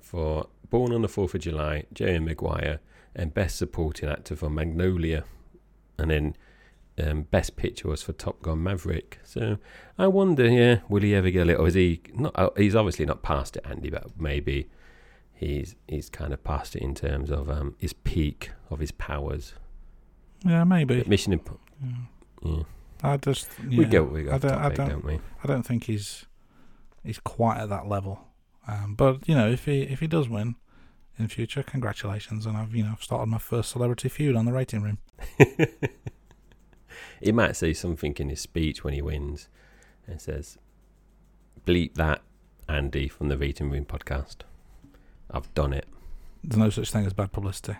for 0.00 0.48
Born 0.70 0.92
on 0.92 1.02
the 1.02 1.08
4th 1.08 1.34
of 1.34 1.40
July, 1.40 1.84
Jerry 1.94 2.18
Maguire, 2.18 2.80
and 3.14 3.32
Best 3.32 3.56
Supporting 3.56 4.08
Actor 4.08 4.36
for 4.36 4.50
Magnolia. 4.50 5.24
And 5.98 6.10
then 6.10 6.36
um, 6.98 7.22
Best 7.22 7.56
Picture 7.56 7.88
was 7.88 8.02
for 8.02 8.12
Top 8.12 8.42
Gun 8.42 8.62
Maverick. 8.62 9.18
So 9.24 9.58
I 9.98 10.06
wonder, 10.08 10.46
yeah, 10.48 10.80
will 10.88 11.02
he 11.02 11.14
ever 11.14 11.30
get 11.30 11.42
a 11.42 11.44
little? 11.44 11.66
Is 11.66 11.74
he 11.74 12.00
not? 12.14 12.32
Uh, 12.34 12.50
he's 12.56 12.74
obviously 12.74 13.06
not 13.06 13.22
past 13.22 13.56
it, 13.56 13.64
Andy, 13.68 13.90
but 13.90 14.18
maybe 14.18 14.68
he's 15.32 15.76
he's 15.86 16.08
kind 16.08 16.32
of 16.32 16.42
past 16.44 16.76
it 16.76 16.82
in 16.82 16.94
terms 16.94 17.30
of 17.30 17.48
um, 17.48 17.74
his 17.78 17.92
peak 17.92 18.50
of 18.70 18.80
his 18.80 18.92
powers. 18.92 19.54
Yeah, 20.44 20.64
maybe. 20.64 21.04
Mission 21.06 21.32
Impossible. 21.32 21.60
Yeah. 21.82 21.90
Yeah. 22.44 22.62
I 23.02 23.16
just 23.16 23.48
yeah, 23.68 23.78
we 23.78 23.84
go, 23.84 24.02
we 24.02 24.22
go. 24.24 24.34
I 24.34 24.38
don't, 24.38 24.50
topic, 24.50 24.64
I 24.64 24.74
don't, 24.74 24.88
don't 24.88 25.04
we? 25.04 25.20
I 25.42 25.46
don't 25.46 25.62
think 25.62 25.84
he's 25.84 26.26
he's 27.04 27.20
quite 27.20 27.58
at 27.58 27.68
that 27.68 27.88
level. 27.88 28.20
Um, 28.66 28.94
but 28.96 29.28
you 29.28 29.34
know, 29.34 29.48
if 29.48 29.64
he 29.64 29.82
if 29.82 30.00
he 30.00 30.06
does 30.06 30.28
win 30.28 30.56
in 31.18 31.28
future, 31.28 31.62
congratulations! 31.62 32.44
And 32.44 32.56
I've 32.56 32.74
you 32.74 32.82
know 32.82 32.96
started 33.00 33.26
my 33.26 33.38
first 33.38 33.70
celebrity 33.70 34.08
feud 34.08 34.36
on 34.36 34.44
the 34.44 34.52
rating 34.52 34.82
room. 34.82 34.98
he 37.20 37.32
might 37.32 37.56
say 37.56 37.72
something 37.72 38.14
in 38.18 38.28
his 38.28 38.40
speech 38.40 38.84
when 38.84 38.94
he 38.94 39.02
wins, 39.02 39.48
and 40.06 40.20
says, 40.20 40.58
"Bleep 41.66 41.94
that, 41.94 42.22
Andy 42.68 43.08
from 43.08 43.28
the 43.28 43.38
Rating 43.38 43.70
Room 43.70 43.84
podcast. 43.84 44.38
I've 45.30 45.52
done 45.54 45.72
it." 45.72 45.86
There's 46.42 46.58
no 46.58 46.70
such 46.70 46.90
thing 46.90 47.06
as 47.06 47.12
bad 47.12 47.32
publicity. 47.32 47.78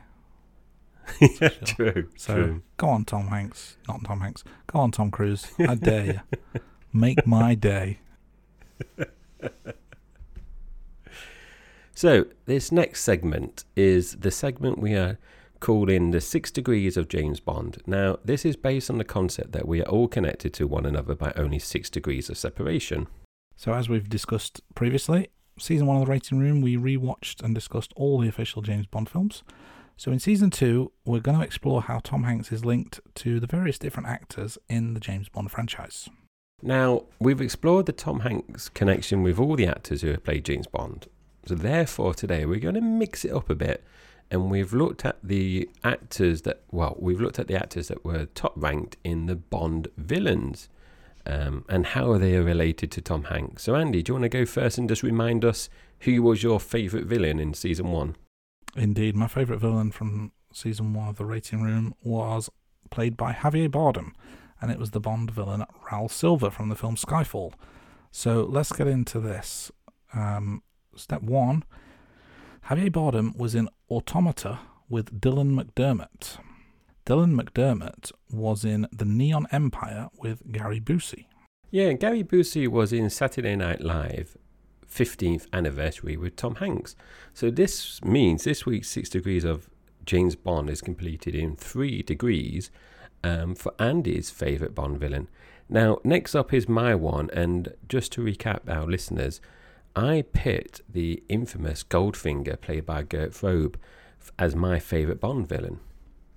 yeah, 1.21 1.49
true. 1.65 2.11
So 2.17 2.35
true. 2.35 2.63
go 2.77 2.89
on, 2.89 3.05
Tom 3.05 3.29
Hanks. 3.29 3.77
Not 3.87 4.05
Tom 4.05 4.21
Hanks. 4.21 4.45
Go 4.67 4.81
on, 4.81 4.91
Tom 4.91 5.11
Cruise. 5.11 5.47
I 5.59 5.75
dare 5.75 6.05
you. 6.05 6.61
Make 6.93 7.27
my 7.27 7.55
day. 7.55 8.01
So 11.99 12.27
this 12.45 12.71
next 12.71 13.03
segment 13.03 13.65
is 13.75 14.19
the 14.21 14.31
segment 14.31 14.79
we 14.79 14.95
are 14.95 15.19
calling 15.61 16.11
the 16.11 16.21
six 16.21 16.51
degrees 16.51 16.97
of 16.97 17.09
James 17.09 17.41
Bond. 17.41 17.83
Now, 17.87 18.19
this 18.25 18.45
is 18.45 18.57
based 18.57 18.91
on 18.91 18.99
the 18.99 19.05
concept 19.05 19.53
that 19.53 19.69
we 19.69 19.81
are 19.81 19.89
all 19.89 20.09
connected 20.09 20.53
to 20.55 20.67
one 20.67 20.87
another 20.87 21.15
by 21.15 21.33
only 21.37 21.59
six 21.59 21.91
degrees 21.91 22.29
of 22.29 22.39
separation. 22.39 23.07
So 23.57 23.73
as 23.73 23.89
we've 23.89 24.09
discussed 24.09 24.61
previously, 24.75 25.29
season 25.59 25.87
one 25.87 25.97
of 25.97 26.07
the 26.07 26.11
rating 26.11 26.39
room, 26.39 26.61
we 26.61 26.77
rewatched 26.77 27.43
and 27.43 27.55
discussed 27.55 27.93
all 27.97 28.21
the 28.21 28.29
official 28.29 28.63
James 28.63 28.87
Bond 28.87 29.09
films. 29.09 29.43
So 29.97 30.13
in 30.13 30.21
season 30.21 30.51
two, 30.51 30.93
we're 31.05 31.19
going 31.19 31.39
to 31.39 31.45
explore 31.45 31.83
how 31.83 31.99
Tom 31.99 32.23
Hanks 32.23 32.53
is 32.53 32.65
linked 32.65 33.01
to 33.17 33.41
the 33.41 33.49
various 33.49 33.79
different 33.79 34.09
actors 34.09 34.57
in 34.69 34.95
the 34.95 35.01
James 35.01 35.29
Bond 35.29 35.51
franchise. 35.51 36.09
Now, 36.63 37.07
we've 37.21 37.41
explored 37.41 37.87
the 37.87 37.93
Tom 37.93 38.21
Hanks 38.21 38.69
connection 38.69 39.23
with 39.23 39.39
all 39.39 39.57
the 39.57 39.67
actors 39.67 40.03
who 40.03 40.09
have 40.11 40.25
played 40.25 40.45
James 40.45 40.69
Bond. 40.69 41.09
So, 41.47 41.55
therefore, 41.55 42.15
today 42.15 42.47
we're 42.47 42.61
going 42.61 42.75
to 42.75 42.81
mix 42.81 43.25
it 43.25 43.33
up 43.33 43.51
a 43.51 43.55
bit 43.55 43.85
and 44.31 44.51
we've 44.51 44.73
looked 44.73 45.05
at 45.05 45.17
the 45.23 45.69
actors 45.83 46.43
that, 46.43 46.63
well, 46.71 46.97
we've 46.99 47.21
looked 47.21 47.39
at 47.39 47.47
the 47.47 47.57
actors 47.57 47.89
that 47.89 48.05
were 48.05 48.27
top 48.27 48.53
ranked 48.57 48.97
in 49.03 49.27
the 49.27 49.37
Bond 49.37 49.89
villains 49.97 50.69
um, 51.29 51.65
and 51.69 51.87
how 51.87 52.11
are 52.11 52.19
they 52.19 52.39
related 52.39 52.91
to 52.93 53.01
Tom 53.01 53.25
Hanks. 53.25 53.63
So, 53.63 53.75
Andy, 53.75 54.03
do 54.03 54.11
you 54.11 54.15
want 54.15 54.25
to 54.25 54.29
go 54.29 54.47
first 54.47 54.79
and 54.79 54.89
just 54.89 55.03
remind 55.03 55.45
us 55.45 55.69
who 56.01 56.23
was 56.23 56.43
your 56.43 56.59
favourite 56.61 57.07
villain 57.07 57.39
in 57.39 57.55
season 57.55 57.91
one? 57.91 58.17
Indeed, 58.77 59.17
my 59.17 59.29
favourite 59.29 59.61
villain 59.61 59.91
from 59.91 60.33
season 60.53 60.95
one 60.95 61.09
of 61.09 61.17
The 61.17 61.25
Rating 61.25 61.63
Room 61.63 61.95
was 62.03 62.51
played 62.91 63.17
by 63.17 63.33
Javier 63.33 63.69
Bardem, 63.69 64.13
and 64.61 64.71
it 64.71 64.79
was 64.79 64.91
the 64.93 65.01
Bond 65.01 65.31
villain 65.31 65.65
Raul 65.91 66.11
Silva 66.11 66.51
from 66.51 66.69
the 66.69 66.77
film 66.77 66.97
Skyfall. 66.97 67.53
So 68.11 68.43
let's 68.43 68.73
get 68.73 68.87
into 68.87 69.21
this. 69.21 69.71
Um, 70.15 70.63
step 70.97 71.23
one 71.23 71.65
Javier 72.69 72.91
Bardem 72.91 73.35
was 73.35 73.55
in 73.55 73.71
Automata 73.91 74.59
with 74.91 75.23
Dylan 75.23 75.59
McDermott. 75.59 76.37
Dylan 77.07 77.35
McDermott 77.35 78.13
was 78.31 78.63
in 78.63 78.87
The 78.93 79.07
Neon 79.07 79.47
Empire 79.51 80.09
with 80.19 80.53
Gary 80.53 80.79
Busey. 80.79 81.25
Yeah, 81.71 81.95
Gary 81.95 82.23
Busey 82.23 82.69
was 82.69 82.93
in 82.93 83.09
Saturday 83.09 83.57
Night 83.57 83.81
Live 83.81 84.37
15th 84.87 85.47
anniversary 85.51 86.19
with 86.19 86.37
Tom 86.37 86.57
Hanks. 86.57 86.95
So 87.33 87.51
this 87.51 88.05
means 88.05 88.45
this 88.45 88.67
week's 88.67 88.91
Six 88.91 89.09
Degrees 89.09 89.45
of 89.45 89.71
James 90.05 90.37
Bond 90.37 90.69
is 90.69 90.83
completed 90.83 91.35
in 91.35 91.57
three 91.57 92.03
degrees 92.03 92.71
um, 93.25 93.55
for 93.55 93.73
Andy's 93.79 94.29
favourite 94.29 94.75
Bond 94.75 95.01
villain. 95.01 95.31
Now, 95.71 96.01
next 96.05 96.35
up 96.35 96.53
is 96.53 96.69
my 96.69 96.95
one, 96.95 97.31
and 97.33 97.73
just 97.89 98.13
to 98.13 98.21
recap 98.21 98.69
our 98.69 98.85
listeners, 98.85 99.41
I 99.99 100.23
picked 100.33 100.81
the 100.89 101.25
infamous 101.29 101.83
Goldfinger, 101.83 102.61
played 102.61 102.87
by 102.87 103.03
Gert 103.03 103.33
Frobe, 103.33 103.75
as 104.39 104.55
my 104.55 104.79
favourite 104.79 105.21
Bond 105.21 105.49
villain. 105.49 105.81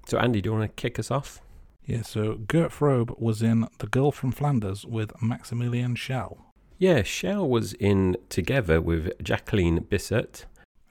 So, 0.08 0.18
Andy, 0.18 0.42
do 0.42 0.50
you 0.50 0.56
want 0.56 0.76
to 0.76 0.82
kick 0.82 0.98
us 0.98 1.12
off? 1.12 1.42
Yeah, 1.86 2.02
so 2.02 2.40
Gert 2.48 2.72
Frobe 2.72 3.20
was 3.20 3.44
in 3.44 3.68
The 3.78 3.86
Girl 3.86 4.12
from 4.12 4.32
Flanders 4.32 4.84
with 4.84 5.14
Maximilian 5.22 5.94
Schell. 5.94 6.54
Yeah, 6.80 7.04
Schell 7.04 7.48
was 7.48 7.74
in 7.74 8.18
together 8.30 8.82
with 8.82 9.12
Jacqueline 9.22 9.82
Bisset. 9.82 10.46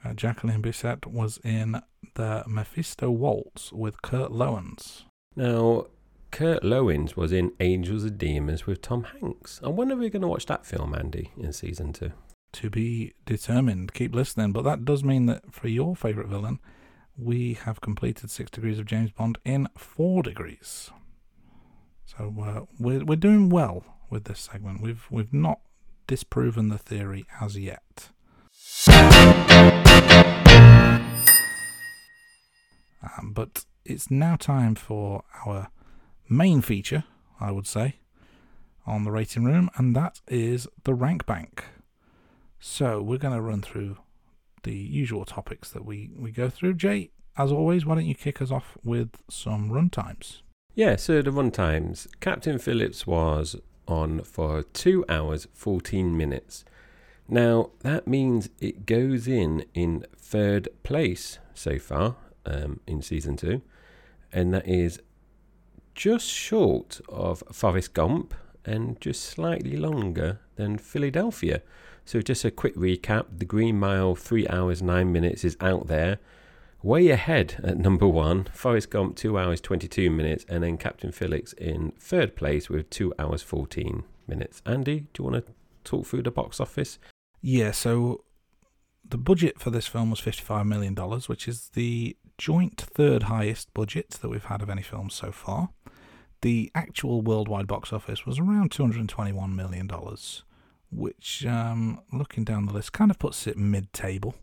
Uh, 0.05 0.13
Jacqueline 0.13 0.61
Bisset 0.61 1.05
was 1.05 1.41
in 1.43 1.81
The 2.13 2.45
Mephisto 2.47 3.11
Waltz 3.11 3.73
with 3.73 4.01
Kurt 4.01 4.31
Lowens. 4.31 5.03
Now, 5.35 5.87
Kurt 6.31 6.63
Lowens 6.63 7.17
was 7.17 7.33
in 7.33 7.51
Angels 7.59 8.05
and 8.05 8.17
Demons 8.17 8.65
with 8.65 8.81
Tom 8.81 9.03
Hanks. 9.03 9.59
I 9.61 9.67
wonder 9.67 9.95
if 9.95 9.99
we're 9.99 10.09
going 10.09 10.21
to 10.21 10.29
watch 10.29 10.45
that 10.45 10.65
film, 10.65 10.95
Andy, 10.95 11.31
in 11.37 11.51
season 11.51 11.91
two. 11.91 12.13
To 12.53 12.69
be 12.69 13.13
determined. 13.25 13.93
Keep 13.93 14.13
listening. 14.13 14.51
But 14.51 14.63
that 14.63 14.83
does 14.85 15.03
mean 15.03 15.25
that 15.27 15.53
for 15.53 15.67
your 15.67 15.95
favourite 15.95 16.29
villain, 16.29 16.59
we 17.17 17.53
have 17.53 17.81
completed 17.81 18.29
Six 18.29 18.51
Degrees 18.51 18.77
of 18.77 18.85
James 18.85 19.11
Bond 19.11 19.37
in 19.45 19.67
Four 19.77 20.21
Degrees. 20.21 20.91
So 22.05 22.35
uh, 22.41 22.65
we're 22.77 23.05
we're 23.05 23.15
doing 23.15 23.49
well 23.49 23.83
with 24.09 24.25
this 24.25 24.39
segment. 24.39 24.81
We've 24.81 25.07
we've 25.09 25.33
not 25.33 25.59
disproven 26.07 26.67
the 26.67 26.77
theory 26.77 27.25
as 27.39 27.57
yet. 27.57 28.09
Um, 33.03 33.33
but 33.33 33.65
it's 33.85 34.11
now 34.11 34.35
time 34.35 34.75
for 34.75 35.23
our 35.45 35.69
main 36.29 36.61
feature, 36.61 37.05
I 37.39 37.51
would 37.51 37.67
say, 37.67 37.95
on 38.85 39.03
the 39.03 39.11
rating 39.11 39.45
room, 39.45 39.69
and 39.75 39.95
that 39.95 40.19
is 40.27 40.67
the 40.83 40.93
rank 40.93 41.25
bank. 41.25 41.63
So 42.63 43.01
we're 43.01 43.17
going 43.17 43.33
to 43.33 43.41
run 43.41 43.63
through 43.63 43.97
the 44.61 44.75
usual 44.75 45.25
topics 45.25 45.71
that 45.71 45.83
we, 45.83 46.11
we 46.15 46.31
go 46.31 46.47
through. 46.47 46.75
Jay, 46.75 47.09
as 47.35 47.51
always, 47.51 47.87
why 47.87 47.95
don't 47.95 48.05
you 48.05 48.13
kick 48.13 48.39
us 48.39 48.51
off 48.51 48.77
with 48.83 49.23
some 49.31 49.71
run 49.71 49.89
times? 49.89 50.43
Yeah, 50.75 50.95
so 50.95 51.23
the 51.23 51.31
run 51.31 51.49
times. 51.49 52.07
Captain 52.19 52.59
Phillips 52.59 53.07
was 53.07 53.55
on 53.87 54.21
for 54.21 54.61
2 54.61 55.05
hours 55.09 55.47
14 55.53 56.15
minutes. 56.15 56.63
Now, 57.27 57.71
that 57.79 58.07
means 58.07 58.49
it 58.59 58.85
goes 58.85 59.27
in 59.27 59.65
in 59.73 60.05
third 60.15 60.69
place 60.83 61.39
so 61.55 61.79
far 61.79 62.15
um, 62.45 62.79
in 62.85 63.01
season 63.01 63.37
2, 63.37 63.59
and 64.31 64.53
that 64.53 64.67
is 64.67 65.01
just 65.95 66.27
short 66.27 67.01
of 67.09 67.41
Forrest 67.51 67.95
Gump 67.95 68.35
and 68.63 69.01
just 69.01 69.23
slightly 69.23 69.75
longer 69.75 70.41
than 70.57 70.77
Philadelphia. 70.77 71.63
So, 72.05 72.21
just 72.21 72.43
a 72.43 72.51
quick 72.51 72.75
recap 72.75 73.25
The 73.37 73.45
Green 73.45 73.79
Mile, 73.79 74.15
3 74.15 74.47
hours 74.47 74.81
9 74.81 75.11
minutes, 75.11 75.45
is 75.45 75.57
out 75.61 75.87
there. 75.87 76.19
Way 76.83 77.09
ahead 77.09 77.61
at 77.63 77.77
number 77.77 78.07
one, 78.07 78.45
Forrest 78.53 78.89
Gump, 78.89 79.15
2 79.15 79.37
hours 79.37 79.61
22 79.61 80.09
minutes, 80.09 80.45
and 80.49 80.63
then 80.63 80.77
Captain 80.77 81.11
Phillips 81.11 81.53
in 81.53 81.91
third 81.99 82.35
place 82.35 82.69
with 82.69 82.89
2 82.89 83.13
hours 83.19 83.43
14 83.43 84.03
minutes. 84.27 84.61
Andy, 84.65 85.01
do 85.13 85.23
you 85.23 85.29
want 85.29 85.45
to 85.45 85.53
talk 85.83 86.07
through 86.07 86.23
the 86.23 86.31
box 86.31 86.59
office? 86.59 86.97
Yeah, 87.41 87.71
so 87.71 88.23
the 89.07 89.17
budget 89.17 89.59
for 89.59 89.69
this 89.69 89.87
film 89.87 90.09
was 90.09 90.21
$55 90.21 90.65
million, 90.65 90.95
which 90.95 91.47
is 91.47 91.69
the 91.73 92.17
joint 92.37 92.81
third 92.81 93.23
highest 93.23 93.71
budget 93.73 94.09
that 94.21 94.29
we've 94.29 94.45
had 94.45 94.61
of 94.63 94.69
any 94.69 94.81
film 94.81 95.09
so 95.09 95.31
far. 95.31 95.69
The 96.41 96.71
actual 96.73 97.21
worldwide 97.21 97.67
box 97.67 97.93
office 97.93 98.25
was 98.25 98.39
around 98.39 98.71
$221 98.71 99.53
million, 99.53 99.87
which, 100.91 101.45
um, 101.45 102.01
looking 102.11 102.43
down 102.43 102.65
the 102.65 102.73
list, 102.73 102.93
kind 102.93 103.11
of 103.11 103.19
puts 103.19 103.47
it 103.47 103.57
mid 103.57 103.91
table. 103.93 104.35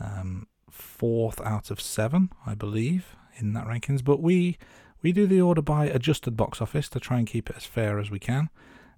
Um, 0.00 0.46
fourth 0.70 1.40
out 1.42 1.70
of 1.70 1.80
seven, 1.80 2.30
I 2.46 2.54
believe, 2.54 3.16
in 3.36 3.52
that 3.54 3.66
rankings. 3.66 4.04
But 4.04 4.20
we 4.20 4.58
we 5.02 5.12
do 5.12 5.26
the 5.26 5.40
order 5.40 5.62
by 5.62 5.86
adjusted 5.86 6.36
box 6.36 6.60
office 6.60 6.88
to 6.88 7.00
try 7.00 7.18
and 7.18 7.26
keep 7.26 7.50
it 7.50 7.56
as 7.56 7.66
fair 7.66 7.98
as 7.98 8.10
we 8.10 8.18
can. 8.18 8.48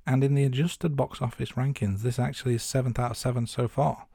And 0.06 0.22
in 0.22 0.34
the 0.34 0.44
adjusted 0.44 0.94
box 0.94 1.20
office 1.20 1.52
rankings, 1.52 2.02
this 2.02 2.18
actually 2.18 2.54
is 2.54 2.62
seventh 2.62 2.98
out 2.98 3.10
of 3.10 3.16
seven 3.16 3.48
so 3.48 3.66
far, 3.66 4.06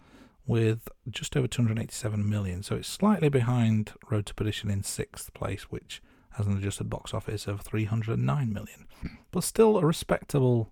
with 0.47 0.87
just 1.09 1.35
over 1.35 1.47
287 1.47 2.27
million. 2.29 2.63
So 2.63 2.77
it's 2.77 2.87
slightly 2.87 3.27
behind 3.27 3.91
Road 4.09 4.25
to 4.27 4.33
Perdition 4.33 4.71
in 4.71 4.83
sixth 4.83 5.33
place, 5.33 5.63
which 5.63 6.01
has 6.35 6.47
an 6.47 6.57
adjusted 6.57 6.89
box 6.89 7.13
office 7.13 7.45
of 7.45 7.59
309 7.59 8.53
million, 8.53 8.87
but 9.31 9.43
still 9.43 9.77
a 9.77 9.85
respectable 9.85 10.71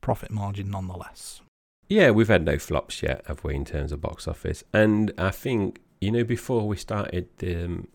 profit 0.00 0.30
margin 0.30 0.70
nonetheless. 0.70 1.42
Yeah, 1.88 2.10
we've 2.10 2.28
had 2.28 2.44
no 2.44 2.58
flops 2.58 3.02
yet, 3.02 3.24
have 3.26 3.42
we, 3.42 3.54
in 3.54 3.64
terms 3.64 3.90
of 3.90 4.00
box 4.00 4.28
office? 4.28 4.62
And 4.72 5.12
I 5.18 5.30
think, 5.30 5.80
you 6.00 6.12
know, 6.12 6.22
before 6.22 6.68
we 6.68 6.76
started 6.76 7.28
um, 7.42 7.88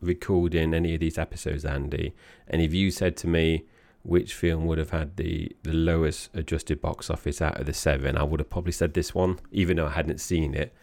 recording 0.00 0.72
any 0.72 0.94
of 0.94 1.00
these 1.00 1.18
episodes, 1.18 1.64
Andy, 1.64 2.14
and 2.46 2.62
if 2.62 2.72
you 2.72 2.90
said 2.90 3.16
to 3.18 3.26
me 3.26 3.64
which 4.04 4.34
film 4.34 4.66
would 4.66 4.78
have 4.78 4.90
had 4.90 5.16
the, 5.16 5.50
the 5.62 5.72
lowest 5.72 6.28
adjusted 6.34 6.80
box 6.80 7.08
office 7.08 7.40
out 7.40 7.58
of 7.58 7.66
the 7.66 7.72
seven, 7.72 8.16
I 8.16 8.22
would 8.22 8.38
have 8.38 8.50
probably 8.50 8.72
said 8.72 8.94
this 8.94 9.14
one, 9.14 9.40
even 9.50 9.78
though 9.78 9.86
I 9.86 9.92
hadn't 9.92 10.20
seen 10.20 10.54
it. 10.54 10.74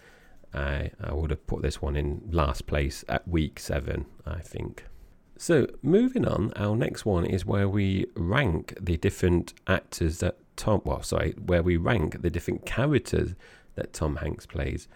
I, 0.54 0.92
I 1.00 1.14
would 1.14 1.30
have 1.30 1.46
put 1.48 1.62
this 1.62 1.82
one 1.82 1.96
in 1.96 2.28
last 2.30 2.66
place 2.66 3.06
at 3.08 3.26
week 3.28 3.60
seven, 3.60 4.08
I 4.26 4.40
think. 4.40 4.86
So, 5.38 5.68
moving 5.82 6.28
on, 6.28 6.52
our 6.56 6.76
next 6.76 7.06
one 7.06 7.26
is 7.26 7.46
where 7.46 7.70
we 7.70 8.08
rank 8.16 8.74
the 8.80 8.98
different 8.98 9.54
actors 9.68 10.20
that 10.20 10.38
Tom, 10.62 10.80
well, 10.86 11.02
sorry, 11.02 11.34
where 11.44 11.64
we 11.64 11.76
rank 11.76 12.22
the 12.22 12.30
different 12.30 12.68
characters 12.68 13.34
that 13.74 13.94
Tom 13.94 14.18
Hanks 14.18 14.46
plays. 14.46 14.88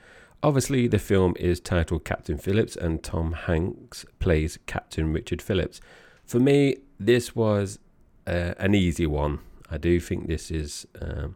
Obviously, 0.44 0.88
the 0.88 1.00
film 1.00 1.34
is 1.40 1.60
titled 1.60 2.06
Captain 2.06 2.38
Phillips, 2.38 2.76
and 2.76 3.02
Tom 3.02 3.34
Hanks 3.34 4.06
plays 4.20 4.60
Captain 4.68 5.12
Richard 5.12 5.42
Phillips. 5.42 5.82
For 6.24 6.40
me, 6.40 6.78
this 7.00 7.36
was 7.36 7.80
uh, 8.28 8.54
an 8.60 8.76
easy 8.76 9.08
one. 9.08 9.40
I 9.68 9.80
do 9.80 10.00
think 10.00 10.28
this 10.28 10.52
is 10.52 10.86
um, 11.02 11.36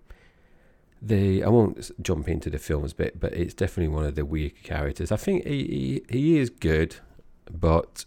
the. 1.01 1.43
I 1.43 1.49
won't 1.49 1.89
jump 1.99 2.29
into 2.29 2.51
the 2.51 2.59
films 2.59 2.93
bit, 2.93 3.19
but 3.19 3.33
it's 3.33 3.55
definitely 3.55 3.95
one 3.95 4.05
of 4.05 4.13
the 4.13 4.25
weaker 4.25 4.61
characters. 4.61 5.11
I 5.11 5.17
think 5.17 5.43
he 5.47 6.03
he, 6.07 6.17
he 6.17 6.37
is 6.37 6.51
good, 6.51 6.97
but 7.49 8.05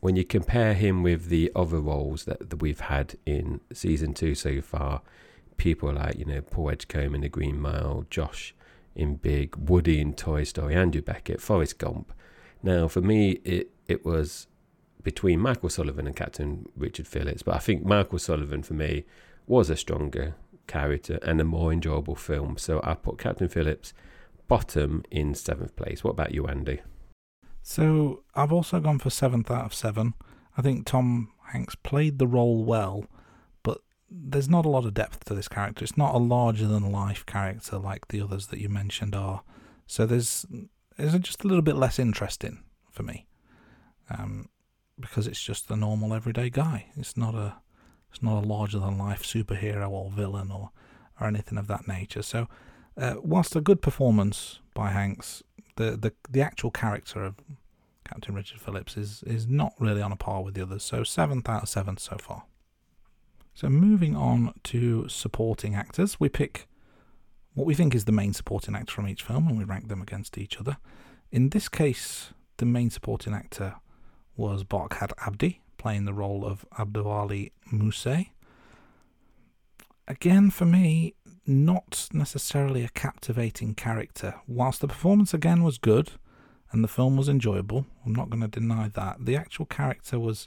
when 0.00 0.16
you 0.16 0.24
compare 0.24 0.74
him 0.74 1.04
with 1.04 1.28
the 1.28 1.52
other 1.54 1.78
roles 1.78 2.24
that, 2.24 2.50
that 2.50 2.60
we've 2.60 2.80
had 2.80 3.16
in 3.24 3.60
season 3.72 4.12
two 4.12 4.34
so 4.34 4.60
far, 4.60 5.02
people 5.56 5.92
like 5.92 6.18
you 6.18 6.24
know 6.24 6.40
Paul 6.40 6.70
Edgecomb 6.70 7.14
in 7.14 7.20
The 7.22 7.28
Green 7.28 7.60
Mile, 7.60 8.06
Josh 8.10 8.54
in 8.94 9.16
Big, 9.16 9.54
Woody 9.56 10.00
in 10.00 10.14
Toy 10.14 10.44
Story, 10.44 10.74
Andrew 10.74 11.02
Beckett, 11.02 11.40
Forrest 11.40 11.78
Gump. 11.78 12.12
Now, 12.62 12.88
for 12.88 13.00
me, 13.00 13.32
it 13.44 13.70
it 13.86 14.04
was 14.04 14.48
between 15.02 15.38
Michael 15.38 15.68
Sullivan 15.68 16.06
and 16.06 16.16
Captain 16.16 16.66
Richard 16.76 17.06
Phillips, 17.06 17.42
but 17.42 17.54
I 17.54 17.58
think 17.58 17.84
Michael 17.84 18.18
Sullivan 18.18 18.62
for 18.62 18.74
me 18.74 19.04
was 19.46 19.70
a 19.70 19.76
stronger 19.76 20.34
character 20.66 21.20
and 21.22 21.40
a 21.40 21.44
more 21.44 21.72
enjoyable 21.72 22.16
film. 22.16 22.58
So 22.58 22.80
I 22.82 22.94
put 22.94 23.18
Captain 23.18 23.48
Phillips 23.48 23.92
bottom 24.48 25.04
in 25.10 25.34
seventh 25.34 25.76
place. 25.76 26.02
What 26.02 26.12
about 26.12 26.34
you, 26.34 26.46
Andy? 26.46 26.80
So 27.62 28.22
I've 28.34 28.52
also 28.52 28.80
gone 28.80 28.98
for 28.98 29.10
seventh 29.10 29.50
out 29.50 29.64
of 29.64 29.74
seven. 29.74 30.14
I 30.56 30.62
think 30.62 30.86
Tom 30.86 31.32
Hanks 31.52 31.74
played 31.74 32.18
the 32.18 32.26
role 32.26 32.64
well, 32.64 33.06
there's 34.10 34.48
not 34.48 34.66
a 34.66 34.68
lot 34.68 34.84
of 34.84 34.94
depth 34.94 35.24
to 35.24 35.34
this 35.34 35.48
character. 35.48 35.84
It's 35.84 35.96
not 35.96 36.14
a 36.14 36.18
larger 36.18 36.66
than 36.66 36.92
life 36.92 37.26
character 37.26 37.78
like 37.78 38.08
the 38.08 38.20
others 38.20 38.48
that 38.48 38.60
you 38.60 38.68
mentioned 38.68 39.14
are. 39.14 39.42
So 39.86 40.06
there's 40.06 40.46
there's 40.96 41.18
just 41.18 41.44
a 41.44 41.48
little 41.48 41.62
bit 41.62 41.76
less 41.76 41.98
interesting 41.98 42.62
for 42.90 43.02
me, 43.02 43.26
um, 44.10 44.48
because 44.98 45.26
it's 45.26 45.42
just 45.42 45.70
a 45.70 45.76
normal 45.76 46.14
everyday 46.14 46.50
guy. 46.50 46.86
It's 46.96 47.16
not 47.16 47.34
a 47.34 47.56
it's 48.10 48.22
not 48.22 48.42
a 48.42 48.46
larger 48.46 48.78
than 48.78 48.98
life 48.98 49.22
superhero 49.22 49.90
or 49.90 50.10
villain 50.10 50.50
or 50.50 50.70
or 51.20 51.26
anything 51.26 51.58
of 51.58 51.66
that 51.66 51.88
nature. 51.88 52.22
So, 52.22 52.48
uh, 52.96 53.16
whilst 53.22 53.56
a 53.56 53.60
good 53.60 53.82
performance 53.82 54.60
by 54.74 54.90
Hanks, 54.90 55.42
the, 55.76 55.96
the 55.96 56.12
the 56.28 56.42
actual 56.42 56.70
character 56.70 57.24
of 57.24 57.36
Captain 58.04 58.34
Richard 58.34 58.60
Phillips 58.60 58.96
is 58.96 59.22
is 59.24 59.46
not 59.46 59.72
really 59.78 60.02
on 60.02 60.12
a 60.12 60.16
par 60.16 60.42
with 60.42 60.54
the 60.54 60.62
others. 60.62 60.84
So 60.84 61.02
seventh 61.02 61.48
out 61.48 61.64
of 61.64 61.68
seven 61.68 61.96
so 61.96 62.16
far. 62.18 62.44
So 63.56 63.70
moving 63.70 64.14
on 64.14 64.52
to 64.64 65.08
supporting 65.08 65.74
actors, 65.74 66.20
we 66.20 66.28
pick 66.28 66.68
what 67.54 67.66
we 67.66 67.72
think 67.72 67.94
is 67.94 68.04
the 68.04 68.12
main 68.12 68.34
supporting 68.34 68.76
actor 68.76 68.92
from 68.92 69.08
each 69.08 69.22
film, 69.22 69.48
and 69.48 69.56
we 69.56 69.64
rank 69.64 69.88
them 69.88 70.02
against 70.02 70.36
each 70.36 70.60
other. 70.60 70.76
In 71.32 71.48
this 71.48 71.66
case, 71.70 72.34
the 72.58 72.66
main 72.66 72.90
supporting 72.90 73.32
actor 73.32 73.76
was 74.36 74.62
Barkhad 74.62 75.12
Abdi, 75.26 75.62
playing 75.78 76.04
the 76.04 76.12
role 76.12 76.44
of 76.44 76.66
Abduwali 76.78 77.52
Muse. 77.72 78.26
Again, 80.06 80.50
for 80.50 80.66
me, 80.66 81.14
not 81.46 82.10
necessarily 82.12 82.84
a 82.84 82.90
captivating 82.90 83.74
character. 83.74 84.34
Whilst 84.46 84.82
the 84.82 84.88
performance 84.88 85.32
again 85.32 85.62
was 85.62 85.78
good 85.78 86.12
and 86.72 86.84
the 86.84 86.88
film 86.88 87.16
was 87.16 87.26
enjoyable, 87.26 87.86
I'm 88.04 88.14
not 88.14 88.28
going 88.28 88.42
to 88.42 88.48
deny 88.48 88.90
that. 88.92 89.24
The 89.24 89.36
actual 89.36 89.64
character 89.64 90.20
was 90.20 90.46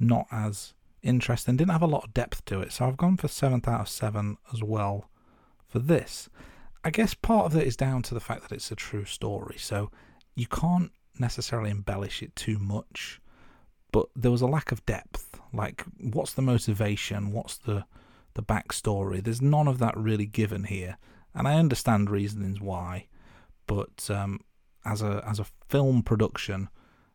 not 0.00 0.26
as 0.32 0.74
interesting, 1.02 1.56
didn't 1.56 1.72
have 1.72 1.82
a 1.82 1.86
lot 1.86 2.04
of 2.04 2.14
depth 2.14 2.44
to 2.46 2.60
it. 2.60 2.72
So 2.72 2.86
I've 2.86 2.96
gone 2.96 3.16
for 3.16 3.28
7th 3.28 3.66
out 3.68 3.80
of 3.80 3.88
7 3.88 4.36
as 4.52 4.62
well 4.62 5.10
for 5.68 5.78
this. 5.78 6.28
I 6.84 6.90
guess 6.90 7.14
part 7.14 7.46
of 7.46 7.56
it 7.56 7.66
is 7.66 7.76
down 7.76 8.02
to 8.02 8.14
the 8.14 8.20
fact 8.20 8.42
that 8.42 8.52
it's 8.52 8.70
a 8.70 8.76
true 8.76 9.04
story, 9.04 9.56
so 9.58 9.90
you 10.34 10.46
can't 10.46 10.90
necessarily 11.18 11.70
embellish 11.70 12.22
it 12.22 12.34
too 12.34 12.58
much. 12.58 13.20
But 13.92 14.06
there 14.16 14.30
was 14.30 14.40
a 14.40 14.46
lack 14.46 14.72
of 14.72 14.86
depth. 14.86 15.40
Like, 15.52 15.84
what's 15.98 16.32
the 16.32 16.42
motivation? 16.42 17.32
What's 17.32 17.58
the 17.58 17.84
the 18.34 18.42
backstory? 18.42 19.22
There's 19.22 19.42
none 19.42 19.68
of 19.68 19.78
that 19.78 19.96
really 19.96 20.26
given 20.26 20.64
here, 20.64 20.96
and 21.34 21.46
I 21.46 21.54
understand 21.58 22.08
reasonings 22.08 22.60
why, 22.60 23.08
but 23.66 24.08
um, 24.08 24.40
as 24.84 25.02
a 25.02 25.22
as 25.28 25.38
a 25.38 25.46
film 25.68 26.02
production, 26.02 26.68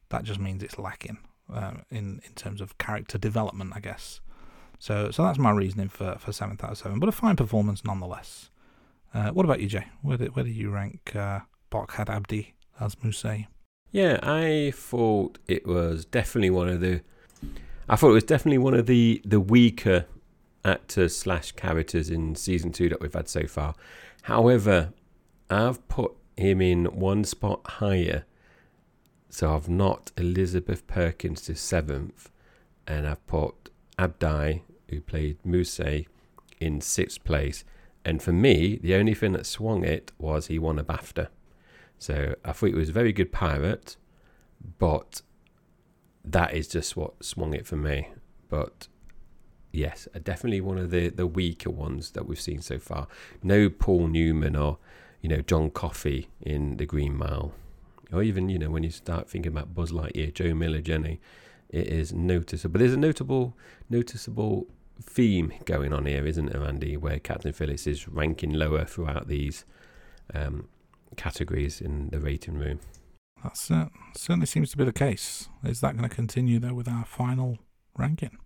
that 0.09 0.23
just 0.23 0.39
means 0.39 0.61
it's 0.61 0.77
lacking 0.77 1.17
uh, 1.54 1.74
in 1.89 2.22
in 2.26 2.34
terms 2.36 2.62
of 2.62 2.78
character 2.78 3.18
development, 3.18 3.74
I 3.76 3.80
guess. 3.80 4.22
So 4.80 5.12
so 5.12 5.24
that's 5.24 5.39
my 5.39 5.52
reasoning 5.52 5.89
for 5.89 6.18
for 6.20 6.32
seventh 6.32 6.64
out 6.64 6.72
of 6.72 6.78
seven, 6.78 7.00
but 7.00 7.10
a 7.10 7.12
fine 7.12 7.36
performance 7.36 7.84
nonetheless. 7.84 8.50
Uh, 9.14 9.30
what 9.30 9.46
about 9.46 9.62
you, 9.62 9.68
Jay? 9.68 9.88
Where 10.02 10.18
do, 10.18 10.26
where 10.26 10.43
do 10.43 10.52
you 10.52 10.70
rank 10.70 11.16
uh, 11.16 11.39
Barkhad 11.72 12.10
Abdi 12.10 12.54
as 12.80 13.02
Muse? 13.02 13.48
Yeah, 13.91 14.20
I 14.22 14.74
thought 14.76 15.38
it 15.48 15.66
was 15.66 16.04
definitely 16.04 16.50
one 16.50 16.68
of 16.68 16.82
the. 16.82 17.02
I 17.88 17.96
thought 17.96 18.10
it 18.10 18.14
was 18.14 18.24
definitely 18.26 18.58
one 18.58 18.74
of 18.74 18.88
the 18.88 19.22
the 19.24 19.39
weaker 19.39 20.06
actors 20.66 21.16
slash 21.16 21.54
characters 21.54 22.10
in 22.10 22.36
season 22.36 22.72
two 22.72 22.89
that 22.89 23.00
we've 23.00 23.14
had 23.14 23.30
so 23.30 23.48
far. 23.48 23.76
However, 24.24 24.91
I've 25.50 25.88
put 25.88 26.14
him 26.36 26.60
in 26.62 26.86
one 26.86 27.24
spot 27.24 27.62
higher, 27.66 28.26
so 29.36 29.53
I've 29.53 29.67
knocked 29.67 30.13
Elizabeth 30.15 30.88
Perkins 30.88 31.41
to 31.41 31.55
seventh, 31.55 32.29
and 32.88 33.05
I've 33.05 33.27
put 33.27 33.69
Abdi, 33.99 34.63
who 34.89 35.01
played 35.01 35.39
Muse, 35.43 36.05
in 36.61 36.79
sixth 36.79 37.21
place. 37.25 37.65
And 38.05 38.23
for 38.23 38.31
me, 38.31 38.79
the 38.81 38.95
only 38.95 39.13
thing 39.13 39.33
that 39.33 39.45
swung 39.45 39.83
it 39.83 40.13
was 40.17 40.47
he 40.47 40.57
won 40.57 40.79
a 40.79 40.86
BAFTA. 40.86 41.27
So 41.99 42.36
I 42.45 42.53
thought 42.53 42.69
it 42.69 42.75
was 42.75 42.88
a 42.88 42.93
very 42.93 43.11
good 43.11 43.33
pirate, 43.33 43.97
but 44.79 45.21
that 46.23 46.53
is 46.53 46.69
just 46.69 46.95
what 46.95 47.25
swung 47.25 47.53
it 47.53 47.67
for 47.67 47.75
me. 47.75 48.07
But 48.47 48.88
yes, 49.73 50.07
definitely 50.23 50.61
one 50.61 50.77
of 50.77 50.91
the, 50.91 51.09
the 51.09 51.27
weaker 51.27 51.71
ones 51.71 52.11
that 52.11 52.25
we've 52.25 52.39
seen 52.39 52.61
so 52.61 52.79
far. 52.79 53.09
No 53.43 53.67
Paul 53.67 54.07
Newman 54.07 54.55
or, 54.55 54.77
you 55.19 55.27
know, 55.27 55.41
John 55.41 55.71
Coffey 55.71 56.29
in 56.39 56.77
The 56.77 56.86
Green 56.86 57.17
Mile. 57.17 57.51
Or 58.16 58.24
even, 58.24 58.49
you 58.49 58.57
know, 58.57 58.70
when 58.70 58.84
you 58.84 58.91
start 58.91 59.30
thinking 59.30 59.51
about 59.51 59.74
Buzz 59.74 59.91
Lightyear, 59.91 60.34
Joe 60.34 60.53
Miller, 60.53 60.82
Jenny, 60.82 61.20
it 61.70 61.88
is 61.88 62.13
noticeable. 62.13 62.72
But 62.72 62.80
there's 62.80 62.93
a 62.93 62.97
notable, 62.97 63.57
noticeable 63.89 64.68
theme 65.01 65.51
going 65.66 65.91
on 65.91 66.05
here, 66.05 66.26
isn't 66.26 66.51
there, 66.51 66.63
Andy? 66.63 66.95
Where 66.95 67.20
Captain 67.20 67.51
Phillips 67.51 67.86
is 67.86 68.07
ranking 68.07 68.53
lower 68.53 68.86
throughout 68.86 69.28
these 69.28 69.66
um, 70.34 70.70
categories 71.18 71.82
in 71.82 72.09
the 72.09 72.20
rating 72.20 72.57
room. 72.57 72.80
That's 73.43 73.70
uh, 73.70 73.89
certainly 74.16 74.45
seems 74.45 74.72
to 74.72 74.78
be 74.78 74.86
the 74.86 74.93
case. 74.93 75.49
Is 75.63 75.82
that 75.82 75.97
going 75.97 76.09
to 76.09 76.16
continue 76.16 76.59
though 76.59 76.74
with 76.74 76.88
our 76.88 77.05
final 77.05 77.59
ranking? 77.97 78.38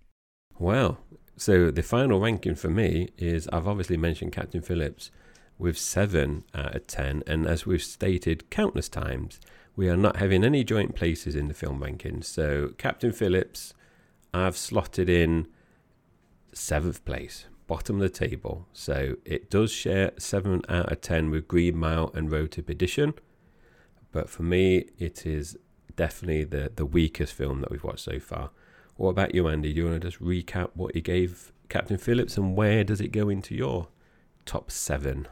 Well, 0.58 1.00
so 1.38 1.72
the 1.72 1.84
final 1.84 2.20
ranking 2.20 2.56
for 2.56 2.70
me 2.70 3.10
is 3.18 3.48
I've 3.54 3.68
obviously 3.68 3.98
mentioned 3.98 4.34
Captain 4.34 4.62
Phillips 4.62 5.12
with 5.58 5.78
seven 5.78 6.44
out 6.54 6.76
of 6.76 6.88
ten, 6.88 7.24
and 7.28 7.46
as 7.46 7.66
we've 7.66 7.84
stated 7.84 8.50
countless 8.50 8.90
times, 8.90 9.40
we 9.80 9.88
are 9.88 9.96
not 9.96 10.18
having 10.18 10.44
any 10.44 10.62
joint 10.62 10.94
places 10.94 11.38
in 11.38 11.48
the 11.48 11.54
film 11.54 11.80
rankings. 11.80 12.26
So 12.26 12.74
Captain 12.78 13.14
Phillips, 13.14 13.74
I've 14.34 14.58
slotted 14.58 15.08
in 15.08 15.48
seventh 16.52 17.06
place 17.06 17.46
bottom 17.66 17.96
of 17.96 18.02
the 18.02 18.10
table. 18.10 18.68
So 18.74 19.16
it 19.24 19.50
does 19.50 19.72
share 19.72 20.12
7 20.18 20.64
out 20.68 20.92
of 20.92 21.00
10 21.00 21.32
with 21.32 21.48
Green 21.48 21.78
Mile 21.78 22.12
and 22.14 22.30
Road 22.30 22.52
to 22.54 22.62
Perdition. 22.62 23.14
But 24.12 24.30
for 24.30 24.44
me, 24.44 24.88
it 24.98 25.26
is 25.26 25.58
definitely 25.96 26.44
the, 26.44 26.74
the 26.76 26.86
weakest 26.86 27.34
film 27.34 27.62
that 27.62 27.72
we've 27.72 27.82
watched 27.82 28.04
so 28.04 28.20
far. 28.20 28.50
What 28.98 29.12
about 29.12 29.34
you, 29.34 29.48
Andy? 29.48 29.72
Do 29.72 29.80
you 29.80 29.88
want 29.88 30.02
to 30.02 30.10
just 30.10 30.22
recap 30.22 30.72
what 30.74 30.94
you 30.94 31.00
gave 31.00 31.54
Captain 31.70 31.98
Phillips 31.98 32.36
and 32.36 32.58
where 32.58 32.84
does 32.84 33.00
it 33.00 33.14
go 33.14 33.30
into 33.30 33.56
your 33.56 33.88
top 34.46 34.72
seven? 34.72 35.30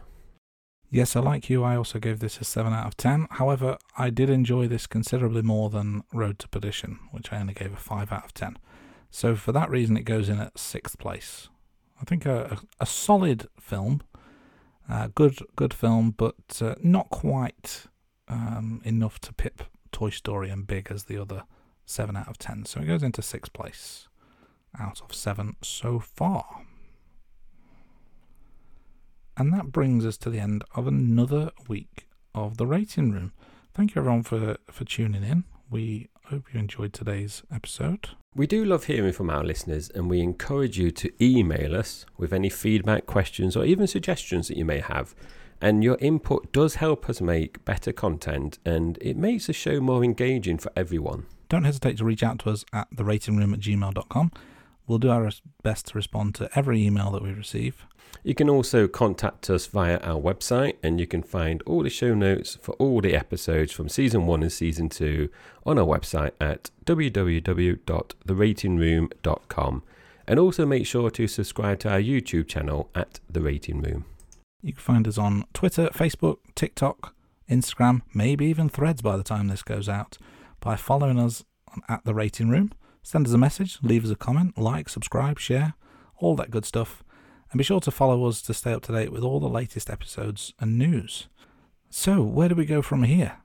Yes, 0.89 1.15
I 1.15 1.19
like 1.19 1.49
you. 1.49 1.63
I 1.63 1.75
also 1.75 1.99
gave 1.99 2.19
this 2.19 2.39
a 2.39 2.45
7 2.45 2.71
out 2.71 2.88
of 2.88 2.95
10. 2.95 3.27
However, 3.31 3.77
I 3.97 4.09
did 4.09 4.29
enjoy 4.29 4.67
this 4.67 4.88
considerably 4.88 5.41
more 5.41 5.69
than 5.69 6.03
Road 6.13 6.39
to 6.39 6.47
Perdition, 6.47 6.99
which 7.11 7.33
I 7.33 7.39
only 7.39 7.53
gave 7.53 7.73
a 7.73 7.77
5 7.77 8.11
out 8.11 8.23
of 8.23 8.33
10. 8.33 8.57
So 9.11 9.35
for 9.35 9.51
that 9.51 9.69
reason, 9.69 9.97
it 9.97 10.03
goes 10.03 10.29
in 10.29 10.39
at 10.39 10.55
6th 10.55 10.97
place. 10.97 11.49
I 12.01 12.05
think 12.05 12.25
a, 12.25 12.59
a, 12.79 12.85
solid 12.85 13.47
film, 13.59 14.01
uh, 14.89 15.09
good 15.15 15.39
good 15.55 15.73
film, 15.73 16.11
but 16.11 16.61
uh, 16.61 16.75
not 16.81 17.09
quite 17.09 17.85
um, 18.27 18.81
enough 18.85 19.19
to 19.21 19.33
pip 19.33 19.63
Toy 19.91 20.11
Story 20.11 20.49
and 20.49 20.67
Big 20.67 20.89
as 20.91 21.05
the 21.05 21.19
other 21.19 21.43
seven 21.85 22.15
out 22.15 22.27
of 22.27 22.38
ten. 22.38 22.65
So 22.65 22.81
it 22.81 22.85
goes 22.85 23.01
into 23.01 23.21
sixth 23.21 23.51
place 23.51 24.07
out 24.79 25.01
of 25.01 25.13
seven 25.15 25.55
so 25.63 25.99
far. 25.99 26.61
And 29.38 29.53
that 29.53 29.71
brings 29.71 30.05
us 30.05 30.17
to 30.17 30.29
the 30.29 30.39
end 30.39 30.63
of 30.75 30.88
another 30.88 31.51
week 31.67 32.07
of 32.33 32.57
the 32.57 32.65
rating 32.65 33.11
room. 33.11 33.33
Thank 33.73 33.93
you 33.93 34.01
everyone 34.01 34.23
for, 34.23 34.57
for 34.71 34.83
tuning 34.83 35.23
in. 35.23 35.43
We 35.69 36.09
hope 36.25 36.53
you 36.53 36.59
enjoyed 36.59 36.91
today's 36.91 37.43
episode. 37.53 38.09
We 38.35 38.47
do 38.47 38.65
love 38.65 38.85
hearing 38.85 39.13
from 39.13 39.29
our 39.29 39.43
listeners, 39.43 39.89
and 39.93 40.09
we 40.09 40.21
encourage 40.21 40.77
you 40.77 40.91
to 40.91 41.11
email 41.23 41.75
us 41.75 42.05
with 42.17 42.33
any 42.33 42.49
feedback, 42.49 43.05
questions, 43.05 43.55
or 43.55 43.63
even 43.65 43.85
suggestions 43.88 44.47
that 44.47 44.57
you 44.57 44.65
may 44.65 44.79
have. 44.79 45.13
And 45.61 45.83
your 45.83 45.97
input 45.99 46.51
does 46.51 46.75
help 46.75 47.09
us 47.09 47.21
make 47.21 47.63
better 47.65 47.91
content, 47.91 48.59
and 48.65 48.97
it 49.01 49.17
makes 49.17 49.47
the 49.47 49.53
show 49.53 49.79
more 49.79 50.03
engaging 50.03 50.57
for 50.57 50.71
everyone. 50.75 51.25
Don't 51.49 51.63
hesitate 51.63 51.97
to 51.97 52.05
reach 52.05 52.23
out 52.23 52.39
to 52.39 52.49
us 52.49 52.65
at 52.73 52.89
theratingroom 52.91 53.53
at 53.53 53.59
gmail.com. 53.59 54.31
We'll 54.88 54.99
do 54.99 55.09
our 55.09 55.29
best 55.63 55.88
to 55.88 55.95
respond 55.95 56.35
to 56.35 56.49
every 56.55 56.85
email 56.85 57.11
that 57.11 57.21
we 57.21 57.33
receive. 57.33 57.85
You 58.23 58.33
can 58.33 58.49
also 58.49 58.88
contact 58.88 59.49
us 59.49 59.67
via 59.67 59.97
our 59.97 60.19
website, 60.19 60.77
and 60.81 60.99
you 60.99 61.05
can 61.07 61.23
find 61.23 61.61
all 61.63 61.83
the 61.83 61.89
show 61.89 62.15
notes 62.15 62.57
for 62.61 62.71
all 62.73 63.01
the 63.01 63.15
episodes 63.15 63.71
from 63.71 63.89
season 63.89 64.25
one 64.25 64.41
and 64.41 64.51
season 64.51 64.89
two 64.89 65.29
on 65.65 65.77
our 65.77 65.85
website 65.85 66.31
at 66.39 66.71
www.theratingroom.com. 66.85 69.83
And 70.29 70.39
also 70.39 70.65
make 70.65 70.85
sure 70.85 71.09
to 71.09 71.27
subscribe 71.27 71.79
to 71.79 71.89
our 71.89 72.01
YouTube 72.01 72.47
channel 72.47 72.89
at 72.93 73.21
The 73.29 73.41
Rating 73.41 73.81
Room. 73.81 74.05
You 74.61 74.73
can 74.73 74.81
find 74.81 75.07
us 75.07 75.17
on 75.17 75.45
Twitter, 75.53 75.88
Facebook, 75.93 76.39
TikTok, 76.55 77.13
Instagram, 77.49 78.01
maybe 78.13 78.45
even 78.47 78.67
threads 78.67 79.01
by 79.01 79.15
the 79.15 79.23
time 79.23 79.47
this 79.47 79.63
goes 79.63 79.88
out 79.88 80.17
by 80.59 80.75
following 80.75 81.17
us 81.19 81.45
at 81.88 82.03
The 82.03 82.13
Rating 82.13 82.49
Room. 82.49 82.73
Send 83.07 83.25
us 83.25 83.31
a 83.31 83.37
message, 83.37 83.77
leave 83.81 84.03
us 84.03 84.11
a 84.11 84.17
comment, 84.17 84.57
like, 84.57 84.89
subscribe, 84.89 85.39
share, 85.39 85.75
all 86.17 86.35
that 86.35 86.51
good 86.51 86.65
stuff. 86.65 87.05
And 87.49 87.57
be 87.57 87.63
sure 87.63 87.79
to 87.79 87.89
follow 87.89 88.25
us 88.25 88.41
to 88.41 88.53
stay 88.53 88.73
up 88.73 88.83
to 88.83 88.91
date 88.91 89.13
with 89.13 89.23
all 89.23 89.39
the 89.39 89.47
latest 89.47 89.89
episodes 89.89 90.53
and 90.59 90.77
news. 90.77 91.29
So, 91.89 92.21
where 92.21 92.49
do 92.49 92.55
we 92.55 92.65
go 92.65 92.81
from 92.81 93.03
here? 93.03 93.37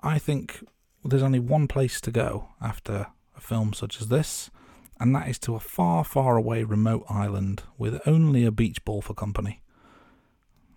I 0.00 0.18
think 0.18 0.66
there's 1.04 1.22
only 1.22 1.38
one 1.38 1.68
place 1.68 2.00
to 2.00 2.10
go 2.10 2.48
after 2.60 3.06
a 3.36 3.40
film 3.40 3.72
such 3.72 4.00
as 4.00 4.08
this, 4.08 4.50
and 4.98 5.14
that 5.14 5.28
is 5.28 5.38
to 5.40 5.54
a 5.54 5.60
far, 5.60 6.02
far 6.02 6.36
away 6.36 6.64
remote 6.64 7.04
island 7.08 7.62
with 7.78 8.02
only 8.08 8.44
a 8.44 8.50
beach 8.50 8.84
ball 8.84 9.00
for 9.00 9.14
company. 9.14 9.62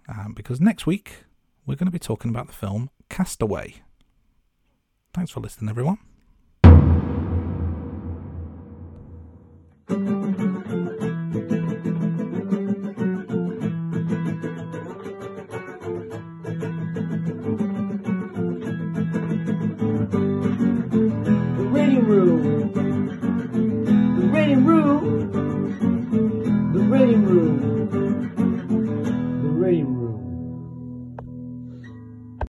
Um, 0.07 0.33
because 0.35 0.61
next 0.61 0.85
week, 0.85 1.23
we're 1.65 1.73
going 1.73 1.87
to 1.87 1.91
be 1.91 1.97
talking 1.97 2.29
about 2.29 2.45
the 2.45 2.53
film 2.53 2.91
Castaway. 3.09 3.81
Thanks 5.11 5.31
for 5.31 5.39
listening, 5.39 5.71
everyone. 5.71 5.97